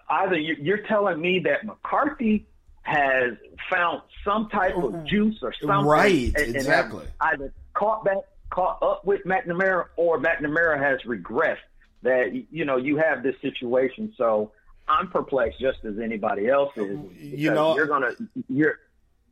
either 0.10 0.38
you- 0.38 0.58
you're 0.60 0.80
telling 0.88 1.20
me 1.22 1.40
that 1.40 1.66
McCarthy 1.66 2.46
has 2.84 3.34
found 3.70 4.02
some 4.26 4.50
type 4.50 4.76
of 4.76 5.06
juice 5.06 5.40
or 5.44 5.54
something, 5.54 5.86
Right, 5.86 6.34
and- 6.36 6.56
exactly. 6.56 7.06
either 7.22 7.54
caught 7.74 8.04
back, 8.04 8.18
caught 8.50 8.82
up 8.82 9.06
with 9.06 9.24
McNamara, 9.24 9.86
or 9.96 10.20
McNamara 10.20 10.78
has 10.80 11.02
regressed. 11.04 11.58
That 12.04 12.34
you 12.52 12.66
know 12.66 12.78
you 12.78 12.98
have 12.98 13.22
this 13.22 13.36
situation, 13.42 14.12
so 14.18 14.52
I'm 14.88 15.08
perplexed 15.12 15.60
just 15.60 15.86
as 15.86 16.00
anybody 16.00 16.48
else 16.50 16.76
is. 16.76 16.98
Mm, 16.98 17.38
you 17.38 17.54
know, 17.54 17.76
you're 17.76 17.86
gonna 17.86 18.14
you're 18.50 18.80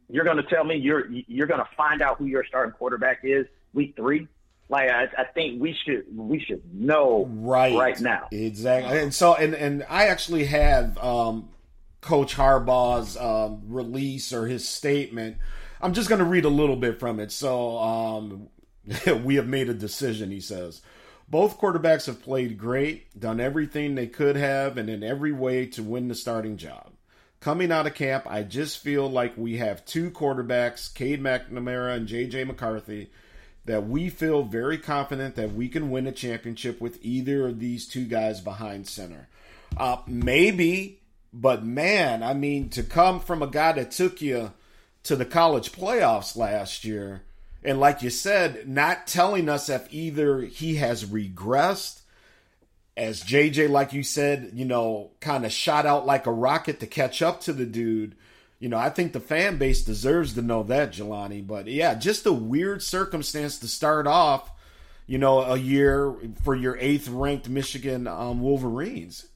you're 0.08 0.24
gonna 0.24 0.44
tell 0.44 0.64
me 0.64 0.76
you're 0.76 1.08
you're 1.10 1.48
gonna 1.48 1.68
find 1.76 2.04
out 2.04 2.18
who 2.20 2.26
your 2.26 2.44
starting 2.46 2.72
quarterback 2.74 3.22
is 3.24 3.48
week 3.74 3.96
three. 3.96 4.28
Like 4.70 4.90
I, 4.92 5.06
I 5.18 5.24
think 5.34 5.60
we 5.60 5.76
should 5.84 6.06
we 6.16 6.40
should 6.40 6.62
know 6.74 7.28
right. 7.28 7.76
right 7.76 8.00
now. 8.00 8.28
exactly. 8.32 9.00
And 9.00 9.14
so 9.14 9.34
and 9.34 9.56
and 9.56 9.84
i 9.90 10.08
actually 10.08 10.46
have 10.46 10.98
um 11.00 11.50
coach 12.02 12.36
harbaugh's 12.36 13.18
um 13.18 13.64
release 13.66 14.32
or 14.32 14.48
his 14.48 14.68
statement. 14.68 15.38
I'm 15.82 15.94
just 15.94 16.08
going 16.08 16.20
to 16.20 16.26
read 16.26 16.46
a 16.46 16.50
little 16.50 16.76
bit 16.76 17.00
from 17.00 17.20
it. 17.20 17.32
So 17.32 17.80
um 17.80 18.50
we 19.24 19.36
have 19.36 19.48
made 19.48 19.70
a 19.70 19.74
decision 19.74 20.30
he 20.30 20.40
says. 20.40 20.82
Both 21.28 21.60
quarterbacks 21.60 22.06
have 22.06 22.22
played 22.22 22.58
great 22.58 23.20
done 23.20 23.40
everything 23.40 23.96
they 23.96 24.08
could 24.08 24.36
have 24.36 24.78
and 24.78 24.90
in 24.90 25.04
every 25.04 25.32
way 25.32 25.66
to 25.68 25.84
win 25.84 26.10
the 26.10 26.16
starting 26.16 26.58
job. 26.58 26.92
Coming 27.40 27.72
out 27.72 27.88
of 27.88 27.96
camp, 27.96 28.26
I 28.28 28.44
just 28.44 28.80
feel 28.80 29.10
like 29.10 29.38
we 29.38 29.58
have 29.58 29.86
two 29.86 30.12
quarterbacks, 30.12 30.94
Cade 30.94 31.22
McNamara 31.22 31.96
and 31.96 32.08
JJ 32.08 32.46
McCarthy, 32.46 33.10
that 33.70 33.88
we 33.88 34.10
feel 34.10 34.42
very 34.42 34.80
confident 34.80 35.36
that 35.36 35.54
we 35.54 35.70
can 35.70 35.92
win 35.92 36.08
a 36.08 36.12
championship 36.12 36.82
with 36.82 36.98
either 37.04 37.48
of 37.48 37.60
these 37.60 37.88
two 37.88 38.04
guys 38.04 38.42
behind 38.42 38.88
center. 38.88 39.28
Uh, 39.78 39.98
maybe, 40.08 41.00
but 41.32 41.64
man, 41.64 42.24
I 42.24 42.34
mean, 42.34 42.70
to 42.70 42.82
come 42.82 43.20
from 43.20 43.44
a 43.44 43.48
guy 43.48 43.74
that 43.74 43.92
took 43.92 44.24
you 44.24 44.54
to 45.04 45.16
the 45.16 45.24
college 45.24 45.72
playoffs 45.72 46.36
last 46.36 46.84
year, 46.84 47.22
and 47.64 47.80
like 47.80 48.02
you 48.02 48.10
said, 48.10 48.68
not 48.68 49.06
telling 49.06 49.48
us 49.48 49.70
if 49.70 49.88
either 49.94 50.42
he 50.42 50.78
has 50.78 51.06
regressed 51.06 52.02
as 52.98 53.24
JJ, 53.24 53.70
like 53.70 53.94
you 53.94 54.02
said, 54.02 54.50
you 54.56 54.66
know, 54.66 55.12
kind 55.20 55.46
of 55.46 55.52
shot 55.52 55.86
out 55.86 56.08
like 56.08 56.26
a 56.26 56.32
rocket 56.32 56.80
to 56.80 56.88
catch 56.88 57.22
up 57.22 57.42
to 57.42 57.54
the 57.54 57.68
dude. 57.68 58.16
You 58.60 58.68
know, 58.70 58.78
I 58.78 58.90
think 58.90 59.14
the 59.14 59.20
fan 59.22 59.58
base 59.58 59.84
deserves 59.84 60.34
to 60.34 60.42
know 60.42 60.64
that, 60.64 60.92
Jelani. 60.92 61.46
But 61.46 61.68
yeah, 61.68 61.96
just 61.96 62.26
a 62.26 62.34
weird 62.34 62.84
circumstance 62.84 63.58
to 63.60 63.68
start 63.68 64.06
off, 64.06 64.52
you 65.08 65.18
know, 65.18 65.40
a 65.40 65.58
year 65.58 66.14
for 66.44 66.56
your 66.56 66.78
eighth 66.78 67.08
ranked 67.08 67.48
Michigan 67.48 68.06
um, 68.08 68.42
Wolverines. 68.42 69.28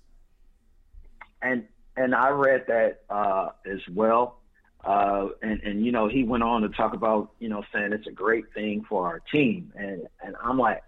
and 1.41 1.65
and 1.95 2.15
I 2.15 2.29
read 2.29 2.65
that 2.67 3.01
uh, 3.09 3.49
as 3.65 3.79
well. 3.93 4.39
Uh, 4.83 5.29
and 5.41 5.62
and 5.62 5.86
you 5.86 5.93
know 5.93 6.09
he 6.09 6.23
went 6.25 6.43
on 6.43 6.62
to 6.63 6.69
talk 6.69 6.93
about 6.93 7.31
you 7.39 7.47
know 7.47 7.63
saying 7.73 7.93
it's 7.93 8.07
a 8.07 8.12
great 8.12 8.53
thing 8.53 8.83
for 8.89 9.07
our 9.07 9.19
team, 9.31 9.71
and 9.78 10.05
and 10.21 10.36
I'm 10.43 10.57
like, 10.57 10.84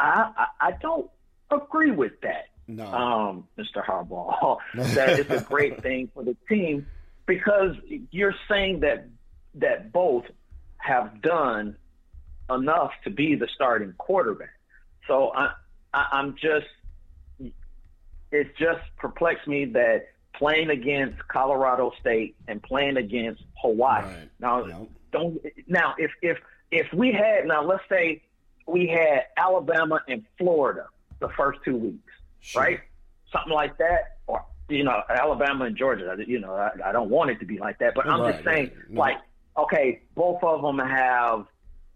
I 0.00 0.32
I, 0.36 0.46
I 0.68 0.72
don't 0.82 1.08
agree 1.52 1.92
with 1.92 2.20
that, 2.22 2.46
No. 2.66 2.86
um, 2.86 3.48
Mr. 3.56 3.84
Harbaugh. 3.84 4.58
that 4.96 5.20
it's 5.20 5.30
a 5.30 5.44
great 5.44 5.80
thing 5.82 6.10
for 6.12 6.24
the 6.24 6.36
team 6.48 6.86
because 7.30 7.76
you're 8.10 8.34
saying 8.48 8.80
that 8.80 9.06
that 9.54 9.92
both 9.92 10.24
have 10.78 11.22
done 11.22 11.76
enough 12.50 12.90
to 13.04 13.10
be 13.10 13.36
the 13.36 13.46
starting 13.54 13.92
quarterback. 13.98 14.50
So 15.06 15.32
I, 15.32 15.52
I 15.94 16.06
I'm 16.12 16.34
just 16.34 16.66
it 18.32 18.56
just 18.56 18.80
perplexed 18.96 19.46
me 19.46 19.64
that 19.66 20.08
playing 20.34 20.70
against 20.70 21.18
Colorado 21.28 21.92
State 22.00 22.34
and 22.48 22.60
playing 22.60 22.96
against 22.96 23.42
Hawaii. 23.62 24.02
Right. 24.04 24.28
Now, 24.40 24.66
Yeah. 24.66 24.78
don't 25.12 25.40
now 25.68 25.94
if 25.98 26.10
if 26.22 26.38
if 26.72 26.92
we 26.92 27.12
had 27.12 27.46
now 27.46 27.62
let's 27.62 27.84
say 27.88 28.22
we 28.66 28.88
had 28.88 29.26
Alabama 29.36 30.00
and 30.08 30.24
Florida 30.36 30.86
the 31.20 31.28
first 31.36 31.60
two 31.64 31.76
weeks, 31.76 32.12
Sure. 32.40 32.62
right? 32.62 32.80
Something 33.32 33.52
like 33.52 33.78
that, 33.78 34.16
you 34.70 34.84
know, 34.84 35.02
Alabama 35.08 35.64
and 35.66 35.76
Georgia. 35.76 36.16
You 36.26 36.40
know, 36.40 36.54
I, 36.54 36.70
I 36.88 36.92
don't 36.92 37.10
want 37.10 37.30
it 37.30 37.40
to 37.40 37.46
be 37.46 37.58
like 37.58 37.78
that, 37.78 37.94
but 37.94 38.06
I'm 38.06 38.20
Right, 38.20 38.32
just 38.32 38.44
saying, 38.44 38.70
right. 38.90 39.14
Like, 39.14 39.16
okay, 39.58 40.02
both 40.14 40.42
of 40.42 40.62
them 40.62 40.78
have 40.78 41.46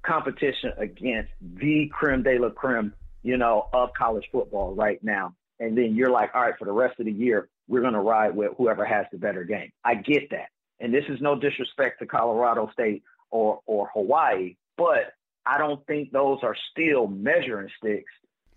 competition 0.02 0.72
against 0.76 1.30
the 1.40 1.88
creme 1.92 2.22
de 2.22 2.38
la 2.38 2.50
creme, 2.50 2.92
you 3.22 3.36
know, 3.36 3.68
of 3.72 3.90
college 3.96 4.26
football 4.30 4.74
right 4.74 5.02
now. 5.02 5.34
And 5.60 5.78
then 5.78 5.94
you're 5.94 6.10
like, 6.10 6.30
all 6.34 6.42
right, 6.42 6.54
for 6.58 6.64
the 6.64 6.72
rest 6.72 6.98
of 6.98 7.06
the 7.06 7.12
year, 7.12 7.48
we're 7.68 7.80
going 7.80 7.94
to 7.94 8.00
ride 8.00 8.34
with 8.36 8.52
whoever 8.58 8.84
has 8.84 9.06
the 9.12 9.18
better 9.18 9.44
game. 9.44 9.70
I 9.84 9.94
get 9.94 10.30
that. 10.30 10.48
And 10.80 10.92
this 10.92 11.04
is 11.08 11.20
no 11.20 11.38
disrespect 11.38 12.00
to 12.00 12.06
Colorado 12.06 12.68
State 12.72 13.02
or, 13.30 13.60
or 13.66 13.88
Hawaii, 13.94 14.56
but 14.76 15.14
I 15.46 15.58
don't 15.58 15.86
think 15.86 16.10
those 16.10 16.40
are 16.42 16.56
still 16.72 17.06
measuring 17.06 17.70
sticks 17.78 18.12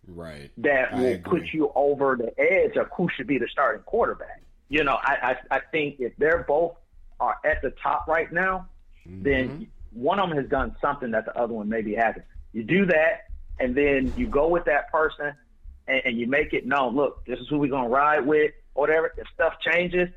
Right. 0.08 0.50
that 0.58 0.94
I 0.94 0.96
will 1.00 1.06
agree. 1.08 1.40
put 1.40 1.54
you 1.54 1.72
over 1.76 2.16
the 2.16 2.34
edge 2.40 2.76
of 2.78 2.88
who 2.96 3.10
should 3.16 3.28
be 3.28 3.38
the 3.38 3.48
starting 3.52 3.84
quarterback. 3.84 4.42
You 4.70 4.84
know, 4.84 4.98
I, 5.02 5.36
I, 5.52 5.58
I 5.58 5.60
think 5.72 6.00
if 6.00 6.14
they're 6.18 6.44
both 6.48 6.76
are 7.20 7.38
at 7.46 7.62
the 7.62 7.72
top 7.84 8.08
right 8.08 8.32
now, 8.32 8.68
Mm-hmm. 9.08 9.24
then 9.24 9.68
one 9.94 10.20
of 10.20 10.28
them 10.28 10.38
has 10.38 10.50
done 10.50 10.76
something 10.82 11.12
that 11.12 11.24
the 11.24 11.38
other 11.40 11.54
one 11.54 11.70
maybe 11.70 11.96
hasn't. 11.96 12.26
You 12.52 12.64
do 12.64 12.86
that, 12.88 13.28
and 13.58 13.74
then 13.74 14.14
you 14.18 14.28
go 14.28 14.50
with 14.50 14.66
that 14.66 14.92
person, 14.92 15.32
and, 15.88 16.02
and 16.04 16.20
you 16.20 16.28
make 16.28 16.52
it 16.52 16.66
known. 16.68 16.94
Look, 16.96 17.26
this 17.26 17.40
is 17.40 17.48
who 17.48 17.58
we're 17.58 17.70
gonna 17.72 17.88
ride 17.88 18.26
with, 18.26 18.52
or 18.76 18.82
whatever. 18.82 19.14
If 19.18 19.26
stuff 19.34 19.54
changes, 19.62 20.10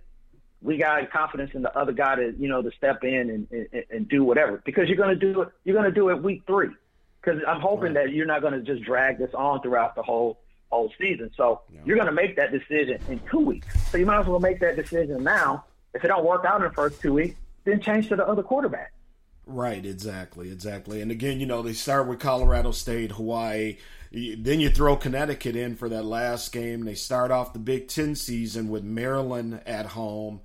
we 0.60 0.76
got 0.76 1.08
confidence 1.12 1.52
in 1.54 1.62
the 1.62 1.76
other 1.78 1.92
guy 1.92 2.16
to 2.16 2.34
you 2.36 2.48
know 2.48 2.62
to 2.62 2.70
step 2.76 3.04
in 3.04 3.30
and, 3.30 3.46
and, 3.72 3.84
and 3.90 4.08
do 4.08 4.24
whatever 4.24 4.60
because 4.64 4.88
you're 4.88 4.96
gonna 4.98 5.14
do 5.14 5.42
it. 5.42 5.48
You're 5.62 5.76
gonna 5.76 5.92
do 5.92 6.08
it 6.10 6.20
week 6.20 6.42
three 6.46 6.70
because 7.20 7.40
I'm 7.46 7.60
hoping 7.60 7.94
that 7.94 8.12
you're 8.12 8.26
not 8.26 8.42
gonna 8.42 8.60
just 8.60 8.82
drag 8.82 9.18
this 9.18 9.32
on 9.34 9.60
throughout 9.62 9.94
the 9.94 10.02
whole 10.02 10.40
whole 10.70 10.92
season. 11.00 11.30
So 11.36 11.62
you're 11.84 11.96
gonna 11.96 12.12
make 12.12 12.36
that 12.36 12.52
decision 12.52 13.00
in 13.08 13.20
two 13.30 13.40
weeks. 13.40 13.66
So 13.90 13.98
you 13.98 14.06
might 14.06 14.20
as 14.20 14.26
well 14.26 14.40
make 14.40 14.60
that 14.60 14.76
decision 14.76 15.22
now. 15.24 15.64
If 15.94 16.04
it 16.04 16.08
don't 16.08 16.24
work 16.24 16.44
out 16.44 16.60
in 16.60 16.68
the 16.68 16.74
first 16.74 17.00
two 17.00 17.14
weeks, 17.14 17.36
then 17.64 17.80
change 17.80 18.08
to 18.08 18.16
the 18.16 18.26
other 18.26 18.42
quarterback. 18.42 18.92
Right, 19.46 19.84
exactly, 19.84 20.52
exactly. 20.52 21.02
And 21.02 21.10
again, 21.10 21.40
you 21.40 21.46
know, 21.46 21.62
they 21.62 21.72
start 21.72 22.06
with 22.06 22.20
Colorado 22.20 22.70
State, 22.70 23.12
Hawaii. 23.12 23.78
Then 24.12 24.60
you 24.60 24.70
throw 24.70 24.96
Connecticut 24.96 25.56
in 25.56 25.74
for 25.74 25.88
that 25.88 26.04
last 26.04 26.52
game. 26.52 26.84
They 26.84 26.94
start 26.94 27.32
off 27.32 27.52
the 27.52 27.58
Big 27.58 27.88
Ten 27.88 28.14
season 28.14 28.68
with 28.68 28.84
Maryland 28.84 29.60
at 29.66 29.86
home. 29.86 30.40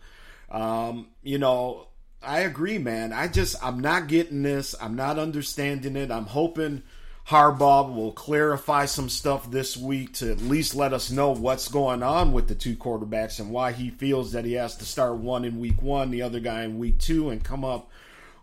Um, 0.49 1.09
you 1.21 1.37
know, 1.37 1.87
I 2.25 2.39
agree, 2.39 2.77
man. 2.77 3.13
I 3.13 3.27
just, 3.27 3.55
I'm 3.63 3.79
not 3.79 4.07
getting 4.07 4.43
this. 4.43 4.75
I'm 4.81 4.95
not 4.95 5.19
understanding 5.19 5.95
it. 5.95 6.11
I'm 6.11 6.25
hoping 6.25 6.83
Harbaugh 7.27 7.93
will 7.93 8.11
clarify 8.11 8.85
some 8.85 9.09
stuff 9.09 9.49
this 9.49 9.75
week 9.75 10.13
to 10.13 10.31
at 10.31 10.41
least 10.41 10.75
let 10.75 10.93
us 10.93 11.11
know 11.11 11.31
what's 11.31 11.67
going 11.67 12.03
on 12.03 12.33
with 12.33 12.47
the 12.47 12.55
two 12.55 12.75
quarterbacks 12.75 13.39
and 13.39 13.51
why 13.51 13.71
he 13.71 13.89
feels 13.89 14.31
that 14.33 14.45
he 14.45 14.53
has 14.53 14.75
to 14.77 14.85
start 14.85 15.15
one 15.15 15.45
in 15.45 15.59
week 15.59 15.81
one, 15.81 16.11
the 16.11 16.21
other 16.21 16.39
guy 16.39 16.63
in 16.63 16.77
week 16.77 16.99
two, 16.99 17.29
and 17.29 17.43
come 17.43 17.65
up 17.65 17.89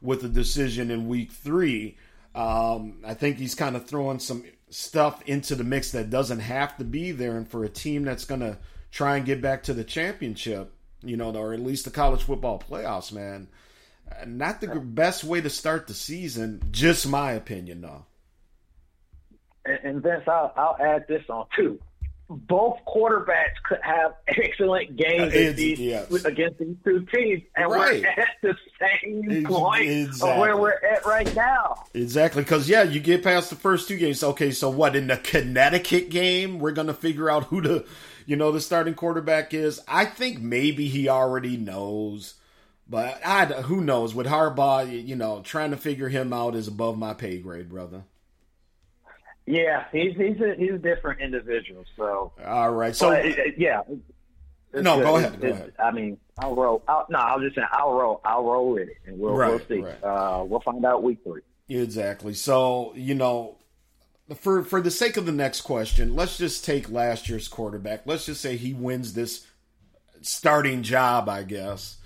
with 0.01 0.25
a 0.25 0.29
decision 0.29 0.91
in 0.91 1.09
week 1.09 1.31
three. 1.31 1.97
Um, 2.35 2.99
I 3.05 3.15
think 3.15 3.37
he's 3.37 3.55
kind 3.55 3.77
of 3.77 3.87
throwing 3.87 4.19
some 4.19 4.45
stuff 4.71 5.23
into 5.27 5.55
the 5.55 5.65
mix 5.65 5.93
that 5.93 6.11
doesn't 6.11 6.41
have 6.41 6.77
to 6.79 6.85
be 6.85 7.13
there. 7.13 7.37
And 7.37 7.49
for 7.49 7.63
a 7.63 7.69
team 7.69 8.05
that's 8.05 8.25
going 8.25 8.41
to 8.41 8.59
try 8.91 9.17
and 9.17 9.27
get 9.27 9.41
back 9.41 9.63
to 9.65 9.75
the 9.75 9.85
championship, 9.85 10.73
you 11.03 11.17
know, 11.17 11.35
or 11.37 11.53
at 11.53 11.61
least 11.61 11.85
the 11.85 11.91
college 11.91 12.23
football 12.23 12.59
playoffs, 12.59 13.13
man, 13.13 13.49
not 14.27 14.61
the 14.61 14.69
best 14.69 15.25
way 15.25 15.41
to 15.41 15.51
start 15.51 15.87
the 15.87 15.95
season. 15.95 16.63
Just 16.71 17.07
my 17.09 17.33
opinion, 17.33 17.81
though. 17.83 18.05
And, 19.65 19.79
and 19.85 20.03
Vince, 20.03 20.25
I'll, 20.27 20.53
I'll 20.57 20.77
add 20.81 21.07
this 21.09 21.23
on 21.29 21.47
too. 21.57 21.79
Both 22.29 22.79
quarterbacks 22.87 23.61
could 23.69 23.81
have 23.83 24.15
excellent 24.29 24.97
games 24.97 25.35
Uh, 25.35 25.53
these, 25.55 25.79
yes. 25.79 26.11
against 26.25 26.59
these 26.59 26.77
two 26.85 27.05
teams, 27.13 27.43
and 27.57 27.71
Right. 27.71 28.01
we're 28.03 28.09
at 28.09 28.29
the 28.43 28.55
same 28.81 29.45
point 29.45 29.83
exactly. 29.83 30.31
of 30.31 30.39
where 30.39 30.57
we're 30.57 30.71
at 30.73 31.05
right 31.05 31.35
now. 31.37 31.85
Exactly, 31.93 32.43
because 32.43 32.69
yeah, 32.71 32.85
you 32.85 33.01
get 33.01 33.23
past 33.23 33.51
the 33.51 33.57
first 33.57 33.87
two 33.87 33.99
games. 33.99 34.23
Okay, 34.23 34.51
so 34.51 34.71
what 34.71 34.97
in 34.97 35.09
the 35.09 35.19
Connecticut 35.19 36.09
game, 36.09 36.59
we're 36.59 36.73
gonna 36.73 36.95
figure 36.95 37.29
out 37.29 37.45
who 37.45 37.61
the, 37.61 37.85
you 38.25 38.37
know, 38.37 38.51
the 38.51 38.61
starting 38.63 38.95
quarterback 38.95 39.53
is. 39.53 39.81
I 39.87 40.07
think 40.07 40.41
maybe 40.41 40.89
he 40.89 41.09
already 41.11 41.59
knows, 41.59 42.35
but 42.93 43.25
I 43.25 43.47
who 43.47 43.81
knows 43.81 44.15
with 44.15 44.27
Harbaugh, 44.27 45.07
you- 45.07 45.17
know, 45.17 45.41
trying 45.43 45.71
to 45.71 45.79
figure 45.79 46.11
him 46.11 46.31
out 46.31 46.55
is 46.55 46.69
above 46.69 46.99
my 46.99 47.15
pay 47.15 47.39
grade, 47.39 47.71
brother. 47.71 48.05
Yeah, 49.47 49.87
he's 49.91 50.15
he's 50.15 50.39
a 50.43 50.55
he's 50.57 50.73
a 50.75 50.79
different 50.79 51.23
individual. 51.23 51.85
So, 51.97 52.33
All 52.47 52.71
right, 52.71 52.95
so 52.95 53.09
but, 53.09 53.25
uh, 53.27 53.43
yeah. 53.57 53.81
No, 54.75 54.97
good. 54.97 55.03
go 55.03 55.17
ahead, 55.17 55.41
go 55.41 55.49
ahead. 55.49 55.73
I 55.83 55.91
mean, 55.91 56.19
I'll 56.39 56.55
roll. 56.55 56.83
I'll, 56.87 57.07
no, 57.09 57.19
I 57.19 57.35
was 57.35 57.45
just 57.45 57.57
saying, 57.57 57.69
I'll 57.73 57.95
roll. 57.95 58.21
I'll 58.27 58.45
roll 58.45 58.73
with 58.73 58.89
it, 58.89 58.97
and 59.07 59.19
we'll 59.19 59.35
we'll 59.35 59.59
see. 59.67 59.81
right. 59.81 60.05
Uh, 60.05 60.45
we'll 60.45 60.61
find 60.61 60.85
out 60.85 61.03
week 61.03 61.19
three. 61.25 61.41
Exactly. 61.71 62.35
So, 62.35 62.93
you 62.95 63.15
know, 63.15 63.57
for 64.37 64.63
for 64.63 64.83
the 64.83 64.91
sake 64.91 65.17
of 65.17 65.25
the 65.25 65.33
next 65.33 65.63
question, 65.63 66.15
let's 66.15 66.37
just 66.37 66.63
take 66.65 66.91
last 66.91 67.29
year's 67.29 67.49
quarterback. 67.49 68.03
Let's 68.07 68.27
just 68.27 68.43
say 68.43 68.57
he 68.59 68.75
wins 68.75 69.15
this 69.15 69.47
starting 70.21 70.83
job, 70.83 71.29
I 71.31 71.43
guess. 71.43 71.97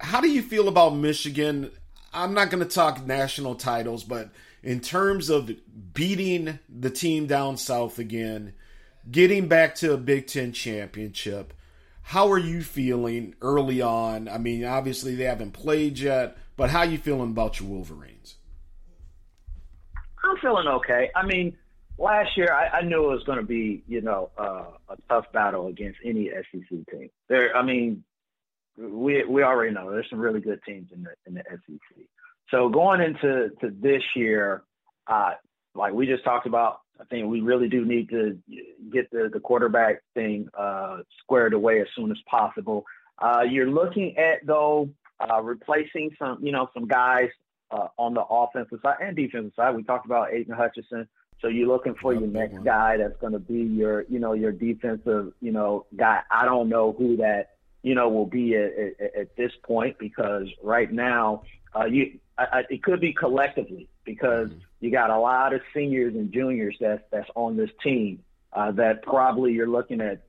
How 0.00 0.20
do 0.20 0.28
you 0.28 0.42
feel 0.42 0.68
about 0.68 0.94
Michigan? 0.94 1.70
I'm 2.12 2.34
not 2.34 2.50
going 2.50 2.66
to 2.66 2.72
talk 2.72 3.04
national 3.06 3.54
titles, 3.54 4.04
but 4.04 4.30
in 4.62 4.80
terms 4.80 5.30
of 5.30 5.50
beating 5.92 6.58
the 6.68 6.90
team 6.90 7.26
down 7.26 7.56
south 7.56 7.98
again, 7.98 8.54
getting 9.10 9.48
back 9.48 9.74
to 9.76 9.92
a 9.92 9.96
Big 9.96 10.26
10 10.26 10.52
championship, 10.52 11.52
how 12.02 12.30
are 12.30 12.38
you 12.38 12.62
feeling 12.62 13.34
early 13.40 13.80
on? 13.80 14.28
I 14.28 14.38
mean, 14.38 14.64
obviously 14.64 15.14
they 15.14 15.24
haven't 15.24 15.52
played 15.52 15.98
yet, 15.98 16.36
but 16.56 16.70
how 16.70 16.80
are 16.80 16.86
you 16.86 16.98
feeling 16.98 17.30
about 17.30 17.60
your 17.60 17.68
Wolverines? 17.68 18.36
I'm 20.22 20.36
feeling 20.38 20.66
okay. 20.66 21.10
I 21.14 21.24
mean, 21.26 21.56
last 21.98 22.36
year 22.36 22.52
I, 22.52 22.78
I 22.78 22.82
knew 22.82 23.04
it 23.04 23.14
was 23.14 23.24
going 23.24 23.38
to 23.38 23.44
be, 23.44 23.82
you 23.88 24.00
know, 24.00 24.30
uh, 24.38 24.64
a 24.88 24.96
tough 25.08 25.26
battle 25.32 25.68
against 25.68 25.98
any 26.04 26.30
SEC 26.30 26.68
team. 26.68 27.10
There, 27.28 27.56
I 27.56 27.62
mean, 27.62 28.04
we 28.76 29.24
we 29.24 29.42
already 29.42 29.72
know 29.72 29.90
there's 29.90 30.08
some 30.10 30.18
really 30.18 30.40
good 30.40 30.60
teams 30.66 30.90
in 30.94 31.02
the 31.02 31.10
in 31.26 31.34
the 31.34 31.42
SEC. 31.48 32.04
So 32.50 32.68
going 32.68 33.00
into 33.00 33.50
to 33.60 33.70
this 33.80 34.02
year, 34.14 34.62
uh, 35.06 35.32
like 35.74 35.92
we 35.92 36.06
just 36.06 36.24
talked 36.24 36.46
about, 36.46 36.80
I 37.00 37.04
think 37.04 37.28
we 37.28 37.40
really 37.40 37.68
do 37.68 37.84
need 37.84 38.08
to 38.10 38.38
get 38.92 39.10
the 39.10 39.30
the 39.32 39.40
quarterback 39.40 40.02
thing 40.14 40.48
uh, 40.58 40.98
squared 41.22 41.54
away 41.54 41.80
as 41.80 41.86
soon 41.96 42.10
as 42.10 42.18
possible. 42.28 42.84
Uh, 43.18 43.42
you're 43.48 43.70
looking 43.70 44.16
at 44.18 44.44
though 44.46 44.90
uh, 45.20 45.40
replacing 45.40 46.10
some, 46.18 46.38
you 46.42 46.52
know, 46.52 46.68
some 46.74 46.86
guys 46.86 47.28
uh, 47.70 47.88
on 47.98 48.14
the 48.14 48.22
offensive 48.22 48.78
side 48.82 48.96
and 49.00 49.16
defensive 49.16 49.52
side. 49.56 49.74
We 49.74 49.82
talked 49.82 50.06
about 50.06 50.32
Aidan 50.32 50.54
Hutchinson. 50.56 51.08
So 51.40 51.48
you're 51.48 51.68
looking 51.68 51.94
for 52.00 52.14
your 52.14 52.26
next 52.26 52.62
guy 52.64 52.96
that's 52.96 53.16
going 53.20 53.32
to 53.32 53.38
be 53.38 53.60
your, 53.60 54.04
you 54.08 54.18
know, 54.18 54.32
your 54.32 54.52
defensive, 54.52 55.32
you 55.40 55.52
know, 55.52 55.86
guy. 55.96 56.20
I 56.30 56.44
don't 56.44 56.68
know 56.68 56.94
who 56.96 57.16
that, 57.18 57.50
you 57.84 57.94
know, 57.94 58.08
will 58.08 58.26
be 58.26 58.56
at, 58.56 58.72
at, 58.98 59.14
at 59.14 59.36
this 59.36 59.52
point 59.62 59.98
because 59.98 60.48
right 60.62 60.90
now, 60.90 61.42
uh, 61.76 61.84
you, 61.84 62.18
I, 62.38 62.44
I, 62.44 62.62
it 62.70 62.82
could 62.82 62.98
be 62.98 63.12
collectively 63.12 63.88
because 64.04 64.48
you 64.80 64.90
got 64.90 65.10
a 65.10 65.18
lot 65.18 65.52
of 65.52 65.60
seniors 65.74 66.14
and 66.14 66.32
juniors 66.32 66.76
that's 66.80 67.02
that's 67.12 67.28
on 67.34 67.58
this 67.58 67.68
team 67.82 68.24
uh, 68.54 68.72
that 68.72 69.02
probably 69.02 69.52
you're 69.52 69.68
looking 69.68 70.00
at 70.00 70.22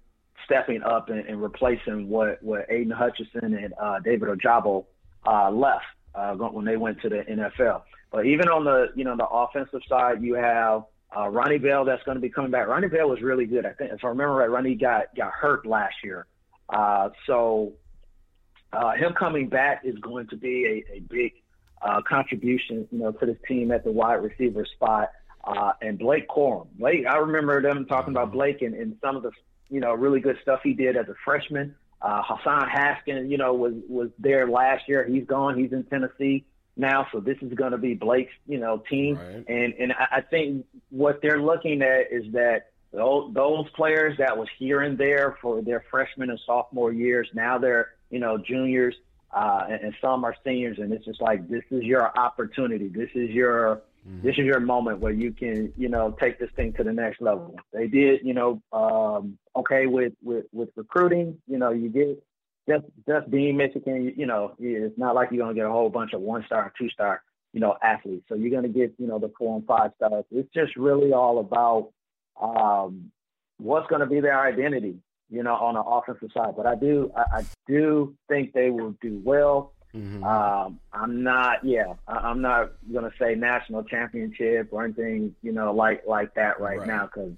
stepping 0.43 0.83
up 0.83 1.09
and, 1.09 1.19
and 1.21 1.41
replacing 1.41 2.09
what 2.09 2.43
what 2.43 2.65
Aidan 2.69 2.91
Hutchinson 2.91 3.53
and 3.53 3.73
uh, 3.81 3.99
David 3.99 4.27
Ojabo 4.27 4.85
uh, 5.25 5.49
left 5.49 5.85
uh, 6.13 6.33
when 6.33 6.65
they 6.65 6.75
went 6.75 7.01
to 7.03 7.09
the 7.09 7.23
NFL. 7.23 7.83
But 8.11 8.25
even 8.25 8.49
on 8.49 8.65
the 8.65 8.87
you 8.95 9.05
know 9.05 9.15
the 9.15 9.27
offensive 9.27 9.81
side, 9.87 10.21
you 10.21 10.33
have 10.33 10.83
uh, 11.15 11.29
Ronnie 11.29 11.57
Bell 11.57 11.85
that's 11.85 12.03
going 12.03 12.15
to 12.15 12.21
be 12.21 12.29
coming 12.29 12.51
back. 12.51 12.67
Ronnie 12.67 12.89
Bell 12.89 13.07
was 13.07 13.21
really 13.21 13.45
good. 13.45 13.65
I 13.65 13.71
think 13.71 13.93
if 13.93 14.03
I 14.03 14.09
remember 14.09 14.33
right, 14.35 14.49
Ronnie 14.49 14.75
got 14.75 15.15
got 15.15 15.31
hurt 15.31 15.65
last 15.65 15.95
year, 16.03 16.25
uh, 16.69 17.09
so 17.25 17.73
uh, 18.73 18.91
him 18.93 19.13
coming 19.13 19.49
back 19.49 19.81
is 19.83 19.95
going 19.99 20.27
to 20.27 20.35
be 20.35 20.83
a, 20.89 20.97
a 20.97 20.99
big 20.99 21.33
uh, 21.81 22.01
contribution, 22.01 22.87
you 22.91 22.99
know, 22.99 23.11
to 23.11 23.25
this 23.25 23.37
team 23.47 23.71
at 23.71 23.83
the 23.83 23.91
wide 23.91 24.15
receiver 24.15 24.65
spot. 24.65 25.09
Uh, 25.43 25.73
and 25.79 25.99
Blake 25.99 26.27
Corum. 26.27 26.67
Blake, 26.79 27.05
I 27.05 27.17
remember 27.17 27.61
them 27.61 27.85
talking 27.85 28.11
about 28.11 28.31
Blake 28.31 28.63
and, 28.63 28.73
and 28.73 28.97
some 28.99 29.15
of 29.15 29.21
the, 29.21 29.29
you 29.69 29.79
know, 29.79 29.93
really 29.93 30.19
good 30.19 30.37
stuff 30.41 30.61
he 30.63 30.73
did 30.73 30.97
as 30.97 31.07
a 31.07 31.13
freshman. 31.23 31.75
Uh, 32.01 32.23
Hassan 32.25 32.67
Haskins, 32.67 33.29
you 33.29 33.37
know, 33.37 33.53
was 33.53 33.73
was 33.87 34.09
there 34.17 34.49
last 34.49 34.87
year. 34.87 35.05
He's 35.05 35.25
gone. 35.25 35.57
He's 35.57 35.71
in 35.71 35.83
Tennessee 35.83 36.45
now, 36.75 37.07
so 37.11 37.19
this 37.19 37.37
is 37.41 37.53
going 37.53 37.71
to 37.71 37.77
be 37.77 37.93
Blake's, 37.93 38.33
you 38.47 38.57
know, 38.57 38.83
team. 38.89 39.17
Right. 39.17 39.45
And 39.47 39.73
and 39.73 39.93
I 39.93 40.17
I 40.17 40.21
think 40.21 40.65
what 40.89 41.21
they're 41.21 41.41
looking 41.41 41.81
at 41.83 42.11
is 42.11 42.33
that 42.33 42.71
those, 42.95 43.33
those 43.33 43.69
players 43.75 44.17
that 44.17 44.37
was 44.37 44.47
here 44.57 44.81
and 44.81 44.97
there 44.97 45.37
for 45.41 45.61
their 45.61 45.83
freshman 45.91 46.29
and 46.29 46.39
sophomore 46.45 46.91
years, 46.91 47.27
now 47.33 47.57
they're 47.57 47.91
you 48.09 48.19
know 48.19 48.37
juniors, 48.37 48.95
uh, 49.31 49.65
and, 49.69 49.81
and 49.81 49.95
some 50.01 50.23
are 50.23 50.35
seniors, 50.43 50.79
and 50.79 50.91
it's 50.93 51.05
just 51.05 51.21
like 51.21 51.47
this 51.49 51.63
is 51.71 51.83
your 51.83 52.17
opportunity. 52.17 52.87
This 52.87 53.09
is 53.13 53.29
your 53.29 53.81
Mm-hmm. 54.07 54.27
This 54.27 54.35
is 54.37 54.45
your 54.45 54.59
moment 54.59 54.99
where 54.99 55.11
you 55.11 55.31
can, 55.31 55.73
you 55.77 55.89
know, 55.89 56.15
take 56.21 56.39
this 56.39 56.49
thing 56.55 56.73
to 56.73 56.83
the 56.83 56.93
next 56.93 57.21
level. 57.21 57.55
They 57.73 57.87
did, 57.87 58.21
you 58.23 58.33
know, 58.33 58.61
um, 58.71 59.37
okay 59.55 59.87
with, 59.87 60.13
with, 60.21 60.45
with 60.51 60.69
recruiting. 60.75 61.37
You 61.47 61.57
know, 61.57 61.71
you 61.71 61.89
get 61.89 62.23
just 62.69 62.85
just 63.07 63.29
being 63.31 63.57
Michigan. 63.57 64.03
You, 64.03 64.13
you 64.15 64.25
know, 64.25 64.55
it's 64.59 64.97
not 64.97 65.15
like 65.15 65.29
you're 65.31 65.43
gonna 65.43 65.55
get 65.55 65.65
a 65.65 65.71
whole 65.71 65.89
bunch 65.89 66.13
of 66.13 66.21
one 66.21 66.43
star, 66.45 66.71
two 66.77 66.89
star, 66.89 67.23
you 67.53 67.59
know, 67.59 67.77
athletes. 67.81 68.25
So 68.29 68.35
you're 68.35 68.51
gonna 68.51 68.73
get, 68.73 68.93
you 68.99 69.07
know, 69.07 69.17
the 69.17 69.31
four 69.37 69.55
and 69.57 69.65
five 69.65 69.91
stars. 69.95 70.25
It's 70.31 70.53
just 70.53 70.75
really 70.75 71.11
all 71.11 71.39
about 71.39 71.89
um, 72.41 73.11
what's 73.57 73.87
going 73.87 74.01
to 74.01 74.07
be 74.07 74.19
their 74.19 74.39
identity, 74.39 74.97
you 75.29 75.43
know, 75.43 75.55
on 75.55 75.75
the 75.75 75.81
offensive 75.81 76.31
side. 76.33 76.55
But 76.55 76.65
I 76.65 76.75
do, 76.75 77.11
I, 77.15 77.39
I 77.39 77.45
do 77.67 78.15
think 78.27 78.53
they 78.53 78.69
will 78.69 78.95
do 79.01 79.21
well. 79.23 79.73
Mm-hmm. 79.95 80.23
Um, 80.23 80.79
I'm 80.91 81.23
not, 81.23 81.63
yeah, 81.63 81.93
I, 82.07 82.29
am 82.29 82.41
not 82.41 82.71
going 82.91 83.09
to 83.09 83.17
say 83.17 83.35
national 83.35 83.83
championship 83.83 84.69
or 84.71 84.83
anything, 84.83 85.33
you 85.41 85.53
know, 85.53 85.73
like 85.73 86.03
like 86.05 86.33
that 86.35 86.59
right, 86.59 86.79
right. 86.79 86.87
now 86.87 87.05
because 87.05 87.31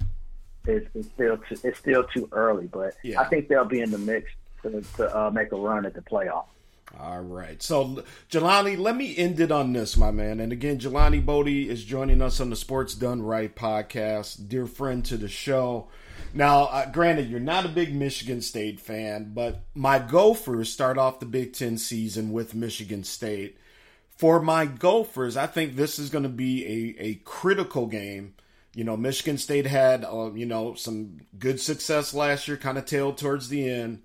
it's, 0.66 0.88
it's, 0.96 1.08
still 1.10 1.38
too, 1.38 1.58
it's 1.64 1.78
still 1.78 2.04
too 2.04 2.28
early. 2.32 2.66
But 2.66 2.96
yeah. 3.04 3.22
I 3.22 3.26
think 3.26 3.48
they'll 3.48 3.66
be 3.66 3.82
in 3.82 3.92
the 3.92 4.00
mix 4.00 4.32
to, 4.64 4.82
to 4.98 5.18
uh, 5.18 5.30
make 5.30 5.52
a 5.52 5.56
run 5.56 5.86
at 5.86 5.94
the 5.94 6.02
playoffs. 6.02 6.48
All 7.00 7.22
right. 7.22 7.62
So, 7.62 8.04
Jelani, 8.32 8.78
let 8.78 8.96
me 8.96 9.16
end 9.18 9.40
it 9.40 9.52
on 9.52 9.74
this, 9.74 9.98
my 9.98 10.10
man. 10.12 10.40
And 10.40 10.52
again, 10.52 10.80
Jelani 10.80 11.24
Bodie 11.24 11.70
is 11.70 11.84
joining 11.84 12.22
us 12.22 12.40
on 12.40 12.50
the 12.50 12.56
Sports 12.56 12.96
Done 12.96 13.22
Right 13.22 13.54
podcast, 13.54 14.48
dear 14.48 14.66
friend 14.66 15.04
to 15.06 15.18
the 15.18 15.28
show. 15.28 15.90
Now, 16.34 16.66
uh, 16.66 16.90
granted, 16.90 17.30
you're 17.30 17.40
not 17.40 17.66
a 17.66 17.70
big 17.70 17.94
Michigan 17.94 18.42
State 18.42 18.80
fan, 18.80 19.32
but 19.34 19.64
my 19.76 20.00
Gophers 20.00 20.72
start 20.72 20.98
off 20.98 21.20
the 21.20 21.26
Big 21.26 21.54
Ten 21.54 21.78
season 21.78 22.32
with 22.32 22.56
Michigan 22.56 23.04
State. 23.04 23.58
For 24.10 24.42
my 24.42 24.66
Gophers, 24.66 25.38
I 25.38 25.46
think 25.46 25.76
this 25.76 26.00
is 26.00 26.10
going 26.10 26.24
to 26.24 26.30
be 26.30 26.66
a, 26.66 27.04
a 27.04 27.16
critical 27.26 27.86
game. 27.86 28.34
You 28.74 28.84
know, 28.84 28.98
Michigan 28.98 29.38
State 29.38 29.68
had, 29.68 30.06
uh, 30.06 30.32
you 30.34 30.46
know, 30.46 30.74
some 30.74 31.20
good 31.38 31.60
success 31.60 32.14
last 32.14 32.48
year, 32.48 32.58
kind 32.58 32.78
of 32.78 32.86
tailed 32.86 33.18
towards 33.18 33.50
the 33.50 33.70
end. 33.70 34.02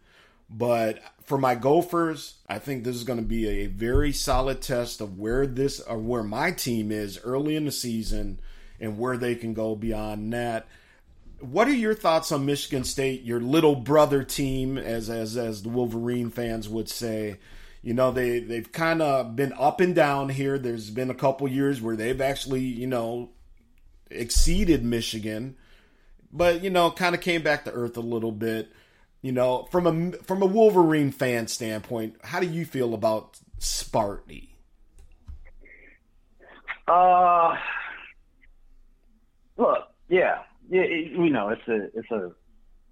But 0.53 1.01
for 1.25 1.39
my 1.39 1.55
Gophers, 1.55 2.35
I 2.47 2.59
think 2.59 2.85
this 2.85 2.97
is 2.97 3.05
going 3.05 3.19
to 3.19 3.25
be 3.25 3.49
a 3.49 3.67
very 3.67 4.13
solid 4.13 4.61
test 4.61 5.01
of 5.01 5.19
where 5.19 5.47
this 5.47 5.81
or 5.81 5.97
where 5.97 6.23
my 6.23 6.51
team 6.51 6.93
is 6.93 7.19
early 7.25 7.57
in 7.57 7.65
the 7.65 7.73
season 7.73 8.39
and 8.79 8.99
where 8.99 9.17
they 9.17 9.35
can 9.35 9.55
go 9.55 9.75
beyond 9.75 10.33
that. 10.35 10.67
What 11.41 11.69
are 11.69 11.75
your 11.75 11.95
thoughts 11.95 12.31
on 12.31 12.45
Michigan 12.45 12.85
State, 12.85 13.23
your 13.23 13.41
little 13.41 13.75
brother 13.75 14.23
team, 14.23 14.77
as 14.77 15.09
as 15.09 15.37
as 15.37 15.63
the 15.63 15.71
Wolverine 15.71 16.31
fans 16.31 16.69
would 16.69 16.89
say? 16.89 17.39
You 17.81 17.95
know, 17.95 18.13
they 18.13 18.39
they've 18.39 18.71
kind 18.71 19.01
of 19.03 19.35
been 19.35 19.53
up 19.55 19.81
and 19.81 19.95
down 19.95 20.29
here. 20.29 20.59
There's 20.59 20.91
been 20.91 21.11
a 21.11 21.15
couple 21.15 21.49
years 21.49 21.81
where 21.81 21.97
they've 21.97 22.21
actually, 22.21 22.61
you 22.61 22.87
know, 22.87 23.31
exceeded 24.11 24.85
Michigan, 24.85 25.57
but 26.33 26.63
you 26.63 26.71
know, 26.71 26.91
kind 26.91 27.15
of 27.15 27.21
came 27.21 27.43
back 27.43 27.65
to 27.65 27.73
earth 27.73 27.97
a 27.97 28.01
little 28.01 28.33
bit. 28.33 28.71
You 29.23 29.31
know, 29.31 29.69
from 29.71 29.87
a 29.87 30.17
from 30.25 30.43
a 30.43 30.47
Wolverine 30.47 31.13
fan 31.13 31.47
standpoint, 31.47 32.17
how 32.25 32.41
do 32.41 32.47
you 32.47 32.65
feel 32.65 32.93
about 32.93 33.39
Sparty? 33.61 34.49
Uh, 36.89 37.57
look, 39.57 39.89
yeah, 40.09 40.43
yeah, 40.69 40.83
you 40.83 41.31
know, 41.31 41.51
it's 41.51 41.69
a 41.69 41.85
it's 41.97 42.11
a 42.11 42.33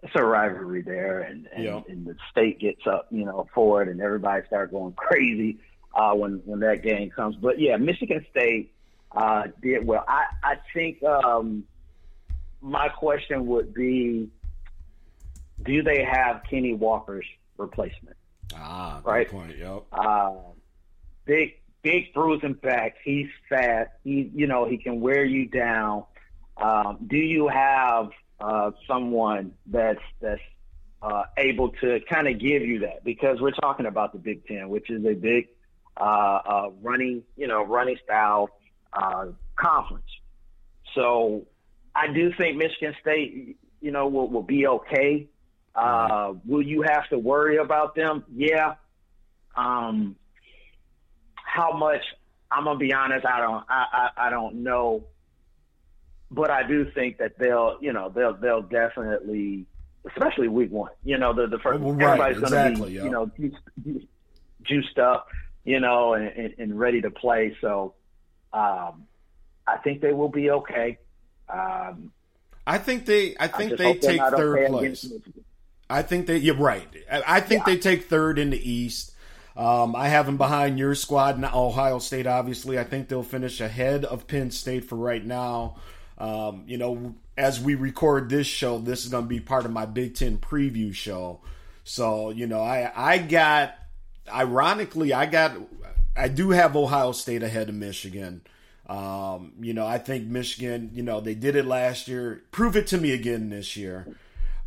it's 0.04 0.12
a 0.14 0.24
rivalry 0.24 0.82
there, 0.82 1.20
and 1.20 1.48
and, 1.52 1.64
yeah. 1.64 1.80
and 1.88 2.06
the 2.06 2.14
state 2.30 2.60
gets 2.60 2.86
up, 2.86 3.08
you 3.10 3.24
know, 3.24 3.48
for 3.52 3.82
it, 3.82 3.88
and 3.88 4.00
everybody 4.00 4.46
starts 4.46 4.70
going 4.70 4.92
crazy 4.92 5.58
uh, 5.94 6.12
when 6.12 6.42
when 6.44 6.60
that 6.60 6.84
game 6.84 7.10
comes. 7.10 7.34
But 7.34 7.58
yeah, 7.58 7.76
Michigan 7.76 8.24
State 8.30 8.72
uh, 9.12 9.48
did 9.60 9.84
well. 9.84 10.04
I 10.06 10.26
I 10.44 10.54
think 10.72 11.02
um, 11.02 11.64
my 12.60 12.88
question 12.88 13.46
would 13.48 13.74
be 13.74 14.30
do 15.64 15.82
they 15.82 16.04
have 16.04 16.42
Kenny 16.48 16.74
Walker's 16.74 17.26
replacement? 17.56 18.16
Ah, 18.54 19.00
right. 19.04 19.28
point. 19.28 19.56
Yep. 19.56 19.84
Uh, 19.92 20.32
big, 21.24 21.54
big 21.82 22.12
bruising 22.12 22.54
back. 22.54 22.96
He's 23.04 23.28
fast. 23.48 23.90
He, 24.04 24.30
you 24.34 24.46
know, 24.46 24.68
he 24.68 24.78
can 24.78 25.00
wear 25.00 25.24
you 25.24 25.46
down. 25.46 26.04
Um, 26.56 26.98
do 27.06 27.16
you 27.16 27.48
have 27.48 28.10
uh, 28.40 28.72
someone 28.86 29.52
that's 29.66 30.02
that's 30.20 30.40
uh, 31.02 31.24
able 31.38 31.70
to 31.70 32.00
kind 32.10 32.28
of 32.28 32.38
give 32.38 32.62
you 32.62 32.80
that? 32.80 33.04
Because 33.04 33.40
we're 33.40 33.52
talking 33.52 33.86
about 33.86 34.12
the 34.12 34.18
Big 34.18 34.46
Ten, 34.46 34.68
which 34.68 34.90
is 34.90 35.04
a 35.04 35.14
big 35.14 35.48
uh, 35.96 36.02
uh 36.44 36.70
running, 36.82 37.22
you 37.36 37.46
know, 37.46 37.64
running 37.64 37.96
style 38.04 38.50
uh, 38.92 39.26
conference. 39.56 40.04
So 40.94 41.46
I 41.94 42.12
do 42.12 42.32
think 42.36 42.56
Michigan 42.56 42.94
State, 43.00 43.56
you 43.80 43.90
know, 43.90 44.08
will, 44.08 44.28
will 44.28 44.42
be 44.42 44.66
okay. 44.66 45.28
Uh, 45.74 46.34
will 46.44 46.62
you 46.62 46.82
have 46.82 47.08
to 47.08 47.18
worry 47.18 47.58
about 47.58 47.94
them? 47.94 48.24
Yeah. 48.34 48.74
Um, 49.56 50.16
how 51.34 51.72
much? 51.76 52.02
I'm 52.50 52.64
gonna 52.64 52.78
be 52.78 52.92
honest. 52.92 53.24
I 53.24 53.40
don't. 53.40 53.64
I, 53.68 53.86
I, 53.92 54.26
I 54.26 54.30
don't 54.30 54.56
know. 54.62 55.04
But 56.30 56.50
I 56.50 56.66
do 56.66 56.90
think 56.92 57.18
that 57.18 57.38
they'll. 57.38 57.78
You 57.80 57.92
know, 57.92 58.08
they'll. 58.08 58.34
They'll 58.34 58.62
definitely, 58.62 59.66
especially 60.06 60.48
week 60.48 60.70
one. 60.70 60.90
You 61.04 61.18
know, 61.18 61.32
the 61.32 61.46
the 61.46 61.58
first. 61.58 61.80
Well, 61.80 61.94
right, 61.94 62.20
everybody's 62.32 62.76
gonna 62.76 62.86
be. 62.86 62.92
You 62.92 63.10
know, 63.10 63.30
juiced, 63.36 64.06
juiced 64.62 64.98
up. 64.98 65.28
You 65.64 65.78
know, 65.78 66.14
and, 66.14 66.26
and, 66.28 66.54
and 66.58 66.78
ready 66.78 67.02
to 67.02 67.10
play. 67.10 67.56
So, 67.60 67.94
um, 68.52 69.06
I 69.66 69.76
think 69.84 70.00
they 70.00 70.12
will 70.12 70.30
be 70.30 70.50
okay. 70.50 70.98
Um, 71.48 72.12
I 72.66 72.78
think 72.78 73.06
they. 73.06 73.36
I 73.38 73.46
think 73.48 73.72
I 73.72 73.76
they 73.76 73.94
take 73.94 74.20
third 74.20 74.58
okay 74.58 74.68
place. 74.68 75.12
I 75.90 76.02
think 76.02 76.26
they. 76.26 76.38
You're 76.38 76.54
right. 76.54 76.88
I 77.10 77.40
think 77.40 77.66
yeah. 77.66 77.74
they 77.74 77.80
take 77.80 78.04
third 78.04 78.38
in 78.38 78.50
the 78.50 78.70
East. 78.70 79.12
Um, 79.56 79.96
I 79.96 80.08
have 80.08 80.26
them 80.26 80.38
behind 80.38 80.78
your 80.78 80.94
squad, 80.94 81.36
in 81.36 81.44
Ohio 81.44 81.98
State. 81.98 82.26
Obviously, 82.26 82.78
I 82.78 82.84
think 82.84 83.08
they'll 83.08 83.22
finish 83.22 83.60
ahead 83.60 84.04
of 84.04 84.26
Penn 84.26 84.50
State 84.50 84.84
for 84.84 84.96
right 84.96 85.24
now. 85.24 85.76
Um, 86.16 86.64
you 86.66 86.78
know, 86.78 87.14
as 87.36 87.60
we 87.60 87.74
record 87.74 88.28
this 88.28 88.46
show, 88.46 88.78
this 88.78 89.04
is 89.04 89.10
going 89.10 89.24
to 89.24 89.28
be 89.28 89.40
part 89.40 89.64
of 89.64 89.72
my 89.72 89.86
Big 89.86 90.14
Ten 90.14 90.38
preview 90.38 90.94
show. 90.94 91.40
So, 91.82 92.30
you 92.30 92.46
know, 92.46 92.60
I 92.60 92.92
I 92.94 93.18
got, 93.18 93.74
ironically, 94.32 95.12
I 95.12 95.26
got, 95.26 95.52
I 96.16 96.28
do 96.28 96.50
have 96.50 96.76
Ohio 96.76 97.12
State 97.12 97.42
ahead 97.42 97.68
of 97.68 97.74
Michigan. 97.74 98.42
Um, 98.86 99.52
you 99.60 99.72
know, 99.72 99.86
I 99.86 99.98
think 99.98 100.26
Michigan, 100.26 100.90
you 100.92 101.02
know, 101.02 101.20
they 101.20 101.34
did 101.34 101.56
it 101.56 101.64
last 101.64 102.08
year. 102.08 102.42
Prove 102.50 102.76
it 102.76 102.88
to 102.88 102.98
me 102.98 103.12
again 103.12 103.48
this 103.48 103.76
year. 103.76 104.16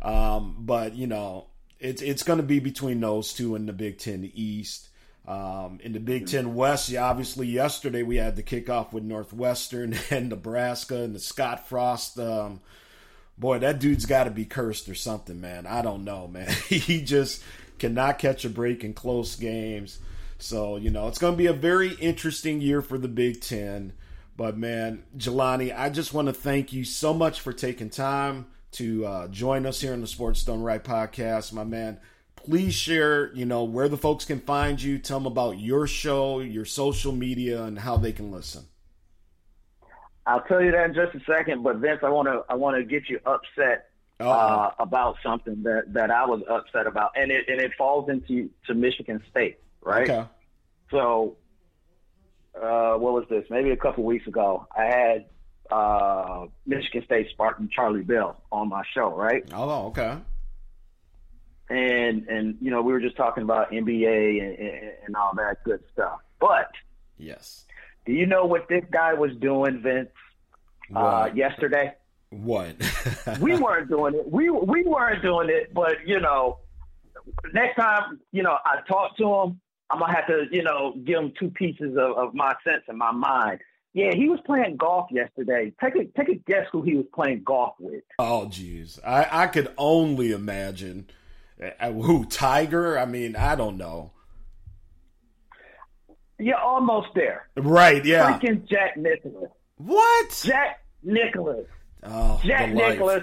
Um, 0.04 0.56
but 0.58 0.94
you 0.94 1.06
know, 1.06 1.46
it's 1.80 2.02
it's 2.02 2.22
going 2.22 2.36
to 2.36 2.44
be 2.44 2.60
between 2.60 3.00
those 3.00 3.32
two 3.32 3.56
in 3.56 3.66
the 3.66 3.72
Big 3.72 3.98
Ten 3.98 4.30
East. 4.34 4.88
Um, 5.26 5.78
in 5.82 5.94
the 5.94 6.00
Big 6.00 6.26
Ten 6.26 6.54
West, 6.54 6.94
obviously 6.94 7.46
yesterday 7.46 8.02
we 8.02 8.16
had 8.16 8.36
the 8.36 8.42
kickoff 8.42 8.92
with 8.92 9.04
Northwestern 9.04 9.96
and 10.10 10.28
Nebraska 10.28 11.02
and 11.02 11.14
the 11.14 11.20
Scott 11.20 11.66
Frost. 11.66 12.18
Um, 12.20 12.60
boy, 13.38 13.58
that 13.60 13.80
dude's 13.80 14.04
got 14.04 14.24
to 14.24 14.30
be 14.30 14.44
cursed 14.44 14.86
or 14.90 14.94
something, 14.94 15.40
man. 15.40 15.66
I 15.66 15.80
don't 15.80 16.04
know, 16.04 16.28
man. 16.28 16.52
he 16.68 17.02
just 17.02 17.42
cannot 17.78 18.18
catch 18.18 18.44
a 18.44 18.50
break 18.50 18.84
in 18.84 18.92
close 18.92 19.34
games. 19.36 19.98
So 20.38 20.76
you 20.76 20.90
know, 20.90 21.08
it's 21.08 21.18
going 21.18 21.32
to 21.32 21.38
be 21.38 21.46
a 21.46 21.54
very 21.54 21.94
interesting 21.94 22.60
year 22.60 22.82
for 22.82 22.98
the 22.98 23.08
Big 23.08 23.40
Ten. 23.40 23.94
But 24.36 24.58
man, 24.58 25.04
Jelani, 25.16 25.74
I 25.74 25.88
just 25.88 26.12
want 26.12 26.26
to 26.26 26.34
thank 26.34 26.72
you 26.72 26.84
so 26.84 27.14
much 27.14 27.40
for 27.40 27.52
taking 27.52 27.88
time 27.88 28.46
to 28.74 29.06
uh, 29.06 29.28
join 29.28 29.66
us 29.66 29.80
here 29.80 29.92
on 29.92 30.00
the 30.00 30.06
Sports 30.06 30.44
Done 30.44 30.62
Right 30.62 30.82
podcast, 30.82 31.52
my 31.52 31.64
man. 31.64 31.98
Please 32.36 32.74
share, 32.74 33.34
you 33.34 33.46
know, 33.46 33.64
where 33.64 33.88
the 33.88 33.96
folks 33.96 34.24
can 34.24 34.40
find 34.40 34.80
you. 34.80 34.98
Tell 34.98 35.18
them 35.18 35.26
about 35.26 35.58
your 35.58 35.86
show, 35.86 36.40
your 36.40 36.64
social 36.64 37.12
media, 37.12 37.64
and 37.64 37.78
how 37.78 37.96
they 37.96 38.12
can 38.12 38.30
listen. 38.30 38.66
I'll 40.26 40.42
tell 40.42 40.62
you 40.62 40.72
that 40.72 40.86
in 40.86 40.94
just 40.94 41.14
a 41.14 41.20
second. 41.24 41.62
But 41.62 41.76
Vince, 41.76 42.00
I 42.02 42.10
want 42.10 42.28
to 42.28 42.42
I 42.48 42.54
want 42.54 42.76
to 42.76 42.84
get 42.84 43.08
you 43.08 43.20
upset 43.24 43.88
uh, 44.20 44.70
about 44.78 45.16
something 45.22 45.62
that, 45.62 45.92
that 45.92 46.10
I 46.10 46.26
was 46.26 46.42
upset 46.48 46.86
about, 46.86 47.12
and 47.16 47.30
it 47.30 47.48
and 47.48 47.60
it 47.60 47.72
falls 47.76 48.08
into 48.08 48.50
to 48.66 48.74
Michigan 48.74 49.22
State, 49.30 49.58
right? 49.82 50.08
Okay. 50.08 50.28
So, 50.90 51.36
uh, 52.54 52.94
what 52.94 53.12
was 53.12 53.24
this? 53.28 53.44
Maybe 53.50 53.70
a 53.70 53.76
couple 53.76 54.04
weeks 54.04 54.26
ago, 54.26 54.66
I 54.76 54.84
had 54.84 55.26
uh, 55.74 56.46
Michigan 56.66 57.02
State 57.04 57.28
Spartan 57.30 57.68
Charlie 57.74 58.02
Bell 58.02 58.40
on 58.52 58.68
my 58.68 58.82
show, 58.94 59.12
right? 59.14 59.42
Oh, 59.52 59.86
okay. 59.86 60.16
And 61.68 62.28
and 62.28 62.56
you 62.60 62.70
know 62.70 62.82
we 62.82 62.92
were 62.92 63.00
just 63.00 63.16
talking 63.16 63.42
about 63.42 63.72
NBA 63.72 64.40
and, 64.40 64.58
and, 64.58 64.92
and 65.06 65.16
all 65.16 65.32
that 65.36 65.64
good 65.64 65.82
stuff. 65.92 66.20
But 66.38 66.70
yes, 67.18 67.64
do 68.06 68.12
you 68.12 68.26
know 68.26 68.44
what 68.44 68.68
this 68.68 68.84
guy 68.92 69.14
was 69.14 69.32
doing, 69.40 69.80
Vince? 69.82 70.10
Uh, 70.94 71.30
yesterday. 71.34 71.94
What? 72.28 72.76
we 73.40 73.56
weren't 73.56 73.88
doing 73.88 74.14
it. 74.14 74.30
We 74.30 74.50
we 74.50 74.84
weren't 74.84 75.22
doing 75.22 75.48
it. 75.48 75.72
But 75.72 76.06
you 76.06 76.20
know, 76.20 76.58
next 77.52 77.76
time 77.76 78.20
you 78.30 78.42
know 78.42 78.58
I 78.64 78.80
talk 78.86 79.16
to 79.16 79.24
him, 79.24 79.60
I'm 79.90 79.98
gonna 79.98 80.14
have 80.14 80.26
to 80.26 80.44
you 80.52 80.62
know 80.62 80.94
give 81.04 81.18
him 81.18 81.32
two 81.40 81.50
pieces 81.50 81.96
of, 81.96 82.18
of 82.18 82.34
my 82.34 82.54
sense 82.62 82.84
and 82.88 82.98
my 82.98 83.10
mind 83.10 83.60
Yeah, 83.94 84.12
he 84.12 84.28
was 84.28 84.40
playing 84.44 84.76
golf 84.76 85.06
yesterday. 85.12 85.72
Take 85.80 85.94
a 85.94 86.04
take 86.18 86.28
a 86.28 86.34
guess 86.34 86.66
who 86.72 86.82
he 86.82 86.96
was 86.96 87.06
playing 87.14 87.44
golf 87.44 87.74
with. 87.78 88.02
Oh, 88.18 88.48
jeez, 88.50 88.98
I 89.06 89.44
I 89.44 89.46
could 89.46 89.72
only 89.78 90.32
imagine 90.32 91.08
uh, 91.80 91.92
who 91.92 92.24
Tiger. 92.24 92.98
I 92.98 93.06
mean, 93.06 93.36
I 93.36 93.54
don't 93.54 93.76
know. 93.76 94.10
You're 96.40 96.58
almost 96.58 97.08
there. 97.14 97.48
Right? 97.56 98.04
Yeah. 98.04 98.36
Freaking 98.36 98.68
Jack 98.68 98.96
Nicklaus. 98.96 99.50
What? 99.76 100.42
Jack 100.44 100.84
Nicklaus. 101.04 101.66
Oh, 102.02 102.40
Jack. 102.44 102.74
Nicklaus. 102.74 103.22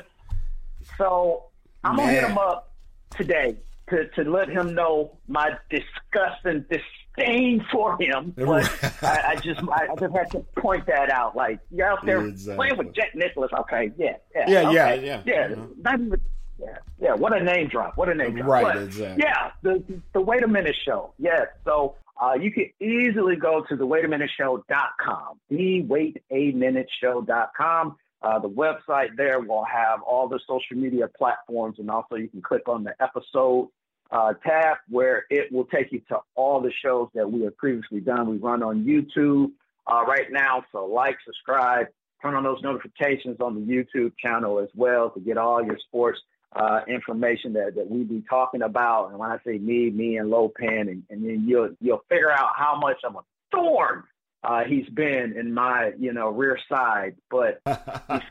So 0.98 1.48
I'm 1.84 1.98
gonna 1.98 2.14
hit 2.14 2.24
him 2.24 2.38
up 2.38 2.72
today 3.18 3.58
to, 3.90 4.08
to 4.08 4.24
let 4.24 4.48
him 4.48 4.74
know 4.74 5.18
my 5.28 5.52
disgusting 5.70 6.62
disgust 6.70 7.01
disdain 7.16 7.66
for 7.72 7.98
him. 8.02 8.34
But 8.36 8.70
I, 9.04 9.32
I 9.32 9.36
just 9.36 9.62
I, 9.64 9.88
I 9.92 9.96
just 10.00 10.16
had 10.16 10.32
to 10.32 10.40
point 10.58 10.86
that 10.88 11.10
out. 11.12 11.36
Like 11.36 11.60
you're 11.72 11.88
out 11.88 12.06
there 12.06 12.26
Exactly. 12.26 12.56
playing 12.56 12.78
with 12.78 12.96
Jack 12.96 13.16
Nicklaus. 13.16 13.52
Okay, 13.62 13.92
yeah, 13.98 14.18
yeah, 14.36 14.46
Yeah, 14.48 14.72
yeah, 14.72 14.86
okay, 14.94 15.06
yeah. 15.06 15.22
yeah. 15.26 15.48
Uh-huh. 15.54 15.66
Not 15.82 16.00
even. 16.00 16.22
Yeah, 16.60 16.78
yeah. 17.02 17.14
What 17.16 17.36
a 17.36 17.44
name 17.44 17.70
drop! 17.70 17.98
What 17.98 18.10
a 18.10 18.14
name 18.14 18.36
drop! 18.36 18.48
Right, 18.48 18.64
But, 18.64 18.84
exactly. 18.84 19.24
Yeah, 19.24 19.52
the 19.64 19.84
the 20.14 20.22
Wait 20.22 20.44
a 20.44 20.48
Minute 20.48 20.76
Show. 20.86 21.14
Yes, 21.18 21.48
so 21.66 21.96
uh, 22.22 22.34
you 22.34 22.52
can 22.52 22.70
easily 22.80 23.36
go 23.36 23.66
to 23.68 23.76
the 23.76 23.86
waitaminuteshow.com. 23.88 25.40
The 25.50 25.82
Wait 25.82 26.22
a 26.30 26.52
Minute 26.52 26.88
waitaminuteshow.com. 27.04 27.96
Uh, 28.22 28.38
the 28.38 28.50
website 28.50 29.16
there 29.18 29.40
will 29.40 29.64
have 29.66 30.04
all 30.04 30.28
the 30.28 30.40
social 30.48 30.78
media 30.78 31.08
platforms, 31.18 31.80
and 31.80 31.90
also 31.90 32.16
you 32.16 32.28
can 32.28 32.42
click 32.44 32.70
on 32.70 32.84
the 32.84 32.94
episode 33.02 33.70
uh, 34.12 34.34
tab 34.46 34.78
where 34.90 35.26
it 35.30 35.52
will 35.52 35.66
take 35.66 35.92
you 35.92 36.02
to 36.10 36.18
all 36.36 36.62
the 36.62 36.72
shows 36.84 37.08
that 37.16 37.32
we 37.32 37.42
have 37.44 37.56
previously 37.58 38.00
done. 38.00 38.30
We 38.30 38.38
run 38.38 38.62
on 38.62 38.84
YouTube 38.84 39.52
uh, 39.88 40.04
right 40.06 40.32
now, 40.32 40.64
so 40.72 40.86
like, 40.86 41.18
subscribe, 41.26 41.88
turn 42.22 42.36
on 42.36 42.44
those 42.44 42.62
notifications 42.62 43.38
on 43.40 43.56
the 43.56 43.62
YouTube 43.62 44.14
channel 44.18 44.60
as 44.60 44.70
well 44.76 45.10
to 45.12 45.20
get 45.20 45.38
all 45.38 45.64
your 45.64 45.78
sports 45.88 46.20
uh, 46.54 46.82
information 46.88 47.54
that, 47.54 47.76
that 47.76 47.90
we 47.90 48.04
be 48.04 48.24
talking 48.30 48.62
about. 48.62 49.10
And 49.10 49.18
when 49.18 49.32
I 49.32 49.38
say 49.46 49.58
me, 49.58 49.90
me 49.90 50.18
and 50.18 50.32
Lopan, 50.32 50.82
and, 50.82 51.04
and 51.10 51.24
then 51.24 51.46
you'll 51.48 51.70
you'll 51.80 52.04
figure 52.10 52.32
out 52.32 52.50
how 52.58 52.78
much 52.78 52.98
of 53.06 53.16
a 53.16 53.20
thorn 53.56 54.04
uh, 54.44 54.64
he's 54.68 54.88
been 54.90 55.34
in 55.38 55.54
my 55.54 55.92
you 55.98 56.12
know 56.14 56.30
rear 56.30 56.60
side. 56.70 57.16
But 57.30 57.62
he's 57.66 57.76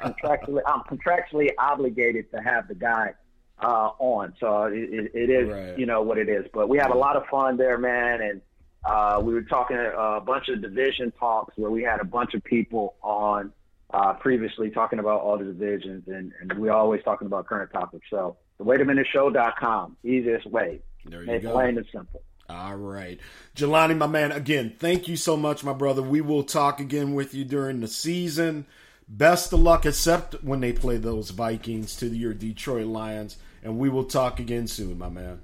contractually 0.03 0.61
I'm 0.67 0.83
contractually 0.83 1.49
obligated 1.59 2.31
to 2.33 2.43
have 2.43 2.69
the 2.69 2.75
guy 2.75 3.15
uh, 3.63 3.91
on. 3.99 4.35
So 4.41 4.65
it, 4.65 5.11
it, 5.15 5.31
is 5.31 5.49
Right. 5.49 5.79
you 5.79 5.87
know 5.87 6.03
what 6.03 6.19
it 6.19 6.29
is. 6.29 6.47
But 6.53 6.69
we 6.69 6.79
have 6.79 6.91
a 6.91 6.97
lot 6.99 7.17
of 7.17 7.27
fun 7.31 7.57
there, 7.57 7.79
man, 7.79 8.23
and. 8.23 8.41
Uh, 8.83 9.21
we 9.23 9.35
were 9.35 9.43
talking 9.43 9.77
uh, 9.77 9.91
a 10.17 10.21
bunch 10.23 10.49
of 10.49 10.63
division 10.63 11.13
talks 11.21 11.53
where 11.59 11.71
we 11.71 11.83
had 11.83 12.01
a 12.01 12.05
bunch 12.05 12.33
of 12.33 12.43
people 12.43 12.95
on 13.03 13.53
uh, 13.93 14.15
previously 14.15 14.71
talking 14.71 14.99
about 14.99 15.21
all 15.21 15.37
the 15.37 15.45
divisions, 15.45 16.05
and, 16.09 16.33
and 16.41 16.59
we're 16.59 16.73
always 16.73 17.03
talking 17.03 17.27
about 17.27 17.47
current 17.47 17.71
topics. 17.75 18.07
So, 18.09 18.39
the 18.57 18.65
waitaminuteshow.com, 18.65 19.99
easiest 20.03 20.47
way. 20.47 20.81
There 21.05 21.21
you 21.21 21.27
Make 21.27 21.43
go. 21.43 21.53
plain 21.53 21.77
and 21.77 21.87
simple. 21.93 22.23
All 22.49 22.77
right. 22.77 23.19
Jelani, 23.55 23.97
my 23.97 24.07
man, 24.07 24.33
again, 24.33 24.75
thank 24.79 25.09
you 25.09 25.17
so 25.17 25.37
much, 25.37 25.63
my 25.63 25.73
brother. 25.75 26.01
We 26.03 26.21
will 26.21 26.43
talk 26.43 26.81
again 26.81 27.15
with 27.15 27.35
you 27.35 27.45
during 27.45 27.81
the 27.81 27.89
season. 27.89 28.65
Best 29.13 29.53
of 29.53 29.59
luck, 29.59 29.85
except 29.85 30.35
when 30.45 30.61
they 30.61 30.73
play 30.73 30.97
those 30.97 31.31
Vikings 31.31 31.97
to 31.97 32.07
your 32.07 32.33
Detroit 32.33 32.87
Lions. 32.87 33.37
And 33.63 33.77
we 33.77 33.89
will 33.89 34.05
talk 34.05 34.39
again 34.39 34.69
soon, 34.69 34.99
my 34.99 35.09
man. 35.09 35.41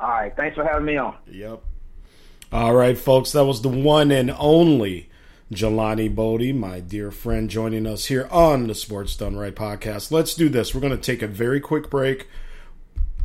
All 0.00 0.08
right. 0.08 0.34
Thanks 0.34 0.56
for 0.56 0.64
having 0.64 0.84
me 0.84 0.96
on. 0.96 1.14
Yep. 1.30 1.62
All 2.50 2.74
right, 2.74 2.98
folks, 2.98 3.32
that 3.32 3.44
was 3.44 3.62
the 3.62 3.68
one 3.68 4.10
and 4.10 4.30
only 4.36 5.08
Jelani 5.52 6.14
Bodie, 6.14 6.52
my 6.52 6.80
dear 6.80 7.10
friend, 7.10 7.48
joining 7.48 7.86
us 7.86 8.06
here 8.06 8.28
on 8.30 8.66
the 8.66 8.74
Sports 8.74 9.16
Done 9.16 9.36
Right 9.36 9.54
podcast. 9.54 10.10
Let's 10.10 10.34
do 10.34 10.48
this. 10.48 10.74
We're 10.74 10.80
going 10.80 10.96
to 10.96 10.98
take 10.98 11.22
a 11.22 11.26
very 11.26 11.60
quick 11.60 11.88
break. 11.88 12.28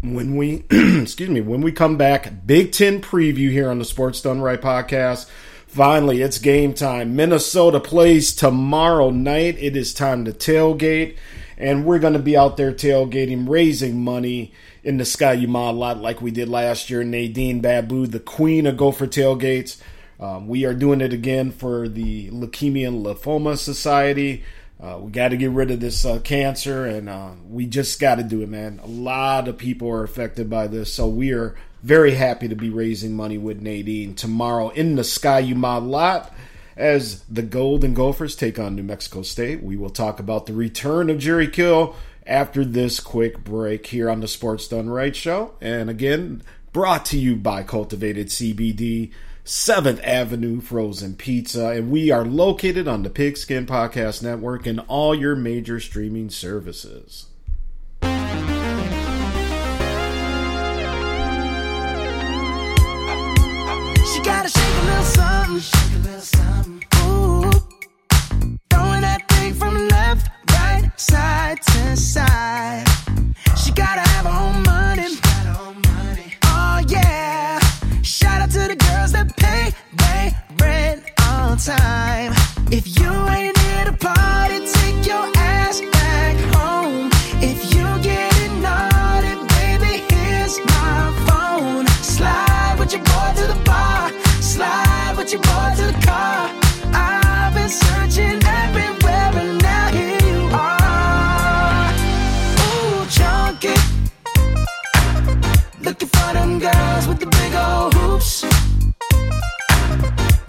When 0.01 0.36
we, 0.36 0.65
excuse 0.71 1.30
me, 1.30 1.41
when 1.41 1.61
we 1.61 1.71
come 1.71 1.97
back, 1.97 2.45
Big 2.45 2.71
Ten 2.71 3.01
preview 3.01 3.49
here 3.49 3.69
on 3.69 3.80
the 3.80 3.86
Sports 3.86 4.21
Done 4.21 4.39
Right 4.39 4.61
podcast. 4.61 5.30
Finally, 5.68 6.22
it's 6.22 6.39
game 6.39 6.74
time. 6.74 7.15
Minnesota 7.15 7.80
plays 7.80 8.34
tomorrow 8.34 9.09
night. 9.09 9.57
It 9.59 9.76
is 9.76 9.93
time 9.93 10.24
to 10.26 10.32
tailgate, 10.32 11.18
and 11.57 11.86
we're 11.86 11.99
going 11.99 12.13
to 12.13 12.20
be 12.20 12.38
out 12.38 12.55
there 12.55 12.72
tailgating, 12.72 13.47
raising 13.47 14.01
money 14.01 14.53
in 14.84 14.97
the 14.97 15.05
Sky 15.05 15.34
Yuma 15.34 15.72
lot 15.72 15.97
like 15.97 16.22
we 16.22 16.32
did 16.32 16.47
last 16.47 16.89
year. 16.89 17.03
Nadine 17.03 17.59
Babu, 17.59 18.07
the 18.07 18.22
queen 18.22 18.65
of 18.65 18.78
Gopher 18.78 19.07
tailgates. 19.07 19.80
Um, 20.20 20.47
we 20.47 20.65
are 20.65 20.74
doing 20.74 21.01
it 21.01 21.11
again 21.11 21.51
for 21.51 21.89
the 21.89 22.32
Leukemia 22.32 22.88
and 22.88 23.05
Lymphoma 23.05 23.57
Society. 23.57 24.43
Uh, 24.82 24.99
we 25.01 25.11
got 25.11 25.30
to 25.30 25.38
get 25.38 25.51
rid 25.51 25.70
of 25.70 25.80
this 25.80 26.05
uh, 26.05 26.20
cancer, 26.20 26.86
and 26.86 27.09
uh, 27.09 27.32
we 27.49 27.65
just 27.65 27.99
got 27.99 28.15
to 28.15 28.24
do 28.24 28.41
it, 28.41 28.49
man. 28.49 28.80
A 28.84 28.88
lot 28.88 29.47
of 29.47 29.57
people 29.57 29.89
are 29.89 30.03
affected 30.03 30.49
by 30.49 30.68
this, 30.68 30.93
so 30.93 31.07
we 31.07 31.34
are 31.34 31.55
very 31.88 32.15
happy 32.15 32.49
to 32.49 32.55
be 32.55 32.69
raising 32.69 33.13
money 33.13 33.38
with 33.38 33.61
Nadine 33.61 34.13
tomorrow 34.13 34.67
in 34.71 34.97
the 34.97 35.05
Sky 35.05 35.39
Yuma 35.39 35.79
lot 35.79 36.33
as 36.75 37.21
the 37.29 37.41
Golden 37.41 37.93
Gophers 37.93 38.35
take 38.35 38.59
on 38.59 38.75
New 38.75 38.83
Mexico 38.83 39.21
State. 39.21 39.63
We 39.63 39.77
will 39.77 39.89
talk 39.89 40.19
about 40.19 40.47
the 40.47 40.53
return 40.53 41.09
of 41.09 41.17
Jerry 41.17 41.47
Kill 41.47 41.95
after 42.25 42.65
this 42.65 42.99
quick 42.99 43.41
break 43.41 43.88
here 43.88 44.09
on 44.09 44.19
the 44.19 44.27
Sports 44.27 44.67
Done 44.67 44.89
Right 44.89 45.15
show. 45.15 45.53
And 45.61 45.89
again, 45.89 46.43
brought 46.73 47.05
to 47.05 47.17
you 47.17 47.38
by 47.38 47.63
Cultivated 47.63 48.27
CBD, 48.27 49.13
7th 49.45 50.03
Avenue 50.03 50.59
Frozen 50.59 51.15
Pizza. 51.15 51.69
And 51.69 51.89
we 51.89 52.11
are 52.11 52.25
located 52.25 52.89
on 52.89 53.03
the 53.03 53.09
Pigskin 53.09 53.65
Podcast 53.65 54.21
Network 54.21 54.67
and 54.67 54.81
all 54.89 55.15
your 55.15 55.38
major 55.38 55.79
streaming 55.79 56.29
services. 56.29 57.27
Gotta 64.28 64.49
shake 64.49 64.78
a 64.82 64.86
little 64.89 65.03
something. 65.03 65.59
Shake 65.59 65.95
a 65.95 66.01
little 66.07 66.19
something. 66.19 66.84
Ooh. 67.07 67.51
Throwing 68.69 69.01
that 69.07 69.21
thing 69.30 69.53
from 69.53 69.88
left, 69.88 70.30
right, 70.51 70.91
side 70.97 71.61
to 71.61 71.95
side. 71.95 72.86
She 73.55 73.71
gotta 73.71 74.03
have 74.11 74.25
her 74.25 74.38
own 74.45 74.63
money. 74.63 75.15
Oh 76.43 76.82
yeah. 76.89 77.59
Shout 78.01 78.41
out 78.41 78.51
to 78.51 78.67
the 78.67 78.75
girls 78.75 79.13
that 79.13 79.28
pay 79.38 79.73
they 80.01 80.36
rent 80.61 81.03
on 81.30 81.57
time. 81.57 82.34
If 82.69 82.99
you 82.99 83.09
ain't 83.36 83.57
here 83.57 83.86
to 83.86 83.93
party, 83.93 84.59
take 84.80 85.07
your 85.07 85.25
ass 85.38 85.80
back 85.93 86.36
home. 86.53 86.86
Now 99.61 99.89
here 99.91 100.18
you 100.24 100.47
are. 100.53 101.91
Choke 103.09 103.76
Looking 105.82 106.07
for 106.07 106.34
them 106.34 106.59
girls 106.59 107.07
with 107.09 107.20
the 107.20 107.26
big 107.26 107.53
old 107.55 107.93
hoops. 107.93 108.45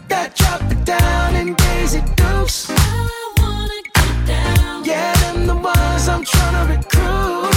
That 0.08 0.36
chuck 0.36 0.62
down 0.84 1.34
and 1.34 1.56
gaze 1.56 1.94
it 1.94 2.04
I 2.20 3.34
wanna 3.38 3.80
get 3.94 4.26
down 4.26 4.82
get 4.84 5.34
in 5.34 5.48
the 5.48 5.54
buzz 5.54 6.08
I'm 6.08 6.24
trying 6.24 6.56
to 6.60 6.72
recruit. 6.72 7.56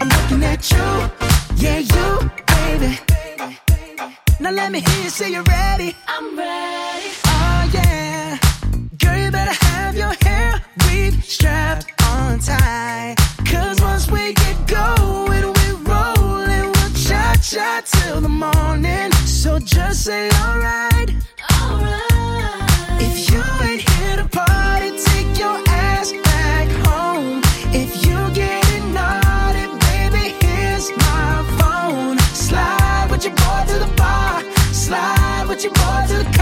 I'm 0.00 0.08
looking 0.08 0.42
at 0.42 0.68
you. 0.72 0.88
Yeah 1.62 1.78
you 1.78 2.30
baby 2.54 2.98
baby. 3.06 3.58
Now 4.40 4.50
let 4.50 4.72
me 4.72 4.80
hear 4.80 5.04
you 5.04 5.10
say 5.10 5.30
you're 5.30 5.44
ready. 5.44 5.94
I'm 6.08 6.36
ready. 6.36 6.97
Strapped 11.28 11.92
on 12.04 12.38
tight. 12.38 13.14
Cause 13.44 13.80
once 13.82 14.10
we 14.10 14.32
get 14.32 14.66
going, 14.66 15.46
we 15.58 15.66
rolling, 15.84 16.72
we'll 16.72 16.92
cha 16.94 17.34
cha 17.42 17.82
till 17.84 18.20
the 18.22 18.28
morning. 18.28 19.12
So 19.26 19.58
just 19.58 20.04
say 20.04 20.30
alright. 20.40 21.10
Alright. 21.52 23.02
If 23.02 23.30
you 23.30 23.42
ain't 23.62 23.82
here 23.82 24.16
to 24.16 24.28
party, 24.28 24.90
take 24.96 25.38
your 25.38 25.60
ass 25.68 26.12
back 26.12 26.68
home. 26.86 27.42
If 27.74 28.06
you 28.06 28.16
getting 28.32 28.94
naughty, 28.94 29.66
baby, 29.86 30.34
here's 30.40 30.90
my 30.96 31.44
phone. 31.58 32.18
Slide 32.34 33.08
with 33.10 33.24
your 33.24 33.34
boy 33.34 33.64
to 33.68 33.78
the 33.78 33.92
bar. 33.96 34.42
Slide 34.72 35.44
with 35.46 35.62
your 35.62 35.74
boy 35.74 36.04
to 36.08 36.24
the 36.24 36.37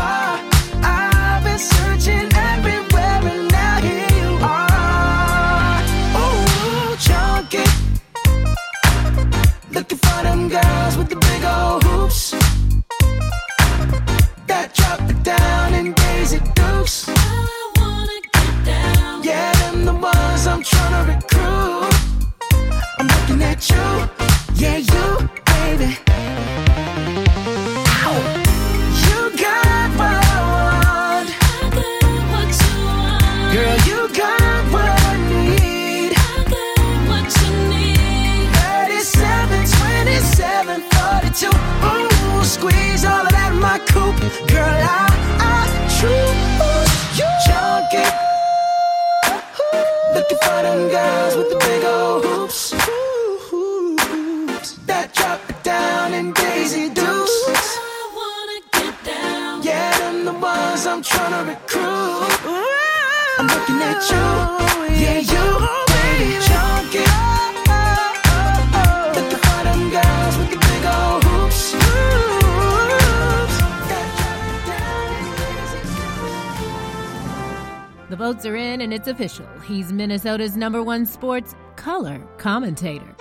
the 78.17 78.25
votes 78.25 78.47
are 78.47 78.57
in 78.57 78.81
and 78.81 78.95
it's 78.95 79.09
official. 79.09 79.47
He's 79.67 79.93
Minnesota's 79.93 80.57
number 80.57 80.83
one 80.83 81.05
sports 81.05 81.55
color 81.77 82.19
commentator. 82.39 83.15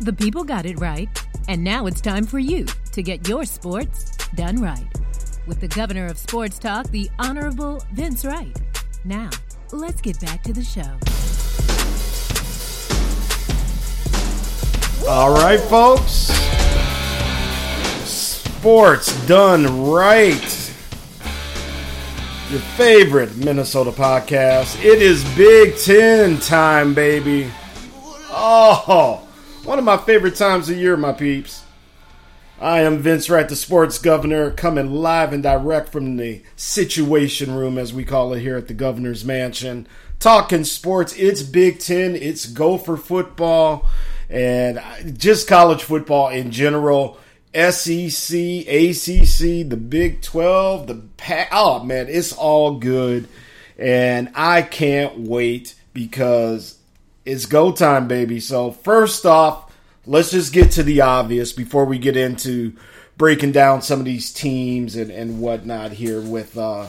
The 0.00 0.12
people 0.12 0.44
got 0.44 0.66
it 0.66 0.78
right, 0.78 1.08
and 1.48 1.64
now 1.64 1.86
it's 1.86 2.02
time 2.02 2.26
for 2.26 2.38
you 2.38 2.66
to 2.92 3.02
get 3.02 3.26
your 3.26 3.46
sports 3.46 4.16
done 4.34 4.60
right. 4.60 4.86
With 5.46 5.60
the 5.60 5.68
governor 5.68 6.06
of 6.06 6.18
sports 6.18 6.58
talk, 6.58 6.90
the 6.90 7.10
Honorable 7.18 7.82
Vince 7.92 8.24
Wright. 8.24 8.73
Now, 9.06 9.28
let's 9.70 10.00
get 10.00 10.18
back 10.18 10.42
to 10.44 10.52
the 10.54 10.64
show. 10.64 10.80
All 15.06 15.34
right, 15.34 15.60
folks. 15.60 16.32
Sports 18.08 19.26
done 19.26 19.90
right. 19.90 20.72
Your 22.50 22.60
favorite 22.78 23.36
Minnesota 23.36 23.90
podcast. 23.90 24.82
It 24.82 25.02
is 25.02 25.22
Big 25.36 25.76
Ten 25.76 26.38
time, 26.40 26.94
baby. 26.94 27.50
Oh, 28.30 29.28
one 29.64 29.78
of 29.78 29.84
my 29.84 29.98
favorite 29.98 30.36
times 30.36 30.70
of 30.70 30.78
year, 30.78 30.96
my 30.96 31.12
peeps. 31.12 31.63
I 32.60 32.80
am 32.82 32.98
Vince 32.98 33.28
Wright, 33.28 33.48
the 33.48 33.56
sports 33.56 33.98
governor, 33.98 34.50
coming 34.52 34.92
live 34.92 35.32
and 35.32 35.42
direct 35.42 35.88
from 35.88 36.16
the 36.16 36.42
Situation 36.54 37.54
Room, 37.54 37.76
as 37.76 37.92
we 37.92 38.04
call 38.04 38.32
it 38.32 38.40
here 38.40 38.56
at 38.56 38.68
the 38.68 38.74
governor's 38.74 39.24
mansion. 39.24 39.88
Talking 40.20 40.62
sports. 40.62 41.14
It's 41.16 41.42
Big 41.42 41.80
Ten, 41.80 42.14
it's 42.14 42.46
Gopher 42.46 42.96
football, 42.96 43.88
and 44.30 44.80
just 45.18 45.48
college 45.48 45.82
football 45.82 46.28
in 46.28 46.52
general. 46.52 47.18
SEC, 47.52 48.34
ACC, 48.36 49.68
the 49.68 49.78
Big 49.88 50.22
12, 50.22 50.86
the 50.86 51.02
Pac. 51.16 51.48
Oh, 51.50 51.82
man, 51.82 52.06
it's 52.08 52.32
all 52.32 52.78
good. 52.78 53.28
And 53.76 54.30
I 54.34 54.62
can't 54.62 55.18
wait 55.18 55.74
because 55.92 56.78
it's 57.24 57.46
go 57.46 57.72
time, 57.72 58.06
baby. 58.06 58.38
So, 58.38 58.70
first 58.70 59.26
off, 59.26 59.63
let's 60.06 60.30
just 60.30 60.52
get 60.52 60.72
to 60.72 60.82
the 60.82 61.00
obvious 61.00 61.52
before 61.52 61.84
we 61.84 61.98
get 61.98 62.16
into 62.16 62.76
breaking 63.16 63.52
down 63.52 63.82
some 63.82 64.00
of 64.00 64.04
these 64.04 64.32
teams 64.32 64.96
and, 64.96 65.10
and 65.10 65.40
whatnot 65.40 65.92
here 65.92 66.20
with 66.20 66.56
uh, 66.58 66.88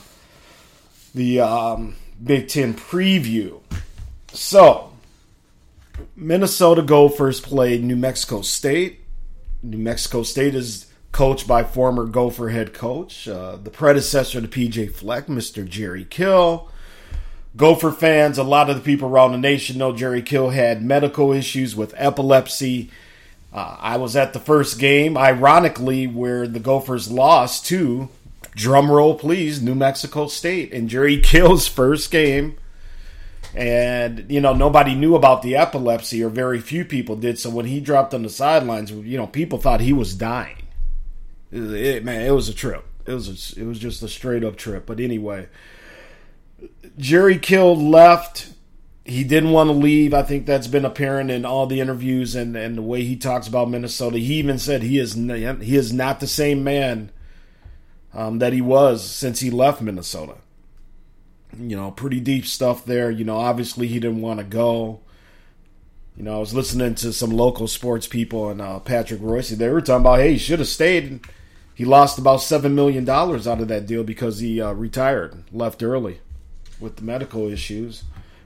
the 1.13 1.39
um, 1.39 1.95
Big 2.23 2.47
Ten 2.47 2.73
preview. 2.73 3.61
So, 4.33 4.91
Minnesota 6.15 6.81
Gophers 6.81 7.39
played 7.39 7.83
New 7.83 7.95
Mexico 7.95 8.41
State. 8.41 9.01
New 9.63 9.77
Mexico 9.77 10.23
State 10.23 10.55
is 10.55 10.87
coached 11.11 11.47
by 11.47 11.63
former 11.63 12.05
Gopher 12.05 12.49
head 12.49 12.73
coach, 12.73 13.27
uh, 13.27 13.55
the 13.55 13.69
predecessor 13.69 14.41
to 14.41 14.47
PJ 14.47 14.91
Fleck, 14.91 15.27
Mr. 15.27 15.67
Jerry 15.67 16.05
Kill. 16.05 16.69
Gopher 17.55 17.91
fans, 17.91 18.37
a 18.37 18.43
lot 18.43 18.69
of 18.69 18.75
the 18.75 18.81
people 18.81 19.07
around 19.07 19.31
the 19.31 19.37
nation 19.37 19.77
know 19.77 19.95
Jerry 19.95 20.21
Kill 20.21 20.49
had 20.49 20.83
medical 20.83 21.31
issues 21.31 21.73
with 21.73 21.93
epilepsy. 21.95 22.91
Uh, 23.55 23.77
I 23.79 23.95
was 23.95 24.17
at 24.17 24.33
the 24.33 24.39
first 24.39 24.79
game, 24.79 25.17
ironically, 25.17 26.07
where 26.07 26.45
the 26.45 26.59
Gophers 26.59 27.09
lost 27.09 27.65
to, 27.67 28.09
drum 28.53 28.91
roll 28.91 29.15
please, 29.15 29.61
New 29.61 29.75
Mexico 29.75 30.27
State 30.27 30.73
in 30.73 30.89
Jerry 30.89 31.19
Kill's 31.21 31.65
first 31.65 32.11
game. 32.11 32.57
And, 33.55 34.29
you 34.29 34.41
know, 34.41 34.53
nobody 34.53 34.93
knew 34.93 35.15
about 35.15 35.41
the 35.41 35.55
epilepsy, 35.55 36.21
or 36.21 36.27
very 36.27 36.59
few 36.59 36.83
people 36.83 37.15
did. 37.15 37.39
So 37.39 37.49
when 37.49 37.65
he 37.65 37.79
dropped 37.79 38.13
on 38.13 38.23
the 38.23 38.29
sidelines, 38.29 38.91
you 38.91 39.15
know, 39.15 39.27
people 39.27 39.57
thought 39.57 39.79
he 39.79 39.93
was 39.93 40.13
dying. 40.13 40.63
It, 41.49 42.03
man, 42.03 42.23
it 42.23 42.31
was 42.31 42.49
a 42.49 42.53
trip. 42.53 42.83
It 43.05 43.13
was 43.13 43.29
a, 43.55 43.61
it 43.61 43.65
was 43.65 43.79
just 43.79 44.03
a 44.03 44.09
straight 44.09 44.43
up 44.43 44.57
trip. 44.57 44.85
But 44.85 44.99
anyway, 44.99 45.47
Jerry 46.97 47.37
Kill 47.37 47.73
left. 47.73 48.49
He 49.05 49.23
didn't 49.23 49.51
want 49.51 49.69
to 49.69 49.73
leave. 49.73 50.15
I 50.15 50.23
think 50.23 50.47
that's 50.47 50.65
been 50.67 50.83
apparent 50.83 51.29
in 51.29 51.45
all 51.45 51.67
the 51.67 51.79
interviews 51.79 52.33
and, 52.33 52.55
and 52.55 52.75
the 52.75 52.81
way 52.81 53.03
he 53.03 53.15
talks 53.15 53.47
about 53.47 53.69
Minnesota. 53.69 54.17
He 54.17 54.33
even 54.35 54.57
said 54.57 54.81
he 54.81 54.97
is 54.97 55.13
he 55.13 55.75
is 55.75 55.93
not 55.93 56.19
the 56.19 56.27
same 56.27 56.63
man 56.63 57.11
um, 58.15 58.39
that 58.39 58.53
he 58.53 58.61
was 58.61 59.07
since 59.07 59.41
he 59.41 59.51
left 59.51 59.81
Minnesota. 59.81 60.37
You 61.57 61.77
know, 61.77 61.91
pretty 61.91 62.19
deep 62.19 62.47
stuff 62.47 62.83
there. 62.83 63.11
You 63.11 63.25
know, 63.25 63.37
obviously 63.37 63.87
he 63.87 63.99
didn't 63.99 64.21
want 64.21 64.39
to 64.39 64.45
go. 64.45 65.01
You 66.17 66.23
know, 66.23 66.37
I 66.37 66.39
was 66.39 66.53
listening 66.53 66.95
to 66.95 67.13
some 67.13 67.29
local 67.29 67.67
sports 67.67 68.07
people 68.07 68.49
and 68.49 68.61
uh, 68.61 68.79
Patrick 68.79 69.21
Royce. 69.21 69.49
They 69.49 69.69
were 69.69 69.81
talking 69.81 70.01
about, 70.01 70.19
hey, 70.19 70.33
he 70.33 70.37
should 70.37 70.59
have 70.59 70.67
stayed. 70.67 71.19
He 71.75 71.83
lost 71.83 72.17
about 72.17 72.41
seven 72.41 72.73
million 72.73 73.03
dollars 73.03 73.47
out 73.47 73.59
of 73.59 73.67
that 73.67 73.85
deal 73.85 74.03
because 74.03 74.39
he 74.39 74.61
uh, 74.61 74.71
retired, 74.71 75.43
left 75.51 75.83
early 75.83 76.21
with 76.79 76.95
the 76.95 77.03
medical 77.03 77.47
issues. 77.49 78.03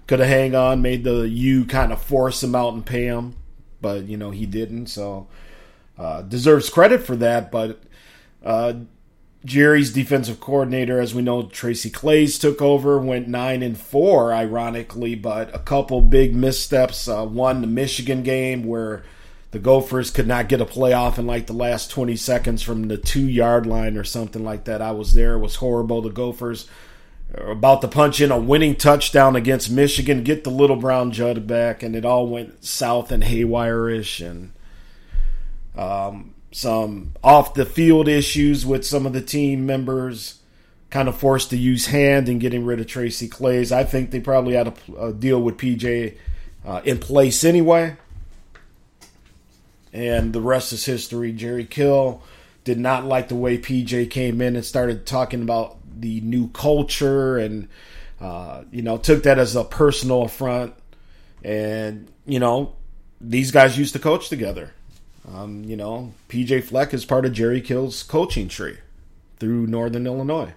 Could 0.09 0.21
have 0.21 0.27
hang 0.27 0.55
on, 0.55 0.81
made 0.81 1.03
the 1.03 1.29
U 1.29 1.65
kind 1.65 1.93
of 1.93 2.01
force 2.01 2.41
him 2.41 2.55
out 2.55 2.73
and 2.73 2.83
pay 2.83 3.05
him, 3.05 3.35
but 3.79 4.05
you 4.05 4.17
know 4.17 4.31
he 4.31 4.47
didn't. 4.47 4.87
So 4.87 5.27
uh, 5.99 6.23
deserves 6.23 6.67
credit 6.71 7.03
for 7.03 7.15
that. 7.17 7.51
But 7.51 7.83
uh, 8.43 8.73
Jerry's 9.45 9.93
defensive 9.93 10.39
coordinator, 10.39 10.99
as 10.99 11.13
we 11.13 11.21
know, 11.21 11.43
Tracy 11.43 11.91
Claeys 11.91 12.41
took 12.41 12.59
over, 12.59 12.97
went 12.97 13.27
nine 13.27 13.61
and 13.61 13.79
four, 13.79 14.33
ironically, 14.33 15.13
but 15.13 15.53
a 15.53 15.59
couple 15.59 16.01
big 16.01 16.35
missteps. 16.35 17.07
Uh, 17.07 17.23
one, 17.23 17.61
the 17.61 17.67
Michigan 17.67 18.23
game 18.23 18.63
where 18.63 19.03
the 19.51 19.59
Gophers 19.59 20.09
could 20.09 20.25
not 20.25 20.49
get 20.49 20.59
a 20.59 20.65
playoff 20.65 21.19
in 21.19 21.27
like 21.27 21.45
the 21.45 21.53
last 21.53 21.91
20 21.91 22.15
seconds 22.15 22.63
from 22.63 22.87
the 22.87 22.97
two 22.97 23.27
yard 23.29 23.67
line 23.67 23.95
or 23.95 24.03
something 24.03 24.43
like 24.43 24.63
that. 24.63 24.81
I 24.81 24.89
was 24.89 25.13
there; 25.13 25.35
it 25.35 25.39
was 25.39 25.57
horrible. 25.57 26.01
The 26.01 26.09
Gophers 26.09 26.67
about 27.33 27.81
to 27.81 27.87
punch 27.87 28.21
in 28.21 28.31
a 28.31 28.37
winning 28.37 28.75
touchdown 28.75 29.35
against 29.35 29.69
Michigan, 29.69 30.23
get 30.23 30.43
the 30.43 30.49
little 30.49 30.75
brown 30.75 31.11
jug 31.11 31.45
back, 31.45 31.83
and 31.83 31.95
it 31.95 32.05
all 32.05 32.27
went 32.27 32.65
south 32.65 33.11
and 33.11 33.23
haywire-ish, 33.23 34.19
and 34.19 34.51
um, 35.77 36.33
some 36.51 37.13
off 37.23 37.53
the 37.53 37.65
field 37.65 38.07
issues 38.07 38.65
with 38.65 38.85
some 38.85 39.05
of 39.05 39.13
the 39.13 39.21
team 39.21 39.65
members, 39.65 40.39
kind 40.89 41.07
of 41.07 41.15
forced 41.15 41.51
to 41.51 41.57
use 41.57 41.87
hand 41.87 42.27
in 42.27 42.39
getting 42.39 42.65
rid 42.65 42.79
of 42.79 42.87
Tracy 42.87 43.29
Claeys. 43.29 43.71
I 43.71 43.83
think 43.83 44.09
they 44.09 44.19
probably 44.19 44.55
had 44.55 44.67
a, 44.67 44.73
a 44.99 45.13
deal 45.13 45.39
with 45.39 45.57
PJ 45.57 46.17
uh, 46.65 46.81
in 46.83 46.97
place 46.97 47.43
anyway, 47.43 47.95
and 49.93 50.33
the 50.33 50.41
rest 50.41 50.73
is 50.73 50.85
history. 50.85 51.31
Jerry 51.31 51.65
Kill 51.65 52.23
did 52.63 52.79
not 52.79 53.05
like 53.05 53.29
the 53.29 53.35
way 53.35 53.59
PJ 53.59 54.09
came 54.09 54.41
in 54.41 54.55
and 54.55 54.65
started 54.65 55.05
talking 55.05 55.43
about 55.43 55.78
the 55.99 56.21
new 56.21 56.49
culture 56.49 57.37
and 57.37 57.67
uh, 58.21 58.63
you 58.71 58.81
know 58.81 58.97
took 58.97 59.23
that 59.23 59.39
as 59.39 59.55
a 59.55 59.63
personal 59.63 60.23
affront. 60.23 60.73
And 61.43 62.07
you 62.25 62.39
know 62.39 62.75
these 63.21 63.51
guys 63.51 63.77
used 63.77 63.93
to 63.93 63.99
coach 63.99 64.29
together. 64.29 64.73
Um, 65.31 65.63
you 65.65 65.75
know 65.75 66.13
pj 66.27 66.63
fleck 66.63 66.93
is 66.93 67.05
part 67.05 67.25
of 67.25 67.33
jerry 67.33 67.61
kill's 67.61 68.01
coaching 68.01 68.47
tree 68.47 68.77
through 69.37 69.67
northern 69.67 70.07
illinois. 70.07 70.53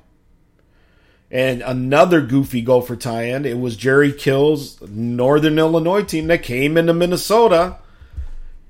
And 1.31 1.63
another 1.63 2.21
goofy 2.21 2.63
gopher 2.63 2.97
tie-in 2.97 3.45
it 3.45 3.59
was 3.59 3.77
jerry 3.77 4.13
kill's 4.13 4.81
northern 4.89 5.59
illinois 5.59 6.05
team 6.05 6.29
that 6.29 6.43
came 6.43 6.79
into 6.79 6.95
minnesota 6.95 7.79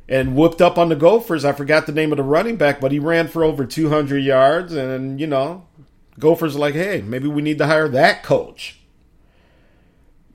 and 0.08 0.34
whooped 0.34 0.60
up 0.60 0.76
on 0.76 0.88
the 0.88 0.96
gophers. 0.96 1.44
I 1.44 1.52
forgot 1.52 1.86
the 1.86 1.92
name 1.92 2.12
of 2.12 2.16
the 2.16 2.24
running 2.24 2.56
back 2.56 2.80
but 2.80 2.90
he 2.90 2.98
ran 2.98 3.28
for 3.28 3.44
over 3.44 3.64
200 3.64 4.18
yards 4.18 4.72
and 4.74 5.20
you 5.20 5.26
know 5.26 5.66
Gophers 6.18 6.56
like, 6.56 6.74
hey, 6.74 7.02
maybe 7.02 7.28
we 7.28 7.42
need 7.42 7.58
to 7.58 7.66
hire 7.66 7.88
that 7.88 8.22
coach. 8.22 8.78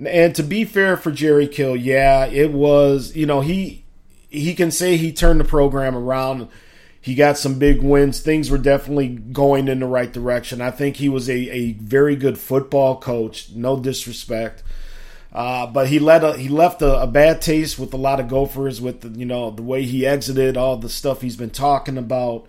And 0.05 0.35
to 0.35 0.43
be 0.43 0.63
fair 0.63 0.97
for 0.97 1.11
Jerry 1.11 1.47
Kill, 1.47 1.75
yeah, 1.75 2.25
it 2.25 2.51
was, 2.51 3.15
you 3.15 3.25
know, 3.25 3.41
he 3.41 3.85
he 4.29 4.53
can 4.53 4.71
say 4.71 4.97
he 4.97 5.11
turned 5.11 5.39
the 5.39 5.45
program 5.45 5.95
around. 5.95 6.49
He 6.99 7.15
got 7.15 7.37
some 7.37 7.57
big 7.57 7.81
wins. 7.81 8.19
Things 8.19 8.51
were 8.51 8.57
definitely 8.57 9.07
going 9.07 9.67
in 9.67 9.79
the 9.79 9.85
right 9.85 10.11
direction. 10.11 10.61
I 10.61 10.71
think 10.71 10.97
he 10.97 11.09
was 11.09 11.29
a, 11.29 11.33
a 11.33 11.71
very 11.73 12.15
good 12.15 12.37
football 12.37 12.99
coach, 12.99 13.51
no 13.51 13.79
disrespect. 13.79 14.61
Uh, 15.31 15.67
but 15.67 15.87
he 15.87 15.99
let 15.99 16.23
a, 16.23 16.37
he 16.37 16.49
left 16.49 16.81
a, 16.81 17.01
a, 17.01 17.07
bad 17.07 17.41
taste 17.41 17.77
with 17.77 17.93
a 17.93 17.97
lot 17.97 18.19
of 18.19 18.27
Gophers 18.27 18.81
with 18.81 19.01
the, 19.01 19.09
you 19.09 19.25
know 19.25 19.51
the 19.51 19.61
way 19.61 19.83
he 19.83 20.05
exited, 20.05 20.57
all 20.57 20.77
the 20.77 20.89
stuff 20.89 21.21
he's 21.21 21.35
been 21.35 21.49
talking 21.49 21.97
about 21.97 22.47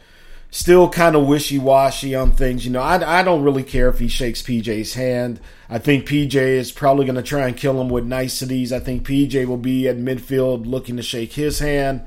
still 0.51 0.88
kind 0.88 1.14
of 1.14 1.26
wishy 1.26 1.59
washy 1.59 2.14
on 2.14 2.32
things. 2.32 2.64
You 2.64 2.72
know, 2.72 2.80
I, 2.80 3.20
I 3.20 3.22
don't 3.22 3.42
really 3.42 3.62
care 3.62 3.88
if 3.88 3.99
he 3.99 4.09
shakes 4.09 4.42
PJ's 4.42 4.94
hand. 4.94 5.40
I 5.68 5.78
think 5.78 6.07
PJ 6.07 6.34
is 6.34 6.72
probably 6.72 7.05
going 7.05 7.16
to 7.16 7.22
try 7.22 7.46
and 7.46 7.57
kill 7.57 7.80
him 7.80 7.88
with 7.88 8.05
niceties. 8.05 8.72
I 8.72 8.80
think 8.80 9.07
PJ 9.07 9.46
will 9.46 9.59
be 9.59 9.88
at 9.88 9.96
midfield 9.96 10.66
looking 10.66 10.96
to 10.96 11.03
shake 11.03 11.32
his 11.32 11.59
hand. 11.59 12.07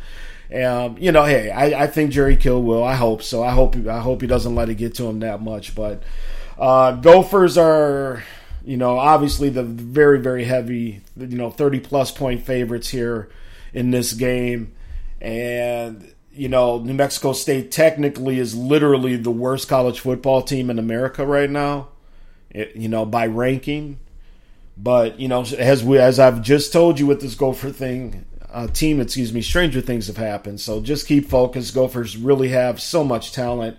Um, 0.54 0.98
you 1.00 1.12
know, 1.12 1.24
hey, 1.24 1.50
I, 1.50 1.84
I 1.84 1.88
think 1.88 2.12
Jerry 2.12 2.36
Kill 2.36 2.62
will. 2.62 2.84
I 2.84 2.96
hope 2.96 3.24
so. 3.24 3.42
I 3.42 3.52
hope 3.52 3.76
I 3.88 4.00
hope 4.00 4.22
he 4.22 4.28
doesn't 4.28 4.54
let 4.54 4.70
it 4.70 4.76
get 4.76 4.96
to 4.96 5.06
him 5.06 5.20
that 5.20 5.42
much. 5.42 5.76
But 5.76 6.04
uh, 6.60 6.94
Gophers 6.94 7.58
are, 7.58 8.24
you 8.66 8.76
know, 8.76 8.98
obviously 8.98 9.48
the 9.48 9.64
very 9.64 10.20
very 10.20 10.44
heavy, 10.44 11.02
you 11.16 11.38
know, 11.38 11.52
thirty 11.52 11.80
plus 11.80 12.12
point 12.12 12.46
favorites 12.46 12.90
here 12.90 13.30
in 13.74 13.92
this 13.92 14.12
game, 14.12 14.74
and 15.22 16.14
you 16.42 16.50
know, 16.50 16.80
New 16.80 16.96
Mexico 16.96 17.34
State 17.34 17.70
technically 17.70 18.40
is 18.40 18.56
literally 18.56 19.16
the 19.16 19.30
worst 19.30 19.68
college 19.68 20.00
football 20.00 20.42
team 20.42 20.72
in 20.72 20.80
America 20.80 21.24
right 21.24 21.48
now. 21.52 21.90
You 22.52 22.90
know, 22.90 23.06
by 23.06 23.28
ranking. 23.28 24.00
But 24.76 25.20
you 25.20 25.28
know, 25.28 25.42
as 25.44 25.84
we 25.84 26.00
as 26.00 26.18
I've 26.18 26.42
just 26.42 26.74
told 26.74 27.00
you 27.00 27.06
with 27.06 27.22
this 27.22 27.36
Gopher 27.36 27.70
thing, 27.70 28.26
uh, 28.52 28.66
team, 28.66 29.00
excuse 29.00 29.32
me, 29.32 29.44
stranger 29.44 29.82
things 29.82 30.08
have 30.08 30.18
happened. 30.18 30.60
So 30.60 30.82
just 30.82 31.08
keep 31.08 31.30
focused. 31.30 31.76
Gophers 31.76 32.18
really 32.18 32.50
have 32.50 32.82
so 32.82 33.04
much 33.04 33.34
talent. 33.34 33.78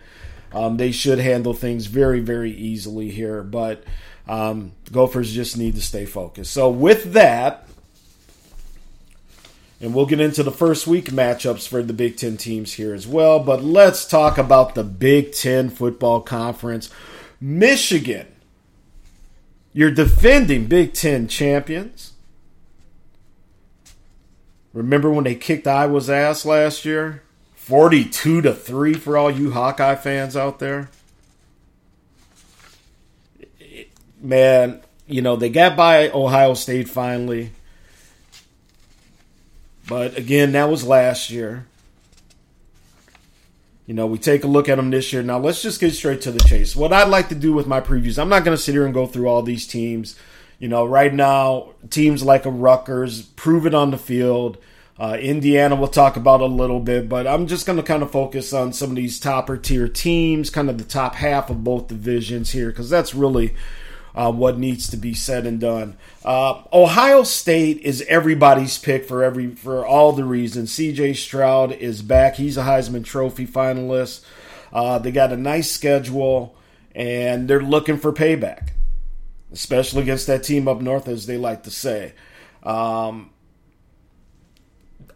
Um, 0.52 0.76
they 0.76 0.92
should 0.92 1.18
handle 1.18 1.54
things 1.54 1.86
very, 1.86 2.20
very 2.20 2.52
easily 2.52 3.10
here. 3.10 3.42
But 3.42 3.82
um, 4.28 4.70
Gophers 4.92 5.32
just 5.32 5.58
need 5.58 5.74
to 5.74 5.82
stay 5.82 6.06
focused. 6.06 6.52
So 6.52 6.70
with 6.70 7.14
that, 7.14 7.66
and 9.83 9.93
we'll 9.93 10.07
get 10.07 10.20
into 10.20 10.45
the 10.45 10.53
first 10.53 10.87
week 10.87 11.07
matchups 11.07 11.66
for 11.66 11.83
the 11.83 11.93
Big 11.93 12.16
Ten 12.16 12.37
teams 12.37 12.74
here 12.74 12.95
as 12.95 13.07
well. 13.07 13.41
But 13.41 13.64
let's 13.64 14.07
talk 14.07 14.39
about 14.39 14.76
the 14.76 14.85
Big 14.85 15.33
Ten 15.33 15.68
football 15.68 16.20
conference. 16.20 16.89
Michigan, 17.41 18.28
you're 19.72 19.91
defending 19.91 20.66
Big 20.66 20.95
Ten 20.95 21.26
champions. 21.26 22.12
Remember 24.72 25.11
when 25.11 25.24
they 25.24 25.35
kicked 25.35 25.66
Iowa's 25.66 26.09
ass 26.09 26.47
last 26.47 26.85
year? 26.85 27.24
42 27.57 28.41
to 28.41 28.55
3 28.55 28.95
for 28.95 29.16
all 29.16 29.30
you 29.30 29.51
Hawkeye 29.51 29.97
fans 29.97 30.37
out 30.37 30.61
there. 30.61 30.91
Man, 34.20 34.80
you 35.09 35.22
know, 35.22 35.35
they 35.35 35.49
got 35.49 35.76
by 35.76 36.09
Ohio 36.11 36.55
State 36.55 36.89
finally. 36.89 37.51
But 39.89 40.16
again, 40.16 40.53
that 40.53 40.70
was 40.70 40.85
last 40.85 41.30
year. 41.30 41.66
You 43.87 43.95
know, 43.95 44.07
we 44.07 44.18
take 44.18 44.45
a 44.45 44.47
look 44.47 44.68
at 44.68 44.76
them 44.76 44.91
this 44.91 45.12
year. 45.12 45.22
Now, 45.22 45.39
let's 45.39 45.61
just 45.61 45.80
get 45.80 45.93
straight 45.93 46.22
to 46.22 46.30
the 46.30 46.39
chase. 46.41 46.76
What 46.76 46.93
I'd 46.93 47.09
like 47.09 47.28
to 47.30 47.35
do 47.35 47.53
with 47.53 47.66
my 47.66 47.80
previews, 47.80 48.18
I'm 48.18 48.28
not 48.28 48.45
going 48.45 48.57
to 48.57 48.62
sit 48.62 48.72
here 48.72 48.85
and 48.85 48.95
go 48.95 49.07
through 49.07 49.28
all 49.28 49.43
these 49.43 49.66
teams. 49.66 50.16
You 50.59 50.68
know, 50.68 50.87
right 50.87 51.12
now, 51.12 51.70
teams 51.91 52.22
like 52.22 52.47
a 52.47 52.51
Rutgers 52.51 53.22
prove 53.22 53.66
it 53.66 53.74
on 53.74 53.91
the 53.91 53.99
field. 53.99 54.59
Uh, 54.99 55.16
Indiana 55.20 55.74
we'll 55.74 55.89
talk 55.89 56.16
about 56.16 56.41
a 56.41 56.47
little 56.47 56.78
bit, 56.78 57.09
but 57.09 57.26
I'm 57.26 57.49
just 57.49 57.66
going 57.66 57.78
to 57.78 57.83
kind 57.83 58.05
of 58.05 58.12
focus 58.12 58.53
on 58.53 58.72
some 58.72 58.91
of 58.91 58.97
these 58.97 59.18
topper 59.18 59.57
tier 59.57 59.89
teams, 59.89 60.49
kind 60.49 60.70
of 60.70 60.78
the 60.78 60.85
top 60.85 61.16
half 61.16 61.51
of 61.51 61.64
both 61.64 61.89
divisions 61.89 62.53
here, 62.53 62.68
because 62.68 62.89
that's 62.89 63.14
really 63.14 63.55
uh, 64.14 64.30
what 64.32 64.58
needs 64.58 64.88
to 64.90 64.96
be 64.96 65.14
said 65.14 65.46
and 65.46 65.60
done. 65.60 65.96
Uh, 66.24 66.62
Ohio 66.72 67.22
State 67.22 67.78
is 67.80 68.02
everybody's 68.08 68.78
pick 68.78 69.06
for 69.06 69.22
every 69.22 69.48
for 69.48 69.84
all 69.86 70.12
the 70.12 70.24
reasons. 70.24 70.72
C.J. 70.72 71.14
Stroud 71.14 71.72
is 71.72 72.02
back; 72.02 72.36
he's 72.36 72.56
a 72.56 72.62
Heisman 72.62 73.04
Trophy 73.04 73.46
finalist. 73.46 74.24
Uh, 74.72 74.98
they 74.98 75.12
got 75.12 75.32
a 75.32 75.36
nice 75.36 75.70
schedule, 75.70 76.56
and 76.94 77.48
they're 77.48 77.62
looking 77.62 77.98
for 77.98 78.12
payback 78.12 78.70
especially 79.52 80.02
against 80.02 80.26
that 80.26 80.42
team 80.42 80.66
up 80.66 80.80
north, 80.80 81.06
as 81.06 81.26
they 81.26 81.36
like 81.36 81.62
to 81.64 81.70
say. 81.70 82.14
Um, 82.62 83.30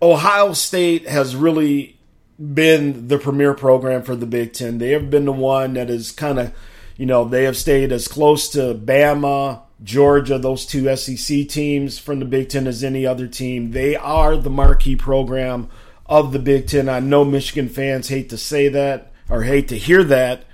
Ohio 0.00 0.52
State 0.52 1.08
has 1.08 1.34
really 1.34 1.98
been 2.38 3.08
the 3.08 3.18
premier 3.18 3.54
program 3.54 4.02
for 4.02 4.14
the 4.14 4.26
Big 4.26 4.52
Ten. 4.52 4.78
They 4.78 4.90
have 4.90 5.10
been 5.10 5.24
the 5.24 5.32
one 5.32 5.74
that 5.74 5.88
is 5.88 6.12
kind 6.12 6.38
of, 6.38 6.52
you 6.96 7.06
know, 7.06 7.24
they 7.24 7.44
have 7.44 7.56
stayed 7.56 7.92
as 7.92 8.08
close 8.08 8.48
to 8.50 8.74
Bama, 8.74 9.62
Georgia, 9.82 10.38
those 10.38 10.66
two 10.66 10.94
SEC 10.96 11.48
teams 11.48 11.98
from 11.98 12.18
the 12.18 12.24
Big 12.24 12.48
Ten 12.48 12.66
as 12.66 12.82
any 12.82 13.06
other 13.06 13.26
team. 13.26 13.72
They 13.72 13.96
are 13.96 14.36
the 14.36 14.50
marquee 14.50 14.96
program 14.96 15.68
of 16.06 16.32
the 16.32 16.38
Big 16.38 16.68
Ten. 16.68 16.88
I 16.88 17.00
know 17.00 17.24
Michigan 17.24 17.68
fans 17.68 18.08
hate 18.08 18.30
to 18.30 18.38
say 18.38 18.68
that 18.68 19.12
or 19.28 19.42
hate 19.42 19.68
to 19.68 19.78
hear 19.78 20.02
that 20.04 20.44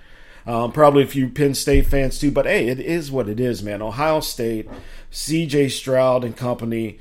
um, 0.46 0.72
probably 0.72 1.04
a 1.04 1.06
few 1.06 1.28
Penn 1.28 1.54
State 1.54 1.86
fans 1.86 2.18
too, 2.18 2.30
but 2.30 2.46
hey, 2.46 2.68
it 2.68 2.80
is 2.80 3.10
what 3.10 3.28
it 3.28 3.38
is, 3.38 3.62
man. 3.62 3.80
Ohio 3.80 4.20
State, 4.20 4.68
C.J. 5.10 5.68
Stroud 5.68 6.24
and 6.24 6.36
company. 6.36 6.98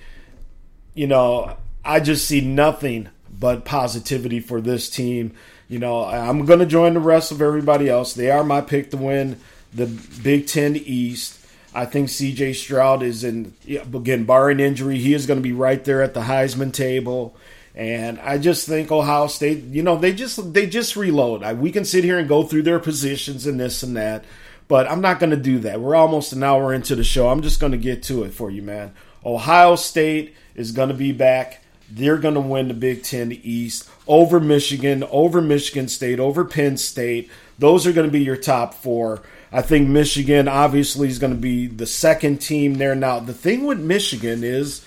You 0.94 1.08
know, 1.08 1.58
I 1.84 2.00
just 2.02 2.28
see 2.28 2.42
nothing 2.42 3.10
but 3.30 3.66
positivity 3.66 4.40
for 4.40 4.62
this 4.62 4.90
team. 4.90 5.34
You 5.72 5.80
know, 5.80 6.04
I'm 6.04 6.46
going 6.46 6.60
to 6.60 6.66
join 6.66 6.96
the 6.96 7.00
rest 7.00 7.32
of 7.32 7.42
everybody 7.42 7.88
else. 7.88 8.14
They 8.14 8.30
are 8.30 8.44
my 8.44 8.60
pick 8.60 8.92
to 8.92 8.98
win 8.98 9.40
the 9.74 9.86
Big 10.22 10.46
Ten 10.46 10.76
East. 10.76 11.40
I 11.74 11.86
think 11.86 12.10
C.J. 12.10 12.52
Stroud 12.52 13.02
is 13.02 13.24
in 13.24 13.54
again, 13.70 14.26
barring 14.26 14.60
injury, 14.60 14.98
he 14.98 15.14
is 15.14 15.26
going 15.26 15.40
to 15.40 15.42
be 15.44 15.54
right 15.54 15.82
there 15.86 16.02
at 16.02 16.14
the 16.14 16.20
Heisman 16.20 16.74
table. 16.74 17.38
And 17.74 18.20
I 18.20 18.38
just 18.38 18.68
think 18.68 18.92
Ohio 18.92 19.28
State, 19.28 19.64
you 19.64 19.82
know, 19.82 19.96
they 19.96 20.12
just 20.12 20.54
they 20.54 20.68
just 20.68 20.98
reload. 20.98 21.50
We 21.58 21.72
can 21.72 21.86
sit 21.86 22.04
here 22.04 22.20
and 22.20 22.28
go 22.28 22.44
through 22.44 22.64
their 22.64 22.80
positions 22.80 23.48
and 23.48 23.58
this 23.58 23.82
and 23.82 23.96
that, 23.96 24.26
but 24.68 24.92
I'm 24.92 25.00
not 25.00 25.22
going 25.22 25.30
to 25.30 25.38
do 25.38 25.60
that. 25.60 25.80
We're 25.80 25.96
almost 25.96 26.34
an 26.34 26.44
hour 26.44 26.74
into 26.74 26.98
the 26.98 27.06
show. 27.06 27.30
I'm 27.30 27.42
just 27.42 27.62
going 27.62 27.72
to 27.72 27.78
get 27.78 28.04
to 28.04 28.24
it 28.24 28.34
for 28.34 28.52
you, 28.52 28.62
man. 28.62 28.94
Ohio 29.26 29.78
State 29.78 30.36
is 30.54 30.74
going 30.74 30.90
to 30.90 30.96
be 30.96 31.14
back. 31.14 31.61
They're 31.92 32.18
going 32.18 32.36
to 32.36 32.42
win 32.42 32.68
the 32.70 32.74
Big 32.74 33.04
Ten 33.04 33.32
East 33.32 33.90
over 34.08 34.40
Michigan, 34.40 35.04
over 35.12 35.42
Michigan 35.42 35.88
State, 35.88 36.20
over 36.20 36.46
Penn 36.46 36.78
State. 36.78 37.30
Those 37.60 37.86
are 37.86 37.92
going 37.92 38.08
to 38.08 38.12
be 38.12 38.24
your 38.24 38.38
top 38.38 38.74
four. 38.74 39.22
I 39.52 39.62
think 39.62 39.90
Michigan 39.90 40.48
obviously 40.48 41.10
is 41.10 41.20
going 41.20 41.34
to 41.34 41.40
be 41.40 41.68
the 41.68 41.86
second 41.86 42.38
team 42.38 42.76
there. 42.76 42.96
Now, 42.96 43.20
the 43.20 43.34
thing 43.34 43.66
with 43.66 43.80
Michigan 43.80 44.44
is 44.44 44.86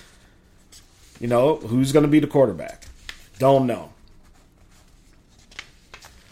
you 1.20 1.28
know, 1.28 1.56
who's 1.56 1.92
going 1.92 2.02
to 2.02 2.08
be 2.08 2.20
the 2.20 2.26
quarterback? 2.26 2.84
Don't 3.38 3.66
know. 3.66 3.92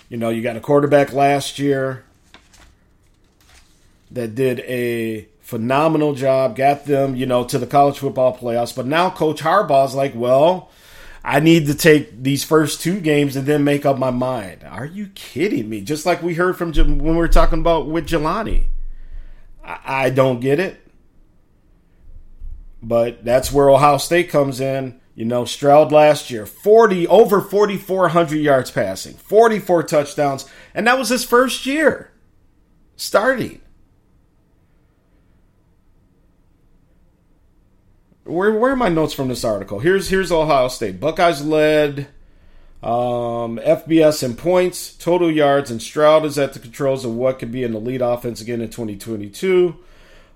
You 0.09 0.19
know, 0.19 0.29
you 0.29 0.43
got 0.43 0.57
a 0.57 0.61
quarterback 0.61 1.13
last 1.13 1.59
year 1.59 2.05
that 4.11 4.35
did 4.35 4.61
a 4.61 5.27
phenomenal 5.53 6.15
job, 6.15 6.57
got 6.57 6.87
them, 6.87 7.15
you 7.15 7.27
know, 7.27 7.45
to 7.45 7.59
the 7.59 7.67
college 7.67 7.99
football 7.99 8.35
playoffs. 8.35 8.75
But 8.75 8.87
now 8.87 9.11
Coach 9.11 9.43
Harbaugh's 9.43 9.95
like, 9.95 10.15
well, 10.15 10.71
I 11.23 11.41
need 11.41 11.67
to 11.67 11.75
take 11.75 12.23
these 12.23 12.43
first 12.43 12.81
two 12.81 13.01
games 13.01 13.37
and 13.37 13.47
then 13.47 13.63
make 13.63 13.85
up 13.85 13.99
my 13.99 14.11
mind. 14.11 14.65
Are 14.65 14.87
you 14.87 15.09
kidding 15.09 15.69
me? 15.69 15.83
Just 15.83 16.07
like 16.07 16.23
we 16.23 16.33
heard 16.33 16.57
from 16.57 16.73
when 16.73 17.03
we 17.03 17.17
were 17.17 17.29
talking 17.29 17.59
about 17.59 17.87
with 17.87 18.09
Jelani. 18.09 18.65
I, 19.63 20.07
I 20.07 20.11
don't 20.11 20.41
get 20.41 20.59
it. 20.59 20.81
But 22.83 23.23
that's 23.23 23.53
where 23.53 23.69
Ohio 23.69 23.99
State 23.99 24.31
comes 24.31 24.59
in. 24.59 25.03
You 25.15 25.27
know, 25.27 25.45
Stroud 25.45 25.93
last 25.93 26.31
year, 26.31 26.47
40 26.47 27.07
over 27.09 27.43
4400 27.43 28.37
yards 28.37 28.71
passing, 28.71 29.13
44 29.17 29.83
touchdowns, 29.83 30.49
and 30.73 30.87
that 30.87 30.99
was 30.99 31.11
his 31.11 31.27
first 31.27 31.67
year 31.67 32.11
starting. 32.97 33.61
Where 38.25 38.53
where 38.53 38.73
are 38.73 38.77
my 38.77 38.89
notes 38.89 39.15
from 39.15 39.29
this 39.29 39.45
article? 39.45 39.81
Here's 39.81 40.09
here's 40.09 40.31
Ohio 40.31 40.69
State. 40.69 41.01
Buckeyes 41.01 41.45
led 41.45 42.07
um, 42.83 43.59
FBS 43.59 44.23
in 44.23 44.37
points, 44.37 44.95
total 44.95 45.31
yards, 45.31 45.71
and 45.71 45.83
Stroud 45.83 46.25
is 46.25 46.39
at 46.39 46.53
the 46.53 46.59
controls 46.61 47.05
of 47.05 47.15
what 47.15 47.39
could 47.39 47.51
be 47.51 47.65
an 47.65 47.75
elite 47.75 48.01
offense 48.01 48.41
again 48.41 48.61
in 48.61 48.71
2022. 48.71 49.77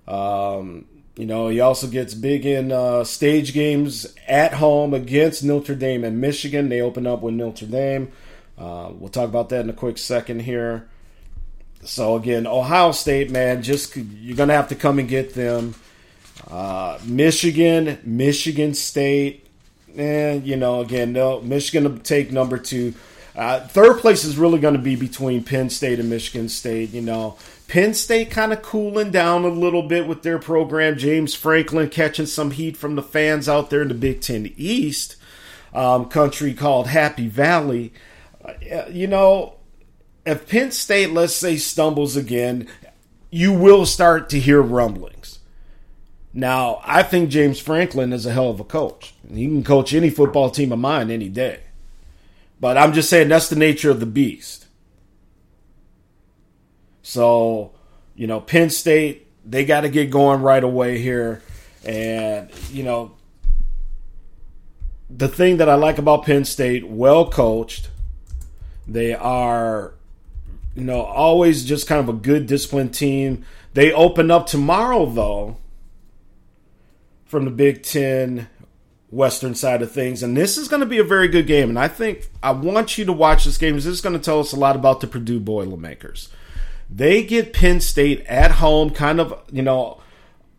Um, 0.08 0.86
you 1.16 1.26
know, 1.26 1.48
he 1.48 1.60
also 1.60 1.86
gets 1.86 2.12
big 2.14 2.44
in 2.44 2.72
uh, 2.72 3.04
stage 3.04 3.52
games 3.52 4.14
at 4.28 4.54
home 4.54 4.92
against 4.92 5.42
Notre 5.42 5.74
Dame 5.74 6.04
and 6.04 6.20
Michigan. 6.20 6.68
They 6.68 6.80
open 6.80 7.06
up 7.06 7.22
with 7.22 7.34
Notre 7.34 7.66
Dame. 7.66 8.12
Uh, 8.58 8.90
we'll 8.92 9.10
talk 9.10 9.28
about 9.28 9.48
that 9.50 9.60
in 9.60 9.70
a 9.70 9.74
quick 9.74 9.98
second 9.98 10.42
here. 10.42 10.88
So 11.82 12.16
again, 12.16 12.46
Ohio 12.46 12.92
State, 12.92 13.30
man, 13.30 13.62
just 13.62 13.96
you're 13.96 14.36
gonna 14.36 14.54
have 14.54 14.68
to 14.68 14.74
come 14.74 14.98
and 14.98 15.08
get 15.08 15.34
them. 15.34 15.74
Uh, 16.48 16.98
Michigan, 17.04 17.98
Michigan 18.04 18.74
State, 18.74 19.46
and 19.96 20.46
you 20.46 20.56
know, 20.56 20.80
again, 20.80 21.12
no, 21.12 21.40
Michigan 21.40 21.92
to 21.92 22.02
take 22.02 22.30
number 22.30 22.58
two. 22.58 22.94
Uh, 23.34 23.60
third 23.68 23.98
place 23.98 24.24
is 24.24 24.38
really 24.38 24.58
going 24.58 24.74
to 24.74 24.80
be 24.80 24.96
between 24.96 25.44
Penn 25.44 25.68
State 25.68 26.00
and 26.00 26.08
Michigan 26.08 26.48
State. 26.48 26.92
You 26.92 27.02
know, 27.02 27.36
Penn 27.68 27.94
State 27.94 28.30
kind 28.30 28.52
of 28.52 28.62
cooling 28.62 29.10
down 29.10 29.44
a 29.44 29.48
little 29.48 29.82
bit 29.82 30.06
with 30.06 30.22
their 30.22 30.38
program. 30.38 30.96
James 30.96 31.34
Franklin 31.34 31.90
catching 31.90 32.26
some 32.26 32.52
heat 32.52 32.76
from 32.76 32.94
the 32.94 33.02
fans 33.02 33.48
out 33.48 33.68
there 33.68 33.82
in 33.82 33.88
the 33.88 33.94
Big 33.94 34.20
Ten 34.20 34.52
East, 34.56 35.16
um, 35.74 36.08
country 36.08 36.54
called 36.54 36.86
Happy 36.86 37.28
Valley. 37.28 37.92
Uh, 38.42 38.86
you 38.88 39.06
know, 39.06 39.56
if 40.24 40.48
Penn 40.48 40.70
State, 40.70 41.10
let's 41.10 41.34
say, 41.34 41.56
stumbles 41.56 42.16
again, 42.16 42.68
you 43.30 43.52
will 43.52 43.84
start 43.84 44.30
to 44.30 44.40
hear 44.40 44.62
rumblings. 44.62 45.35
Now, 46.36 46.82
I 46.84 47.02
think 47.02 47.30
James 47.30 47.58
Franklin 47.58 48.12
is 48.12 48.26
a 48.26 48.30
hell 48.30 48.50
of 48.50 48.60
a 48.60 48.64
coach. 48.64 49.14
He 49.32 49.46
can 49.46 49.64
coach 49.64 49.94
any 49.94 50.10
football 50.10 50.50
team 50.50 50.70
of 50.70 50.78
mine 50.78 51.10
any 51.10 51.30
day. 51.30 51.60
But 52.60 52.76
I'm 52.76 52.92
just 52.92 53.08
saying 53.08 53.28
that's 53.28 53.48
the 53.48 53.56
nature 53.56 53.90
of 53.90 54.00
the 54.00 54.06
beast. 54.06 54.66
So, 57.00 57.72
you 58.14 58.26
know, 58.26 58.38
Penn 58.42 58.68
State, 58.68 59.28
they 59.46 59.64
got 59.64 59.80
to 59.80 59.88
get 59.88 60.10
going 60.10 60.42
right 60.42 60.62
away 60.62 60.98
here. 60.98 61.40
And, 61.86 62.50
you 62.70 62.82
know, 62.82 63.12
the 65.08 65.28
thing 65.28 65.56
that 65.56 65.70
I 65.70 65.76
like 65.76 65.96
about 65.96 66.26
Penn 66.26 66.44
State, 66.44 66.86
well 66.86 67.30
coached. 67.30 67.88
They 68.86 69.14
are, 69.14 69.94
you 70.74 70.84
know, 70.84 71.00
always 71.00 71.64
just 71.64 71.86
kind 71.86 72.06
of 72.06 72.10
a 72.10 72.18
good 72.18 72.46
disciplined 72.46 72.92
team. 72.92 73.46
They 73.72 73.90
open 73.90 74.30
up 74.30 74.46
tomorrow, 74.46 75.06
though, 75.06 75.56
from 77.26 77.44
the 77.44 77.50
Big 77.50 77.82
Ten 77.82 78.48
Western 79.10 79.54
side 79.54 79.82
of 79.82 79.92
things. 79.92 80.22
And 80.22 80.36
this 80.36 80.56
is 80.56 80.68
going 80.68 80.80
to 80.80 80.86
be 80.86 80.98
a 80.98 81.04
very 81.04 81.28
good 81.28 81.46
game. 81.46 81.68
And 81.68 81.78
I 81.78 81.88
think 81.88 82.28
I 82.42 82.52
want 82.52 82.96
you 82.96 83.04
to 83.04 83.12
watch 83.12 83.44
this 83.44 83.58
game. 83.58 83.74
Because 83.74 83.84
this 83.84 83.94
is 83.94 84.00
going 84.00 84.18
to 84.18 84.24
tell 84.24 84.40
us 84.40 84.52
a 84.52 84.58
lot 84.58 84.76
about 84.76 85.00
the 85.00 85.06
Purdue 85.06 85.40
Boilermakers. 85.40 86.28
They 86.88 87.24
get 87.24 87.52
Penn 87.52 87.80
State 87.80 88.24
at 88.26 88.52
home, 88.52 88.90
kind 88.90 89.20
of, 89.20 89.42
you 89.50 89.62
know, 89.62 90.00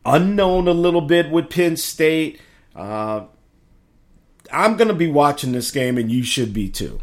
unknown 0.05 0.67
a 0.67 0.73
little 0.73 1.01
bit 1.01 1.29
with 1.31 1.49
Penn 1.49 1.77
State. 1.77 2.41
Uh, 2.75 3.25
I'm 4.51 4.75
going 4.77 4.89
to 4.89 4.93
be 4.93 5.07
watching 5.07 5.51
this 5.51 5.71
game, 5.71 5.97
and 5.97 6.11
you 6.11 6.23
should 6.23 6.53
be 6.53 6.69
too. 6.69 6.99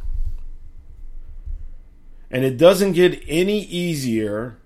And 2.30 2.44
it 2.44 2.56
doesn't 2.56 2.92
get 2.92 3.22
any 3.26 3.62
easier 3.62 4.58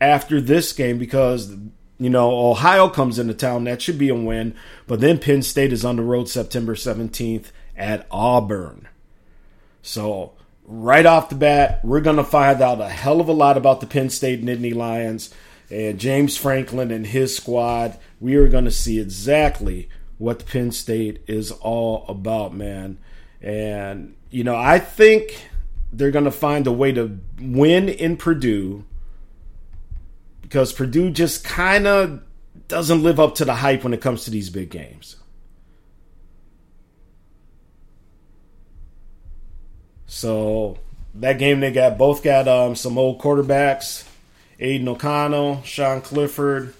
after 0.00 0.40
this 0.40 0.72
game 0.72 0.98
because, 0.98 1.54
you 1.98 2.10
know, 2.10 2.50
Ohio 2.50 2.88
comes 2.88 3.18
into 3.18 3.34
town. 3.34 3.64
That 3.64 3.80
should 3.80 3.98
be 3.98 4.08
a 4.08 4.14
win. 4.14 4.54
But 4.86 5.00
then 5.00 5.18
Penn 5.18 5.42
State 5.42 5.72
is 5.72 5.84
on 5.84 5.96
the 5.96 6.02
road 6.02 6.28
September 6.28 6.74
17th 6.74 7.46
at 7.76 8.06
Auburn. 8.10 8.88
So, 9.82 10.32
right 10.66 11.06
off 11.06 11.28
the 11.28 11.36
bat, 11.36 11.80
we're 11.84 12.00
going 12.00 12.16
to 12.16 12.24
find 12.24 12.60
out 12.60 12.80
a 12.80 12.88
hell 12.88 13.20
of 13.20 13.28
a 13.28 13.32
lot 13.32 13.56
about 13.56 13.80
the 13.80 13.86
Penn 13.86 14.10
State 14.10 14.44
Nittany 14.44 14.74
Lions 14.74 15.32
and 15.70 15.98
James 15.98 16.36
Franklin 16.36 16.90
and 16.90 17.06
his 17.06 17.34
squad. 17.36 17.96
We 18.20 18.36
are 18.36 18.48
going 18.48 18.64
to 18.64 18.70
see 18.70 19.00
exactly 19.00 19.88
what 20.18 20.46
Penn 20.46 20.72
State 20.72 21.22
is 21.26 21.50
all 21.50 22.04
about, 22.08 22.54
man. 22.54 22.98
And, 23.40 24.14
you 24.30 24.44
know, 24.44 24.56
I 24.56 24.78
think 24.78 25.48
they're 25.92 26.10
going 26.10 26.24
to 26.24 26.30
find 26.30 26.66
a 26.66 26.72
way 26.72 26.92
to 26.92 27.18
win 27.40 27.88
in 27.88 28.16
Purdue 28.16 28.84
because 30.46 30.72
Purdue 30.72 31.10
just 31.10 31.44
kind 31.44 31.86
of 31.86 32.22
doesn't 32.68 33.02
live 33.02 33.20
up 33.20 33.34
to 33.36 33.44
the 33.44 33.54
hype 33.54 33.84
when 33.84 33.92
it 33.94 34.00
comes 34.00 34.24
to 34.24 34.30
these 34.30 34.50
big 34.50 34.70
games. 34.70 35.16
So 40.06 40.78
that 41.14 41.38
game 41.38 41.60
they 41.60 41.72
got 41.72 41.98
both 41.98 42.22
got 42.22 42.48
um, 42.48 42.76
some 42.76 42.96
old 42.96 43.20
quarterbacks, 43.20 44.08
Aidan 44.60 44.88
O'Connell, 44.88 45.62
Sean 45.62 46.00
Clifford. 46.00 46.74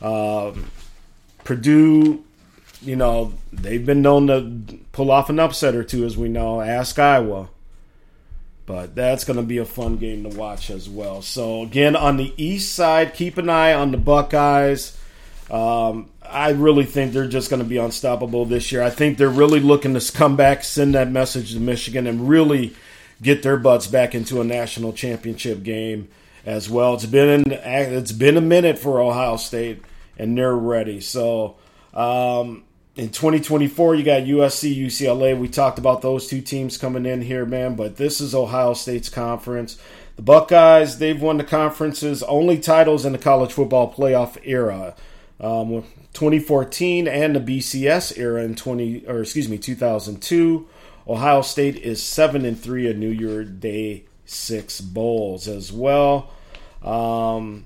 Um, 0.00 0.70
Purdue 1.44 2.24
you 2.82 2.96
know, 2.96 3.32
they've 3.52 3.84
been 3.84 4.02
known 4.02 4.26
to 4.28 4.78
pull 4.92 5.10
off 5.10 5.30
an 5.30 5.40
upset 5.40 5.74
or 5.74 5.84
two, 5.84 6.04
as 6.04 6.16
we 6.16 6.28
know. 6.28 6.60
Ask 6.60 6.98
Iowa. 6.98 7.48
But 8.68 8.94
that's 8.94 9.24
going 9.24 9.38
to 9.38 9.42
be 9.42 9.56
a 9.56 9.64
fun 9.64 9.96
game 9.96 10.24
to 10.24 10.36
watch 10.36 10.68
as 10.68 10.90
well. 10.90 11.22
So, 11.22 11.62
again, 11.62 11.96
on 11.96 12.18
the 12.18 12.34
east 12.36 12.74
side, 12.74 13.14
keep 13.14 13.38
an 13.38 13.48
eye 13.48 13.72
on 13.72 13.92
the 13.92 13.96
Buckeyes. 13.96 14.94
Um, 15.50 16.10
I 16.22 16.50
really 16.50 16.84
think 16.84 17.14
they're 17.14 17.26
just 17.26 17.48
going 17.48 17.62
to 17.62 17.68
be 17.68 17.78
unstoppable 17.78 18.44
this 18.44 18.70
year. 18.70 18.82
I 18.82 18.90
think 18.90 19.16
they're 19.16 19.30
really 19.30 19.60
looking 19.60 19.98
to 19.98 20.12
come 20.12 20.36
back, 20.36 20.64
send 20.64 20.92
that 20.92 21.10
message 21.10 21.54
to 21.54 21.60
Michigan, 21.60 22.06
and 22.06 22.28
really 22.28 22.74
get 23.22 23.42
their 23.42 23.56
butts 23.56 23.86
back 23.86 24.14
into 24.14 24.38
a 24.42 24.44
national 24.44 24.92
championship 24.92 25.62
game 25.62 26.08
as 26.44 26.68
well. 26.68 26.92
It's 26.92 27.06
been 27.06 27.50
it's 27.50 28.12
been 28.12 28.36
a 28.36 28.42
minute 28.42 28.78
for 28.78 29.00
Ohio 29.00 29.38
State, 29.38 29.82
and 30.18 30.36
they're 30.36 30.54
ready. 30.54 31.00
So 31.00 31.56
um, 31.94 32.64
in 32.98 33.10
2024, 33.10 33.94
you 33.94 34.02
got 34.02 34.24
USC, 34.24 34.76
UCLA. 34.76 35.38
We 35.38 35.48
talked 35.48 35.78
about 35.78 36.02
those 36.02 36.26
two 36.26 36.40
teams 36.40 36.76
coming 36.76 37.06
in 37.06 37.22
here, 37.22 37.46
man, 37.46 37.76
but 37.76 37.96
this 37.96 38.20
is 38.20 38.34
Ohio 38.34 38.74
State's 38.74 39.08
conference. 39.08 39.78
The 40.16 40.22
Buckeyes, 40.22 40.98
they've 40.98 41.22
won 41.22 41.36
the 41.36 41.44
conference's 41.44 42.24
only 42.24 42.58
titles 42.58 43.06
in 43.06 43.12
the 43.12 43.18
college 43.18 43.52
football 43.52 43.94
playoff 43.94 44.36
era. 44.42 44.96
Um, 45.38 45.84
2014 46.12 47.06
and 47.06 47.36
the 47.36 47.40
BCS 47.40 48.18
era 48.18 48.42
in 48.42 48.56
20 48.56 49.06
or 49.06 49.20
excuse 49.20 49.48
me 49.48 49.58
2002. 49.58 50.66
Ohio 51.06 51.42
State 51.42 51.76
is 51.76 52.02
seven 52.02 52.44
and 52.44 52.58
three 52.58 52.90
in 52.90 52.98
New 52.98 53.10
Year 53.10 53.44
Day 53.44 54.06
six 54.26 54.80
bowls 54.80 55.46
as 55.46 55.70
well. 55.70 56.32
Um, 56.82 57.64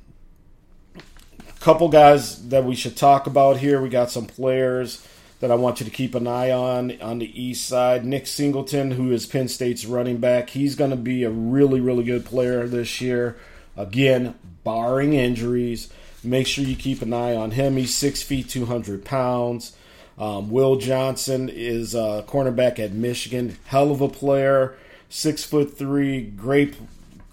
couple 1.61 1.89
guys 1.89 2.49
that 2.49 2.65
we 2.65 2.75
should 2.75 2.97
talk 2.97 3.27
about 3.27 3.57
here. 3.57 3.81
We 3.81 3.89
got 3.89 4.11
some 4.11 4.27
players 4.27 5.07
that 5.43 5.51
I 5.51 5.57
want 5.57 5.81
you 5.81 5.85
to 5.85 5.91
keep 5.91 6.15
an 6.15 6.29
eye 6.29 6.53
on 6.53 7.03
on 7.03 7.19
the 7.19 7.43
east 7.43 7.67
side. 7.67 8.05
Nick 8.05 8.29
Singleton, 8.29 8.93
who 8.93 9.11
is 9.11 9.27
Penn 9.27 9.49
State's 9.49 9.85
running 9.85 10.19
back, 10.19 10.51
he's 10.51 10.77
going 10.77 10.93
to 10.93 10.97
be 10.97 11.25
a 11.25 11.31
really, 11.31 11.81
really 11.81 12.05
good 12.05 12.25
player 12.25 12.69
this 12.69 13.01
year. 13.01 13.37
Again, 13.77 14.37
barring 14.63 15.15
injuries. 15.15 15.93
Make 16.23 16.47
sure 16.47 16.63
you 16.63 16.77
keep 16.77 17.03
an 17.03 17.13
eye 17.13 17.35
on 17.35 17.51
him. 17.51 17.77
He's 17.77 17.93
six 17.93 18.23
feet, 18.23 18.51
200 18.51 19.05
pounds. 19.05 19.75
Um, 20.17 20.49
Will 20.49 20.77
Johnson 20.77 21.49
is 21.49 21.97
a 21.97 22.25
cornerback 22.29 22.79
at 22.79 22.93
Michigan. 22.93 23.59
Hell 23.65 23.91
of 23.91 24.01
a 24.01 24.09
player. 24.09 24.77
Six 25.09 25.43
foot 25.43 25.77
three. 25.77 26.23
Great, 26.23 26.77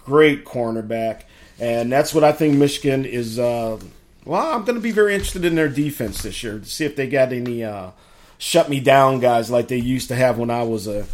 great 0.04 0.44
cornerback. 0.44 1.22
And 1.60 1.92
that's 1.92 2.12
what 2.12 2.24
I 2.24 2.32
think 2.32 2.56
Michigan 2.56 3.04
is. 3.04 3.38
Uh, 3.38 3.78
well, 4.24 4.54
I'm 4.54 4.64
going 4.64 4.76
to 4.76 4.82
be 4.82 4.92
very 4.92 5.14
interested 5.14 5.44
in 5.44 5.54
their 5.54 5.68
defense 5.68 6.22
this 6.22 6.42
year 6.42 6.58
to 6.58 6.64
see 6.64 6.84
if 6.84 6.96
they 6.96 7.08
got 7.08 7.32
any 7.32 7.64
uh, 7.64 7.90
shut 8.38 8.68
me 8.68 8.80
down 8.80 9.20
guys 9.20 9.50
like 9.50 9.68
they 9.68 9.76
used 9.76 10.08
to 10.08 10.14
have 10.14 10.38
when 10.38 10.50
I 10.50 10.62
was 10.62 10.86
a 10.86 11.06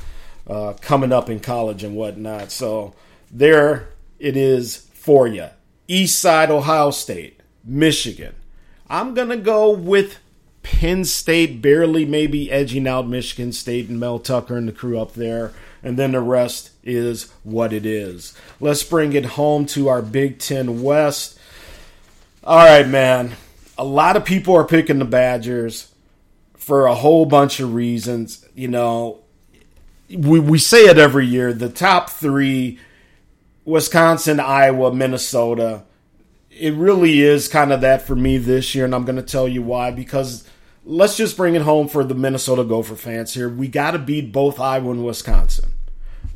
uh, 0.46 0.74
coming 0.80 1.12
up 1.12 1.28
in 1.28 1.40
college 1.40 1.82
and 1.82 1.96
whatnot. 1.96 2.52
So 2.52 2.94
there 3.30 3.88
it 4.18 4.36
is 4.36 4.88
for 4.94 5.26
you. 5.26 5.48
East 5.88 6.20
Side, 6.20 6.50
Ohio 6.50 6.90
State, 6.90 7.40
Michigan. 7.64 8.34
I'm 8.88 9.14
going 9.14 9.28
to 9.28 9.36
go 9.36 9.70
with 9.70 10.18
Penn 10.62 11.04
State, 11.04 11.60
barely 11.62 12.04
maybe 12.04 12.50
edging 12.50 12.86
out 12.88 13.08
Michigan 13.08 13.52
State 13.52 13.88
and 13.88 14.00
Mel 14.00 14.18
Tucker 14.18 14.56
and 14.56 14.68
the 14.68 14.72
crew 14.72 14.98
up 14.98 15.14
there. 15.14 15.52
And 15.82 15.96
then 15.96 16.12
the 16.12 16.20
rest 16.20 16.70
is 16.82 17.30
what 17.44 17.72
it 17.72 17.86
is. 17.86 18.36
Let's 18.58 18.82
bring 18.82 19.12
it 19.12 19.24
home 19.24 19.66
to 19.66 19.88
our 19.88 20.02
Big 20.02 20.38
Ten 20.38 20.82
West. 20.82 21.38
All 22.46 22.64
right, 22.64 22.86
man. 22.86 23.34
A 23.76 23.84
lot 23.84 24.16
of 24.16 24.24
people 24.24 24.54
are 24.54 24.62
picking 24.62 25.00
the 25.00 25.04
Badgers 25.04 25.92
for 26.56 26.86
a 26.86 26.94
whole 26.94 27.26
bunch 27.26 27.58
of 27.58 27.74
reasons. 27.74 28.46
You 28.54 28.68
know, 28.68 29.24
we, 30.08 30.38
we 30.38 30.56
say 30.58 30.84
it 30.84 30.96
every 30.96 31.26
year. 31.26 31.52
The 31.52 31.68
top 31.68 32.08
three 32.08 32.78
Wisconsin, 33.64 34.38
Iowa, 34.38 34.94
Minnesota. 34.94 35.82
It 36.48 36.74
really 36.74 37.20
is 37.20 37.48
kind 37.48 37.72
of 37.72 37.80
that 37.80 38.02
for 38.02 38.14
me 38.14 38.38
this 38.38 38.76
year, 38.76 38.84
and 38.84 38.94
I'm 38.94 39.04
going 39.04 39.16
to 39.16 39.22
tell 39.22 39.48
you 39.48 39.62
why. 39.62 39.90
Because 39.90 40.48
let's 40.84 41.16
just 41.16 41.36
bring 41.36 41.56
it 41.56 41.62
home 41.62 41.88
for 41.88 42.04
the 42.04 42.14
Minnesota 42.14 42.62
Gopher 42.62 42.94
fans 42.94 43.34
here. 43.34 43.48
We 43.48 43.66
got 43.66 43.90
to 43.90 43.98
beat 43.98 44.30
both 44.30 44.60
Iowa 44.60 44.92
and 44.92 45.04
Wisconsin. 45.04 45.72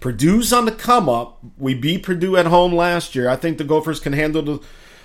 Purdue's 0.01 0.53
on 0.53 0.65
the 0.65 0.73
come 0.73 1.09
up. 1.09 1.39
We 1.57 1.75
beat 1.75 2.03
Purdue 2.03 2.37
at 2.37 2.47
home 2.47 2.75
last 2.75 3.15
year. 3.15 3.29
I 3.29 3.37
think 3.37 3.59
the 3.59 3.65
Gophers 3.65 4.01
can 4.01 4.13
handle 4.13 4.43
the 4.43 4.61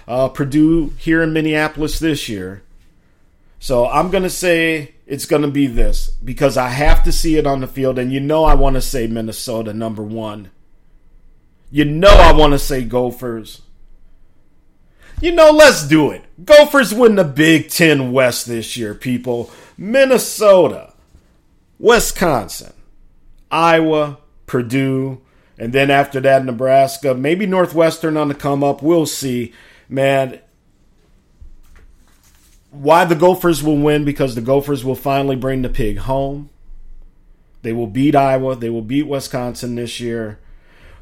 uh, 0.08 0.30
Purdue 0.30 0.94
here 0.98 1.22
in 1.22 1.34
Minneapolis 1.34 2.00
this 2.00 2.30
year. 2.30 2.64
So 3.60 3.88
I'm 3.88 4.12
going 4.12 4.24
to 4.24 4.30
say 4.30 4.96
it's 5.08 5.26
going 5.26 5.42
to 5.42 5.50
be 5.50 5.68
this 5.68 6.10
because 6.10 6.58
I 6.58 6.70
have 6.70 7.04
to 7.04 7.12
see 7.12 7.38
it 7.38 7.48
on 7.48 7.62
the 7.62 7.68
field. 7.68 7.98
And 7.98 8.12
you 8.12 8.20
know, 8.20 8.44
I 8.44 8.54
want 8.54 8.76
to 8.76 8.82
say 8.82 9.08
Minnesota 9.08 9.74
number 9.74 10.04
one. 10.04 10.52
You 11.72 11.86
know, 11.86 12.10
I 12.10 12.32
want 12.32 12.54
to 12.54 12.60
say 12.60 12.84
Gophers. 12.84 13.62
You 15.22 15.32
know, 15.32 15.52
let's 15.52 15.88
do 15.88 16.12
it. 16.12 16.24
Gophers 16.44 16.94
win 16.94 17.16
the 17.16 17.24
Big 17.24 17.70
Ten 17.70 18.12
West 18.12 18.48
this 18.48 18.76
year, 18.76 18.94
people. 18.94 19.50
Minnesota, 19.78 20.94
Wisconsin, 21.80 22.74
Iowa, 23.50 24.20
Purdue, 24.46 25.22
and 25.58 25.72
then 25.72 25.90
after 25.90 26.20
that, 26.20 26.44
Nebraska. 26.44 27.14
Maybe 27.14 27.46
Northwestern 27.46 28.18
on 28.18 28.28
the 28.28 28.36
come 28.36 28.64
up. 28.64 28.82
We'll 28.82 29.06
see 29.06 29.54
man, 29.90 30.40
why 32.72 33.06
the 33.06 33.16
Gophers 33.16 33.64
will 33.64 33.78
win 33.78 34.06
because 34.06 34.36
the 34.36 34.42
Gophers 34.42 34.84
will 34.84 34.96
finally 34.96 35.36
bring 35.36 35.62
the 35.62 35.70
pig 35.70 35.98
home. 35.98 36.50
They 37.62 37.74
will 37.74 37.88
beat 37.88 38.16
Iowa. 38.16 38.56
They 38.56 38.70
will 38.70 38.82
beat 38.82 39.08
Wisconsin 39.08 39.76
this 39.76 40.00
year. 40.00 40.40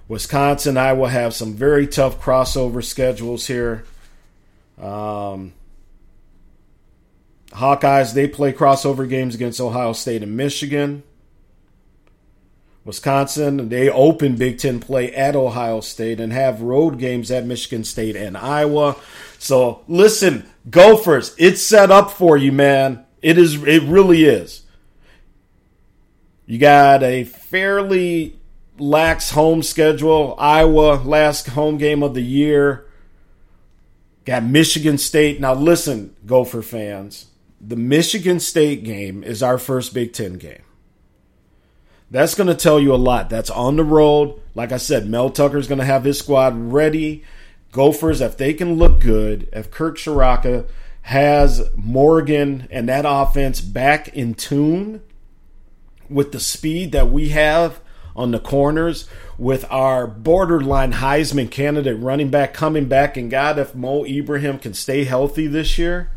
Wisconsin, 0.08 0.78
Iowa 0.78 1.10
have 1.10 1.34
some 1.34 1.56
very 1.56 1.88
tough 1.88 2.22
crossover 2.22 2.84
schedules 2.84 3.48
here. 3.48 3.84
Um, 4.80 5.54
Hawkeyes, 7.52 8.14
they 8.14 8.28
play 8.28 8.54
crossover 8.54 9.08
games 9.08 9.36
against 9.36 9.62
Ohio 9.62 9.94
State 9.94 10.24
and 10.24 10.36
Michigan. 10.38 11.04
Wisconsin, 12.86 13.70
they 13.70 13.90
open 13.90 14.36
Big 14.36 14.58
Ten 14.58 14.80
play 14.80 15.14
at 15.14 15.36
Ohio 15.36 15.80
State 15.80 16.20
and 16.20 16.34
have 16.34 16.62
road 16.62 17.00
games 17.00 17.32
at 17.32 17.46
Michigan 17.46 17.84
State 17.84 18.16
and 18.16 18.36
Iowa. 18.36 18.98
So 19.40 19.84
listen, 19.88 20.46
Gophers, 20.70 21.34
it's 21.38 21.62
set 21.62 21.92
up 21.92 22.12
for 22.12 22.38
you, 22.38 22.52
man. 22.52 23.06
It 23.22 23.38
is. 23.38 23.64
It 23.64 23.84
really 23.84 24.26
is. 24.26 24.64
You 26.46 26.58
got 26.58 27.04
a 27.04 27.24
fairly 27.24 28.40
lax 28.78 29.32
home 29.32 29.64
schedule. 29.64 30.36
Iowa, 30.38 31.02
last 31.04 31.48
home 31.48 31.78
game 31.78 32.04
of 32.04 32.14
the 32.14 32.22
year. 32.22 32.86
Got 34.26 34.44
Michigan 34.44 34.98
State. 34.98 35.40
Now 35.40 35.54
listen, 35.54 36.16
Gopher 36.26 36.62
fans. 36.62 37.28
The 37.62 37.78
Michigan 37.78 38.42
State 38.42 38.84
game 38.84 39.24
is 39.24 39.42
our 39.42 39.58
first 39.58 39.94
Big 39.94 40.12
Ten 40.12 40.34
game. 40.34 40.63
That's 42.14 42.36
going 42.36 42.48
to 42.48 42.54
tell 42.54 42.80
you 42.80 42.94
a 42.94 42.96
lot. 42.96 43.32
That's 43.32 43.50
on 43.50 43.76
the 43.76 43.84
road. 43.84 44.40
Like 44.54 44.72
I 44.72 44.78
said, 44.78 45.10
Mel 45.10 45.32
Tucker's 45.32 45.68
going 45.68 45.80
to 45.80 45.86
have 45.86 46.04
his 46.04 46.20
squad 46.20 46.56
ready. 46.72 47.24
Gophers, 47.72 48.22
if 48.22 48.38
they 48.38 48.54
can 48.54 48.76
look 48.76 49.00
good, 49.00 49.50
if 49.52 49.72
Kirk 49.72 49.98
Ciarrocca 49.98 50.68
has 51.02 51.72
Morgan 51.76 52.68
and 52.70 52.88
that 52.88 53.06
offense 53.08 53.62
back 53.62 54.10
in 54.10 54.36
tune 54.36 55.02
with 56.08 56.34
the 56.34 56.40
speed 56.40 56.92
that 56.92 57.10
we 57.10 57.30
have 57.30 57.80
on 58.16 58.30
the 58.30 58.40
corners, 58.40 59.10
with 59.40 59.66
our 59.72 60.06
borderline 60.06 60.94
Heisman 60.94 61.50
candidate 61.50 62.00
running 62.00 62.30
back 62.30 62.54
coming 62.54 62.86
back, 62.86 63.18
and 63.18 63.32
God, 63.32 63.58
if 63.58 63.74
Mo 63.74 64.06
Ibrahim 64.06 64.60
can 64.60 64.76
stay 64.76 65.06
healthy 65.06 65.48
this 65.48 65.80
year, 65.80 66.12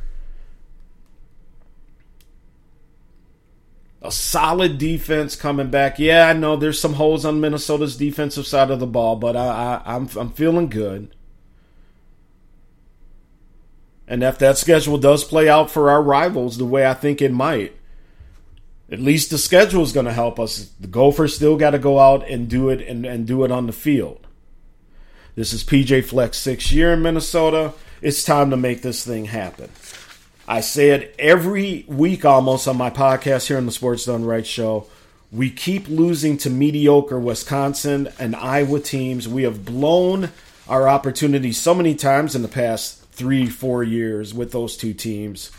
a 4.02 4.12
solid 4.12 4.78
defense 4.78 5.36
coming 5.36 5.70
back. 5.70 5.98
Yeah, 5.98 6.28
I 6.28 6.32
know 6.32 6.56
there's 6.56 6.80
some 6.80 6.94
holes 6.94 7.24
on 7.24 7.40
Minnesota's 7.40 7.96
defensive 7.96 8.46
side 8.46 8.70
of 8.70 8.80
the 8.80 8.86
ball, 8.86 9.16
but 9.16 9.36
I, 9.36 9.82
I, 9.84 9.94
I'm 9.94 10.08
I'm 10.16 10.30
feeling 10.30 10.68
good. 10.68 11.14
And 14.08 14.22
if 14.22 14.38
that 14.38 14.56
schedule 14.56 14.98
does 14.98 15.24
play 15.24 15.48
out 15.48 15.70
for 15.70 15.90
our 15.90 16.02
rivals 16.02 16.58
the 16.58 16.64
way 16.64 16.86
I 16.86 16.94
think 16.94 17.20
it 17.20 17.32
might, 17.32 17.74
at 18.90 19.00
least 19.00 19.30
the 19.30 19.38
schedule 19.38 19.82
is 19.82 19.92
going 19.92 20.06
to 20.06 20.12
help 20.12 20.38
us. 20.38 20.70
The 20.78 20.86
Gophers 20.86 21.34
still 21.34 21.56
got 21.56 21.70
to 21.70 21.78
go 21.78 21.98
out 21.98 22.28
and 22.28 22.48
do 22.48 22.68
it 22.68 22.86
and, 22.86 23.04
and 23.04 23.26
do 23.26 23.42
it 23.44 23.50
on 23.50 23.66
the 23.66 23.72
field. 23.72 24.26
This 25.34 25.52
is 25.52 25.64
PJ 25.64 26.04
Fleck's 26.04 26.38
sixth 26.38 26.70
year 26.70 26.92
in 26.92 27.02
Minnesota. 27.02 27.72
It's 28.00 28.22
time 28.22 28.50
to 28.50 28.56
make 28.56 28.82
this 28.82 29.04
thing 29.04 29.24
happen. 29.24 29.70
I 30.48 30.60
said 30.60 31.12
every 31.18 31.84
week 31.88 32.24
almost 32.24 32.68
on 32.68 32.76
my 32.76 32.90
podcast 32.90 33.48
here 33.48 33.56
on 33.56 33.66
the 33.66 33.72
Sports 33.72 34.04
Done 34.04 34.24
Right 34.24 34.46
show. 34.46 34.86
We 35.32 35.50
keep 35.50 35.88
losing 35.88 36.38
to 36.38 36.50
mediocre 36.50 37.18
Wisconsin 37.18 38.08
and 38.18 38.36
Iowa 38.36 38.78
teams. 38.78 39.26
We 39.26 39.42
have 39.42 39.64
blown 39.64 40.30
our 40.68 40.88
opportunities 40.88 41.58
so 41.58 41.74
many 41.74 41.96
times 41.96 42.36
in 42.36 42.42
the 42.42 42.48
past 42.48 43.02
three, 43.10 43.46
four 43.46 43.82
years 43.82 44.32
with 44.32 44.52
those 44.52 44.76
two 44.76 44.94
teams. 44.94 45.50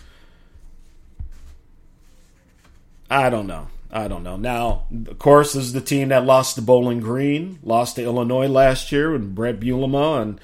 I 3.09 3.29
don't 3.29 3.47
know. 3.47 3.67
I 3.91 4.07
don't 4.07 4.23
know. 4.23 4.37
Now, 4.37 4.83
of 5.07 5.19
course, 5.19 5.55
is 5.55 5.73
the 5.73 5.81
team 5.81 6.09
that 6.09 6.25
lost 6.25 6.55
to 6.55 6.61
Bowling 6.61 6.99
Green, 6.99 7.59
lost 7.63 7.95
to 7.95 8.03
Illinois 8.03 8.47
last 8.47 8.91
year, 8.91 9.15
and 9.15 9.33
Brett 9.33 9.59
Bielema, 9.59 10.21
and 10.21 10.41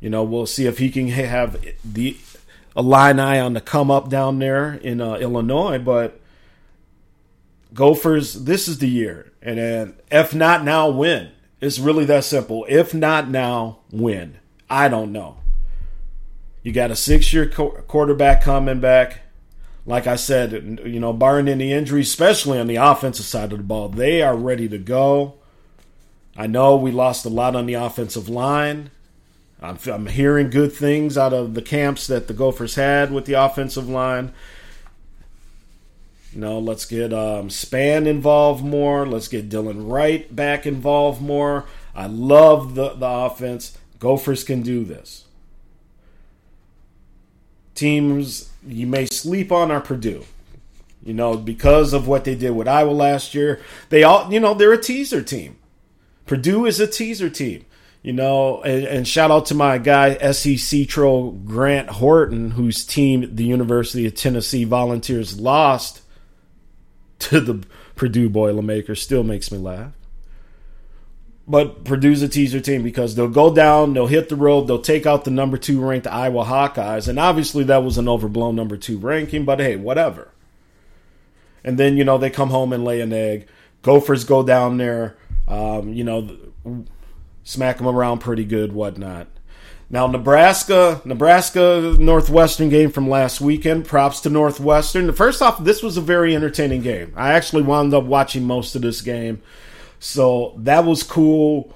you 0.00 0.08
know 0.08 0.24
we'll 0.24 0.46
see 0.46 0.66
if 0.66 0.78
he 0.78 0.90
can 0.90 1.08
have 1.08 1.62
the 1.84 2.16
Illini 2.78 3.38
on 3.38 3.52
the 3.52 3.60
come 3.60 3.90
up 3.90 4.08
down 4.08 4.38
there 4.38 4.74
in 4.74 5.00
uh, 5.00 5.16
Illinois. 5.16 5.78
But 5.78 6.20
Gophers, 7.74 8.44
this 8.44 8.68
is 8.68 8.78
the 8.78 8.88
year, 8.88 9.32
and 9.42 9.58
then 9.58 9.94
if 10.10 10.34
not 10.34 10.64
now, 10.64 10.88
win. 10.88 11.32
It's 11.60 11.80
really 11.80 12.04
that 12.04 12.24
simple. 12.24 12.64
If 12.68 12.94
not 12.94 13.28
now, 13.28 13.80
win. 13.90 14.38
I 14.70 14.88
don't 14.88 15.10
know. 15.10 15.38
You 16.62 16.72
got 16.72 16.92
a 16.92 16.96
six-year 16.96 17.48
quarterback 17.48 18.42
coming 18.42 18.78
back 18.78 19.22
like 19.88 20.06
I 20.06 20.16
said, 20.16 20.80
you 20.84 21.00
know, 21.00 21.14
barring 21.14 21.48
any 21.48 21.72
injuries, 21.72 22.08
especially 22.08 22.58
on 22.58 22.66
the 22.66 22.76
offensive 22.76 23.24
side 23.24 23.52
of 23.52 23.58
the 23.58 23.64
ball, 23.64 23.88
they 23.88 24.20
are 24.20 24.36
ready 24.36 24.68
to 24.68 24.76
go. 24.76 25.36
I 26.36 26.46
know 26.46 26.76
we 26.76 26.92
lost 26.92 27.24
a 27.24 27.30
lot 27.30 27.56
on 27.56 27.64
the 27.64 27.72
offensive 27.72 28.28
line. 28.28 28.90
I'm, 29.60 29.78
I'm 29.86 30.06
hearing 30.06 30.50
good 30.50 30.72
things 30.72 31.18
out 31.18 31.32
of 31.32 31.54
the 31.54 31.62
camps 31.62 32.06
that 32.06 32.28
the 32.28 32.34
Gophers 32.34 32.76
had 32.76 33.12
with 33.12 33.24
the 33.24 33.34
offensive 33.34 33.88
line. 33.88 34.32
You 36.32 36.40
know, 36.40 36.58
let's 36.58 36.84
get 36.84 37.12
um, 37.12 37.48
Spann 37.48 38.06
involved 38.06 38.64
more. 38.64 39.06
Let's 39.06 39.28
get 39.28 39.48
Dylan 39.48 39.90
Wright 39.90 40.34
back 40.34 40.66
involved 40.66 41.20
more. 41.20 41.64
I 41.94 42.06
love 42.06 42.74
the, 42.74 42.90
the 42.90 43.08
offense. 43.08 43.76
Gophers 43.98 44.44
can 44.44 44.62
do 44.62 44.84
this. 44.84 45.24
Teams 47.74 48.50
you 48.66 48.86
may 48.86 49.06
sleep 49.06 49.50
on 49.50 49.70
are 49.70 49.80
Purdue. 49.80 50.24
You 51.02 51.14
know, 51.14 51.36
because 51.36 51.92
of 51.92 52.06
what 52.06 52.24
they 52.24 52.34
did 52.34 52.50
with 52.50 52.68
Iowa 52.68 52.90
last 52.90 53.34
year. 53.34 53.60
They 53.88 54.02
all, 54.02 54.30
you 54.32 54.40
know, 54.40 54.52
they're 54.52 54.72
a 54.72 54.82
teaser 54.82 55.22
team. 55.22 55.56
Purdue 56.26 56.66
is 56.66 56.80
a 56.80 56.86
teaser 56.86 57.30
team. 57.30 57.64
You 58.02 58.12
know, 58.12 58.62
and, 58.62 58.84
and 58.84 59.08
shout 59.08 59.30
out 59.30 59.46
to 59.46 59.54
my 59.54 59.78
guy, 59.78 60.16
SEC 60.32 60.86
troll 60.86 61.32
Grant 61.32 61.88
Horton, 61.90 62.52
whose 62.52 62.84
team, 62.84 63.34
the 63.34 63.44
University 63.44 64.06
of 64.06 64.14
Tennessee 64.14 64.64
Volunteers, 64.64 65.40
lost 65.40 66.02
to 67.18 67.40
the 67.40 67.66
Purdue 67.96 68.30
Boilermakers. 68.30 69.02
Still 69.02 69.24
makes 69.24 69.50
me 69.50 69.58
laugh. 69.58 69.92
But 71.48 71.84
Purdue's 71.84 72.20
a 72.20 72.28
teaser 72.28 72.60
team 72.60 72.82
because 72.82 73.14
they'll 73.14 73.26
go 73.26 73.52
down, 73.52 73.94
they'll 73.94 74.06
hit 74.06 74.28
the 74.28 74.36
road, 74.36 74.66
they'll 74.66 74.82
take 74.82 75.06
out 75.06 75.24
the 75.24 75.30
number 75.30 75.56
two 75.56 75.80
ranked 75.80 76.06
Iowa 76.06 76.44
Hawkeyes. 76.44 77.08
And 77.08 77.18
obviously 77.18 77.64
that 77.64 77.82
was 77.82 77.96
an 77.96 78.06
overblown 78.06 78.54
number 78.54 78.76
two 78.76 78.98
ranking, 78.98 79.46
but 79.46 79.58
hey, 79.58 79.76
whatever. 79.76 80.30
And 81.64 81.78
then, 81.78 81.96
you 81.96 82.04
know, 82.04 82.18
they 82.18 82.28
come 82.28 82.50
home 82.50 82.74
and 82.74 82.84
lay 82.84 83.00
an 83.00 83.14
egg. 83.14 83.48
Gophers 83.80 84.24
go 84.24 84.42
down 84.42 84.76
there, 84.76 85.16
um, 85.48 85.94
you 85.94 86.04
know, 86.04 86.36
smack 87.48 87.78
them 87.78 87.86
around 87.86 88.18
pretty 88.18 88.44
good, 88.44 88.74
whatnot. 88.74 89.26
Now, 89.88 90.06
Nebraska, 90.06 91.00
Nebraska 91.06 91.96
Northwestern 91.98 92.68
game 92.68 92.90
from 92.90 93.08
last 93.08 93.40
weekend. 93.40 93.86
Props 93.86 94.20
to 94.20 94.28
Northwestern. 94.28 95.10
First 95.14 95.40
off, 95.40 95.64
this 95.64 95.82
was 95.82 95.96
a 95.96 96.02
very 96.02 96.36
entertaining 96.36 96.82
game. 96.82 97.14
I 97.16 97.32
actually 97.32 97.62
wound 97.62 97.94
up 97.94 98.04
watching 98.04 98.44
most 98.44 98.76
of 98.76 98.82
this 98.82 99.00
game. 99.00 99.40
So 99.98 100.52
that 100.58 100.84
was 100.84 101.02
cool. 101.02 101.74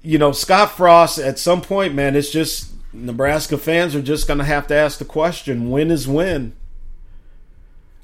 You 0.00 0.16
know, 0.16 0.32
Scott 0.32 0.70
Frost, 0.70 1.18
at 1.18 1.38
some 1.38 1.60
point, 1.60 1.94
man, 1.94 2.16
it's 2.16 2.30
just 2.30 2.72
Nebraska 2.94 3.58
fans 3.58 3.94
are 3.94 4.00
just 4.00 4.26
going 4.26 4.38
to 4.38 4.44
have 4.44 4.66
to 4.68 4.74
ask 4.74 4.98
the 4.98 5.04
question 5.04 5.68
when 5.68 5.90
is 5.90 6.08
when? 6.08 6.54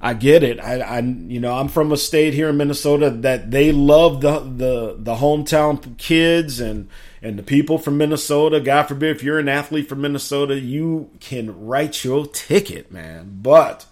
I 0.05 0.15
get 0.15 0.43
it. 0.43 0.59
I, 0.59 0.81
I, 0.81 0.99
you 0.99 1.39
know, 1.39 1.55
I'm 1.55 1.69
from 1.69 1.93
a 1.93 1.97
state 1.97 2.35
here 2.35 2.49
in 2.49 2.57
Minnesota 2.57 3.09
that 3.09 3.53
they 3.53 3.71
love 3.71 4.21
the 4.21 4.41
the 4.41 4.97
the 4.99 5.15
hometown 5.15 5.97
kids 5.97 6.59
and 6.59 6.89
and 7.23 7.39
the 7.39 7.45
people 7.45 7.79
from 7.79 7.99
Minnesota. 7.99 8.61
God 8.61 8.89
forbid 8.89 9.15
if 9.15 9.23
you're 9.23 9.39
an 9.39 9.49
athlete 9.49 9.89
from 9.89 10.01
Minnesota, 10.01 10.59
you 10.59 11.11
can 11.21 11.67
write 11.67 12.03
your 12.03 12.27
ticket, 12.27 12.91
man. 12.91 13.39
But 13.43 13.87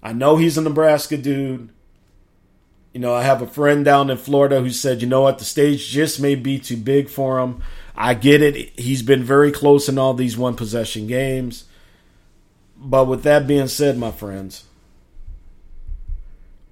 I 0.00 0.12
know 0.12 0.36
he's 0.36 0.56
a 0.56 0.62
Nebraska 0.62 1.16
dude. 1.16 1.70
You 2.92 3.00
know, 3.00 3.12
I 3.12 3.22
have 3.22 3.42
a 3.42 3.46
friend 3.46 3.84
down 3.84 4.10
in 4.10 4.18
Florida 4.18 4.60
who 4.60 4.70
said, 4.70 5.02
you 5.02 5.08
know 5.08 5.22
what, 5.22 5.38
the 5.38 5.44
stage 5.44 5.88
just 5.88 6.20
may 6.20 6.36
be 6.36 6.60
too 6.60 6.76
big 6.76 7.08
for 7.08 7.40
him. 7.40 7.60
I 7.96 8.14
get 8.14 8.40
it. 8.40 8.78
He's 8.78 9.02
been 9.02 9.24
very 9.24 9.50
close 9.50 9.88
in 9.88 9.98
all 9.98 10.14
these 10.14 10.38
one 10.38 10.54
possession 10.54 11.08
games. 11.08 11.64
But 12.76 13.06
with 13.06 13.24
that 13.24 13.48
being 13.48 13.66
said, 13.66 13.98
my 13.98 14.12
friends, 14.12 14.64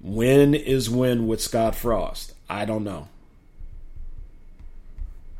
when 0.07 0.53
is 0.53 0.89
when 0.89 1.27
with 1.27 1.41
Scott 1.41 1.75
Frost? 1.75 2.33
I 2.49 2.65
don't 2.65 2.83
know. 2.83 3.07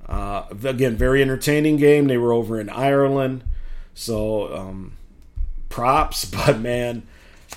Uh, 0.07 0.45
again, 0.63 0.95
very 0.95 1.21
entertaining 1.21 1.77
game. 1.77 2.07
They 2.07 2.17
were 2.17 2.33
over 2.33 2.59
in 2.59 2.69
Ireland. 2.69 3.43
So, 3.93 4.53
um, 4.55 4.93
props. 5.69 6.25
But 6.31 6.59
man, 6.59 7.03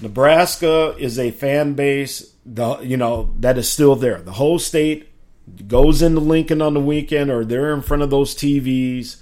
Nebraska 0.01 0.95
is 0.99 1.19
a 1.19 1.31
fan 1.31 1.75
base 1.75 2.31
the 2.45 2.79
you 2.81 2.97
know 2.97 3.35
that 3.41 3.59
is 3.59 3.71
still 3.71 3.97
there. 3.97 4.21
The 4.21 4.33
whole 4.33 4.59
state 4.59 5.09
goes 5.67 6.03
into 6.03 6.21
Lincoln 6.21 6.63
on 6.63 6.75
the 6.75 6.81
weekend, 6.81 7.31
or 7.31 7.45
they're 7.45 7.73
in 7.73 7.83
front 7.83 8.03
of 8.03 8.11
those 8.11 8.35
TVs, 8.35 9.17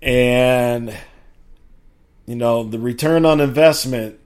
and 0.00 0.96
you 2.26 2.36
know 2.36 2.62
the 2.62 2.78
return 2.78 3.24
on 3.24 3.40
investment. 3.40 4.18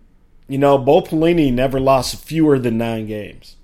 You 0.48 0.58
know, 0.58 0.78
Bo 0.78 1.02
Pelini 1.02 1.52
never 1.52 1.80
lost 1.80 2.24
fewer 2.24 2.58
than 2.58 2.78
nine 2.78 3.06
games. 3.06 3.56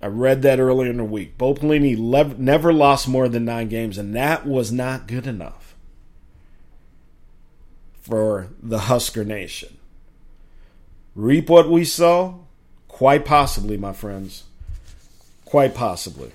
I 0.00 0.06
read 0.06 0.42
that 0.42 0.60
earlier 0.60 0.90
in 0.90 0.96
the 0.96 1.04
week. 1.04 1.36
Bo 1.36 1.54
Pelini 1.54 1.96
never 2.38 2.72
lost 2.72 3.08
more 3.08 3.28
than 3.28 3.44
nine 3.44 3.68
games, 3.68 3.98
and 3.98 4.14
that 4.14 4.46
was 4.46 4.70
not 4.72 5.06
good 5.06 5.26
enough 5.26 5.74
for 8.00 8.48
the 8.62 8.78
Husker 8.80 9.24
Nation 9.24 9.78
reap 11.18 11.50
what 11.50 11.68
we 11.68 11.84
sow? 11.84 12.46
Quite 12.86 13.24
possibly, 13.24 13.76
my 13.76 13.92
friends. 13.92 14.44
Quite 15.44 15.74
possibly. 15.74 16.30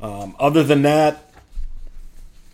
Um, 0.00 0.36
other 0.38 0.62
than 0.62 0.82
that, 0.82 1.27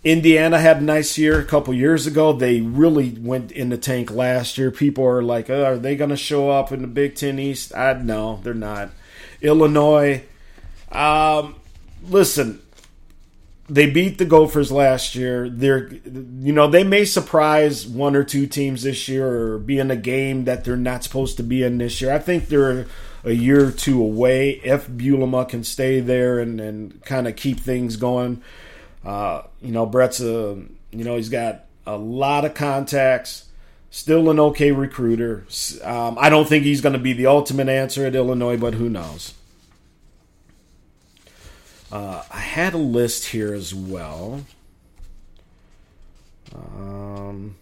Indiana 0.05 0.61
had 0.61 0.79
a 0.79 0.85
nice 0.85 1.17
year 1.17 1.41
a 1.41 1.45
couple 1.45 1.73
years 1.73 2.07
ago. 2.07 2.35
They 2.35 2.61
really 2.61 3.17
went 3.19 3.51
in 3.51 3.71
the 3.71 3.79
tank 3.79 4.11
last 4.11 4.59
year. 4.59 4.71
People 4.71 5.05
are 5.05 5.23
like, 5.23 5.49
oh, 5.49 5.65
are 5.65 5.79
they 5.79 5.97
going 5.97 6.11
to 6.11 6.17
show 6.17 6.51
up 6.51 6.71
in 6.71 6.83
the 6.83 6.87
Big 6.87 7.15
Ten 7.15 7.39
East? 7.39 7.75
I 7.75 7.95
no, 7.95 8.41
they're 8.43 8.53
not. 8.53 8.91
Illinois, 9.41 10.23
um, 10.93 11.57
listen, 12.07 12.61
they 13.69 13.89
beat 13.89 14.19
the 14.19 14.27
Gophers 14.27 14.71
last 14.71 15.15
year. 15.15 15.49
They're, 15.49 15.89
you 15.89 16.53
know, 16.53 16.69
they 16.69 16.85
may 16.85 17.07
surprise 17.07 17.87
one 17.87 18.15
or 18.15 18.25
two 18.25 18.47
teams 18.47 18.83
this 18.83 19.09
year 19.09 19.27
or 19.27 19.59
be 19.59 19.79
in 19.79 19.91
a 19.91 19.97
game 19.97 20.45
that 20.45 20.65
they're 20.65 20.77
not 20.77 21.03
supposed 21.03 21.39
to 21.39 21.43
be 21.43 21.63
in 21.63 21.79
this 21.79 22.03
year. 22.03 22.13
I 22.13 22.19
think 22.19 22.49
they're 22.49 22.87
a 23.25 23.33
year 23.33 23.69
or 23.69 23.71
two 23.71 24.03
away 24.03 24.61
if 24.65 24.87
Bielema 24.87 25.49
can 25.49 25.65
stay 25.65 26.01
there 26.01 26.39
and, 26.41 26.61
and 26.61 27.03
kind 27.05 27.27
of 27.27 27.37
keep 27.37 27.59
things 27.59 27.97
going. 27.97 28.43
Uh, 29.05 29.43
you 29.61 29.73
know, 29.73 29.87
Brett's 29.87 30.21
a, 30.21 30.63
you 30.91 31.05
know, 31.05 31.17
he's 31.17 31.29
got 31.29 31.67
a 31.87 31.97
lot 31.97 32.45
of 32.45 32.55
contacts. 32.55 33.47
Still 33.91 34.29
an 34.31 34.41
okay 34.41 34.73
recruiter. 34.73 35.47
Um, 35.83 36.17
I 36.19 36.29
don't 36.29 36.49
think 36.49 36.65
he's 36.65 36.81
going 36.81 36.95
to 36.95 36.99
be 36.99 37.13
the 37.13 37.27
ultimate 37.27 37.69
answer 37.69 38.05
at 38.07 38.17
Illinois, 38.17 38.57
but 38.57 38.75
who 38.75 38.89
knows? 38.89 39.35
Uh, 41.93 42.25
I 42.29 42.41
had 42.41 42.75
a 42.75 42.79
list 42.79 43.27
here 43.27 43.55
as 43.55 43.73
well. 43.73 44.45
Um, 46.53 47.55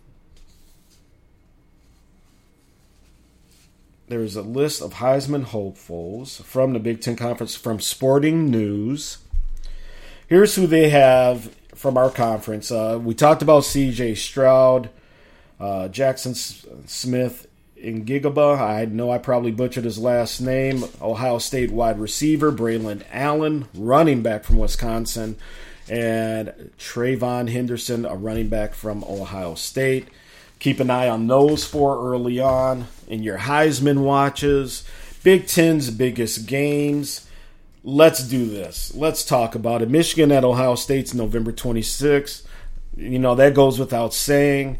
there's 4.09 4.36
a 4.36 4.43
list 4.43 4.81
of 4.81 4.94
Heisman 4.94 5.44
hopefuls 5.44 6.40
from 6.40 6.73
the 6.73 6.81
Big 6.81 7.02
Ten 7.02 7.16
Conference 7.16 7.55
from 7.55 7.78
Sporting 7.78 8.51
News. 8.51 9.19
Here's 10.32 10.54
who 10.54 10.66
they 10.66 10.88
have 10.88 11.54
from 11.74 11.98
our 11.98 12.09
conference. 12.09 12.70
Uh, 12.70 12.98
we 12.98 13.12
talked 13.12 13.42
about 13.42 13.66
C.J. 13.66 14.14
Stroud, 14.14 14.88
uh, 15.60 15.90
Jaxon 15.92 16.34
Smith 16.88 17.46
Njigba. 17.76 18.59
I 18.59 18.86
know 18.86 19.10
I 19.10 19.18
probably 19.18 19.50
butchered 19.50 19.84
his 19.84 19.98
last 19.98 20.40
name. 20.40 20.84
Ohio 21.02 21.36
State 21.36 21.70
wide 21.70 22.00
receiver 22.00 22.50
Braelon 22.50 23.02
Allen, 23.12 23.68
running 23.74 24.22
back 24.22 24.44
from 24.44 24.56
Wisconsin, 24.56 25.36
and 25.86 26.70
TreVeyon 26.78 27.50
Henderson, 27.50 28.06
a 28.06 28.14
running 28.14 28.48
back 28.48 28.72
from 28.72 29.04
Ohio 29.04 29.54
State. 29.54 30.09
Keep 30.60 30.80
an 30.80 30.88
eye 30.88 31.10
on 31.10 31.26
those 31.26 31.66
four 31.66 32.10
early 32.10 32.40
on 32.40 32.86
in 33.06 33.22
your 33.22 33.36
Heisman 33.36 33.98
watches. 33.98 34.82
Big 35.22 35.46
Ten's 35.46 35.90
biggest 35.90 36.46
games. 36.46 37.28
Let's 37.84 38.22
do 38.22 38.46
this. 38.48 38.94
Let's 38.94 39.24
talk 39.24 39.54
about 39.54 39.82
it. 39.82 39.90
Michigan 39.90 40.30
at 40.30 40.44
Ohio 40.44 40.76
State's 40.76 41.14
November 41.14 41.52
26th. 41.52 42.42
You 42.96 43.18
know, 43.18 43.34
that 43.34 43.54
goes 43.54 43.78
without 43.78 44.14
saying. 44.14 44.78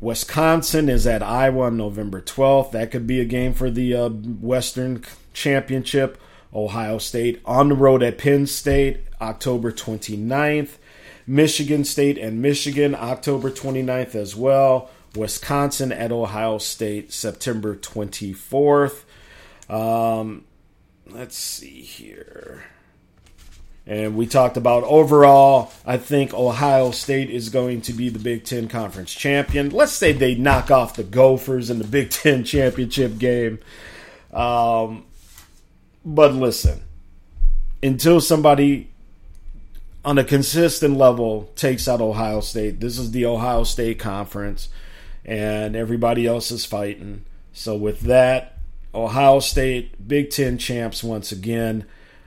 Wisconsin 0.00 0.88
is 0.88 1.06
at 1.06 1.22
Iowa 1.22 1.66
on 1.66 1.76
November 1.76 2.20
12th. 2.20 2.70
That 2.72 2.90
could 2.90 3.06
be 3.06 3.20
a 3.20 3.24
game 3.24 3.52
for 3.54 3.70
the 3.70 3.94
uh, 3.94 4.08
Western 4.08 5.02
Championship. 5.32 6.20
Ohio 6.54 6.98
State 6.98 7.42
on 7.44 7.68
the 7.68 7.74
road 7.74 8.02
at 8.02 8.18
Penn 8.18 8.46
State 8.46 9.00
October 9.20 9.72
29th. 9.72 10.78
Michigan 11.26 11.84
State 11.84 12.16
and 12.16 12.40
Michigan 12.40 12.94
October 12.94 13.50
29th 13.50 14.14
as 14.14 14.34
well. 14.34 14.90
Wisconsin 15.14 15.92
at 15.92 16.12
Ohio 16.12 16.58
State 16.58 17.12
September 17.12 17.76
24th. 17.76 19.02
Um, 19.68 20.44
let's 21.10 21.36
see 21.36 21.82
here. 21.82 22.64
And 23.86 24.16
we 24.16 24.26
talked 24.26 24.58
about 24.58 24.84
overall, 24.84 25.72
I 25.86 25.96
think 25.96 26.34
Ohio 26.34 26.90
State 26.90 27.30
is 27.30 27.48
going 27.48 27.80
to 27.82 27.94
be 27.94 28.10
the 28.10 28.18
Big 28.18 28.44
Ten 28.44 28.68
Conference 28.68 29.14
champion. 29.14 29.70
Let's 29.70 29.92
say 29.92 30.12
they 30.12 30.34
knock 30.34 30.70
off 30.70 30.94
the 30.94 31.04
Gophers 31.04 31.70
in 31.70 31.78
the 31.78 31.86
Big 31.86 32.10
Ten 32.10 32.44
championship 32.44 33.16
game. 33.16 33.60
Um, 34.30 35.06
but 36.04 36.34
listen, 36.34 36.82
until 37.82 38.20
somebody 38.20 38.90
on 40.04 40.18
a 40.18 40.24
consistent 40.24 40.98
level 40.98 41.50
takes 41.56 41.88
out 41.88 42.02
Ohio 42.02 42.40
State, 42.40 42.80
this 42.80 42.98
is 42.98 43.12
the 43.12 43.24
Ohio 43.24 43.64
State 43.64 43.98
Conference, 43.98 44.68
and 45.24 45.74
everybody 45.74 46.26
else 46.26 46.50
is 46.50 46.66
fighting. 46.66 47.24
So, 47.54 47.74
with 47.74 48.00
that, 48.00 48.57
Ohio 48.94 49.40
State, 49.40 50.06
Big 50.06 50.30
Ten 50.30 50.58
champs 50.58 51.04
once 51.04 51.32
again. 51.32 51.84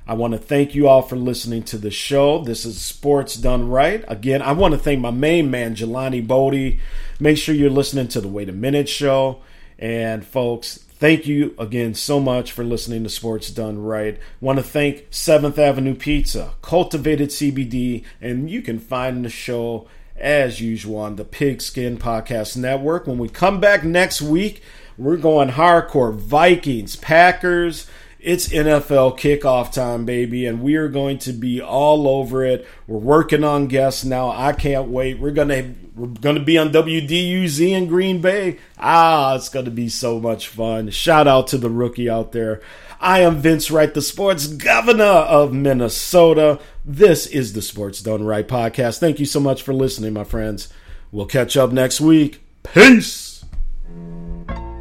I 0.08 0.14
want 0.14 0.34
to 0.34 0.40
thank 0.40 0.76
you 0.76 0.88
all 0.88 1.02
for 1.02 1.16
listening 1.16 1.64
to 1.64 1.78
the 1.78 1.92
show. 1.92 2.44
This 2.44 2.66
is 2.66 2.82
Sports 2.82 3.36
Done 3.36 3.70
Right. 3.70 4.04
Again, 4.08 4.42
I 4.42 4.52
want 4.52 4.74
to 4.74 4.80
thank 4.80 5.00
my 5.00 5.12
main 5.12 5.50
man, 5.50 5.76
Jelani 5.76 6.26
Bodie. 6.26 6.80
Make 7.20 7.38
sure 7.38 7.56
you're 7.56 7.70
listening 7.70 8.08
to 8.10 8.22
the 8.22 8.28
Wait 8.28 8.50
a 8.50 8.54
Minute 8.54 8.90
show. 8.90 9.42
And 9.80 10.26
folks, 10.26 10.78
thank 10.78 11.28
you 11.28 11.56
again 11.58 11.94
so 11.94 12.20
much 12.20 12.52
for 12.52 12.64
listening 12.64 13.04
to 13.04 13.10
Sports 13.10 13.50
Done 13.52 13.82
Right. 13.82 14.20
Want 14.40 14.60
to 14.60 14.64
thank 14.64 15.06
Seventh 15.12 15.58
Avenue 15.58 15.96
Pizza, 15.96 16.54
Cultivated 16.62 17.30
CBD, 17.30 18.04
and 18.20 18.50
you 18.50 18.62
can 18.62 18.80
find 18.80 19.24
the 19.24 19.30
show 19.30 19.88
as 20.16 20.62
usual 20.62 20.98
on 20.98 21.16
the 21.16 21.26
Pigskin 21.26 21.98
Podcast 21.98 22.58
Network. 22.58 23.08
When 23.08 23.18
we 23.18 23.30
come 23.30 23.60
back 23.60 23.84
next 23.84 24.22
week, 24.22 24.62
we're 25.04 25.18
going 25.18 25.50
hardcore 25.50 26.14
Vikings, 26.14 26.96
Packers 26.96 27.88
it's 28.22 28.50
NFL 28.50 29.18
kickoff 29.18 29.72
time, 29.72 30.06
baby, 30.06 30.46
and 30.46 30.62
we 30.62 30.76
are 30.76 30.88
going 30.88 31.18
to 31.20 31.34
be 31.34 31.60
all 31.60 32.08
over 32.08 32.46
it. 32.46 32.68
We're 32.86 33.00
working 33.00 33.44
on 33.44 33.68
guests 33.68 34.06
now. 34.06 34.30
I 34.30 34.54
can't 34.54 34.90
wait. 34.90 35.20
We're 35.20 35.32
gonna 35.32 35.74
we're 35.96 36.08
gonna 36.08 36.44
be 36.44 36.58
on 36.58 36.72
WDUZ 36.72 37.72
in 37.72 37.88
Green 37.88 38.22
Bay. 38.22 38.60
Ah, 38.78 39.36
it's 39.36 39.50
gonna 39.50 39.72
be 39.72 39.90
so 39.90 40.20
much 40.20 40.48
fun. 40.48 40.92
Shout 40.92 41.28
out 41.28 41.48
to 41.48 41.58
the 41.58 41.70
rookie 41.70 42.10
out 42.10 42.32
there. 42.32 42.62
I 43.00 43.22
am 43.22 43.38
Vince 43.38 43.72
Wright, 43.72 43.92
the 43.92 44.04
sports 44.04 44.46
governor 44.46 45.04
of 45.04 45.52
Minnesota. 45.52 46.60
This 46.86 47.26
is 47.26 47.54
the 47.54 47.64
Sports 47.64 48.04
Done 48.04 48.24
Right 48.24 48.48
podcast. 48.48 49.00
Thank 49.00 49.20
you 49.20 49.26
so 49.26 49.40
much 49.40 49.64
for 49.64 49.74
listening, 49.74 50.14
my 50.14 50.24
friends. 50.26 50.72
We'll 51.12 51.26
catch 51.26 51.58
up 51.58 51.72
next 51.72 52.00
week. 52.00 52.44
Peace. 52.62 53.31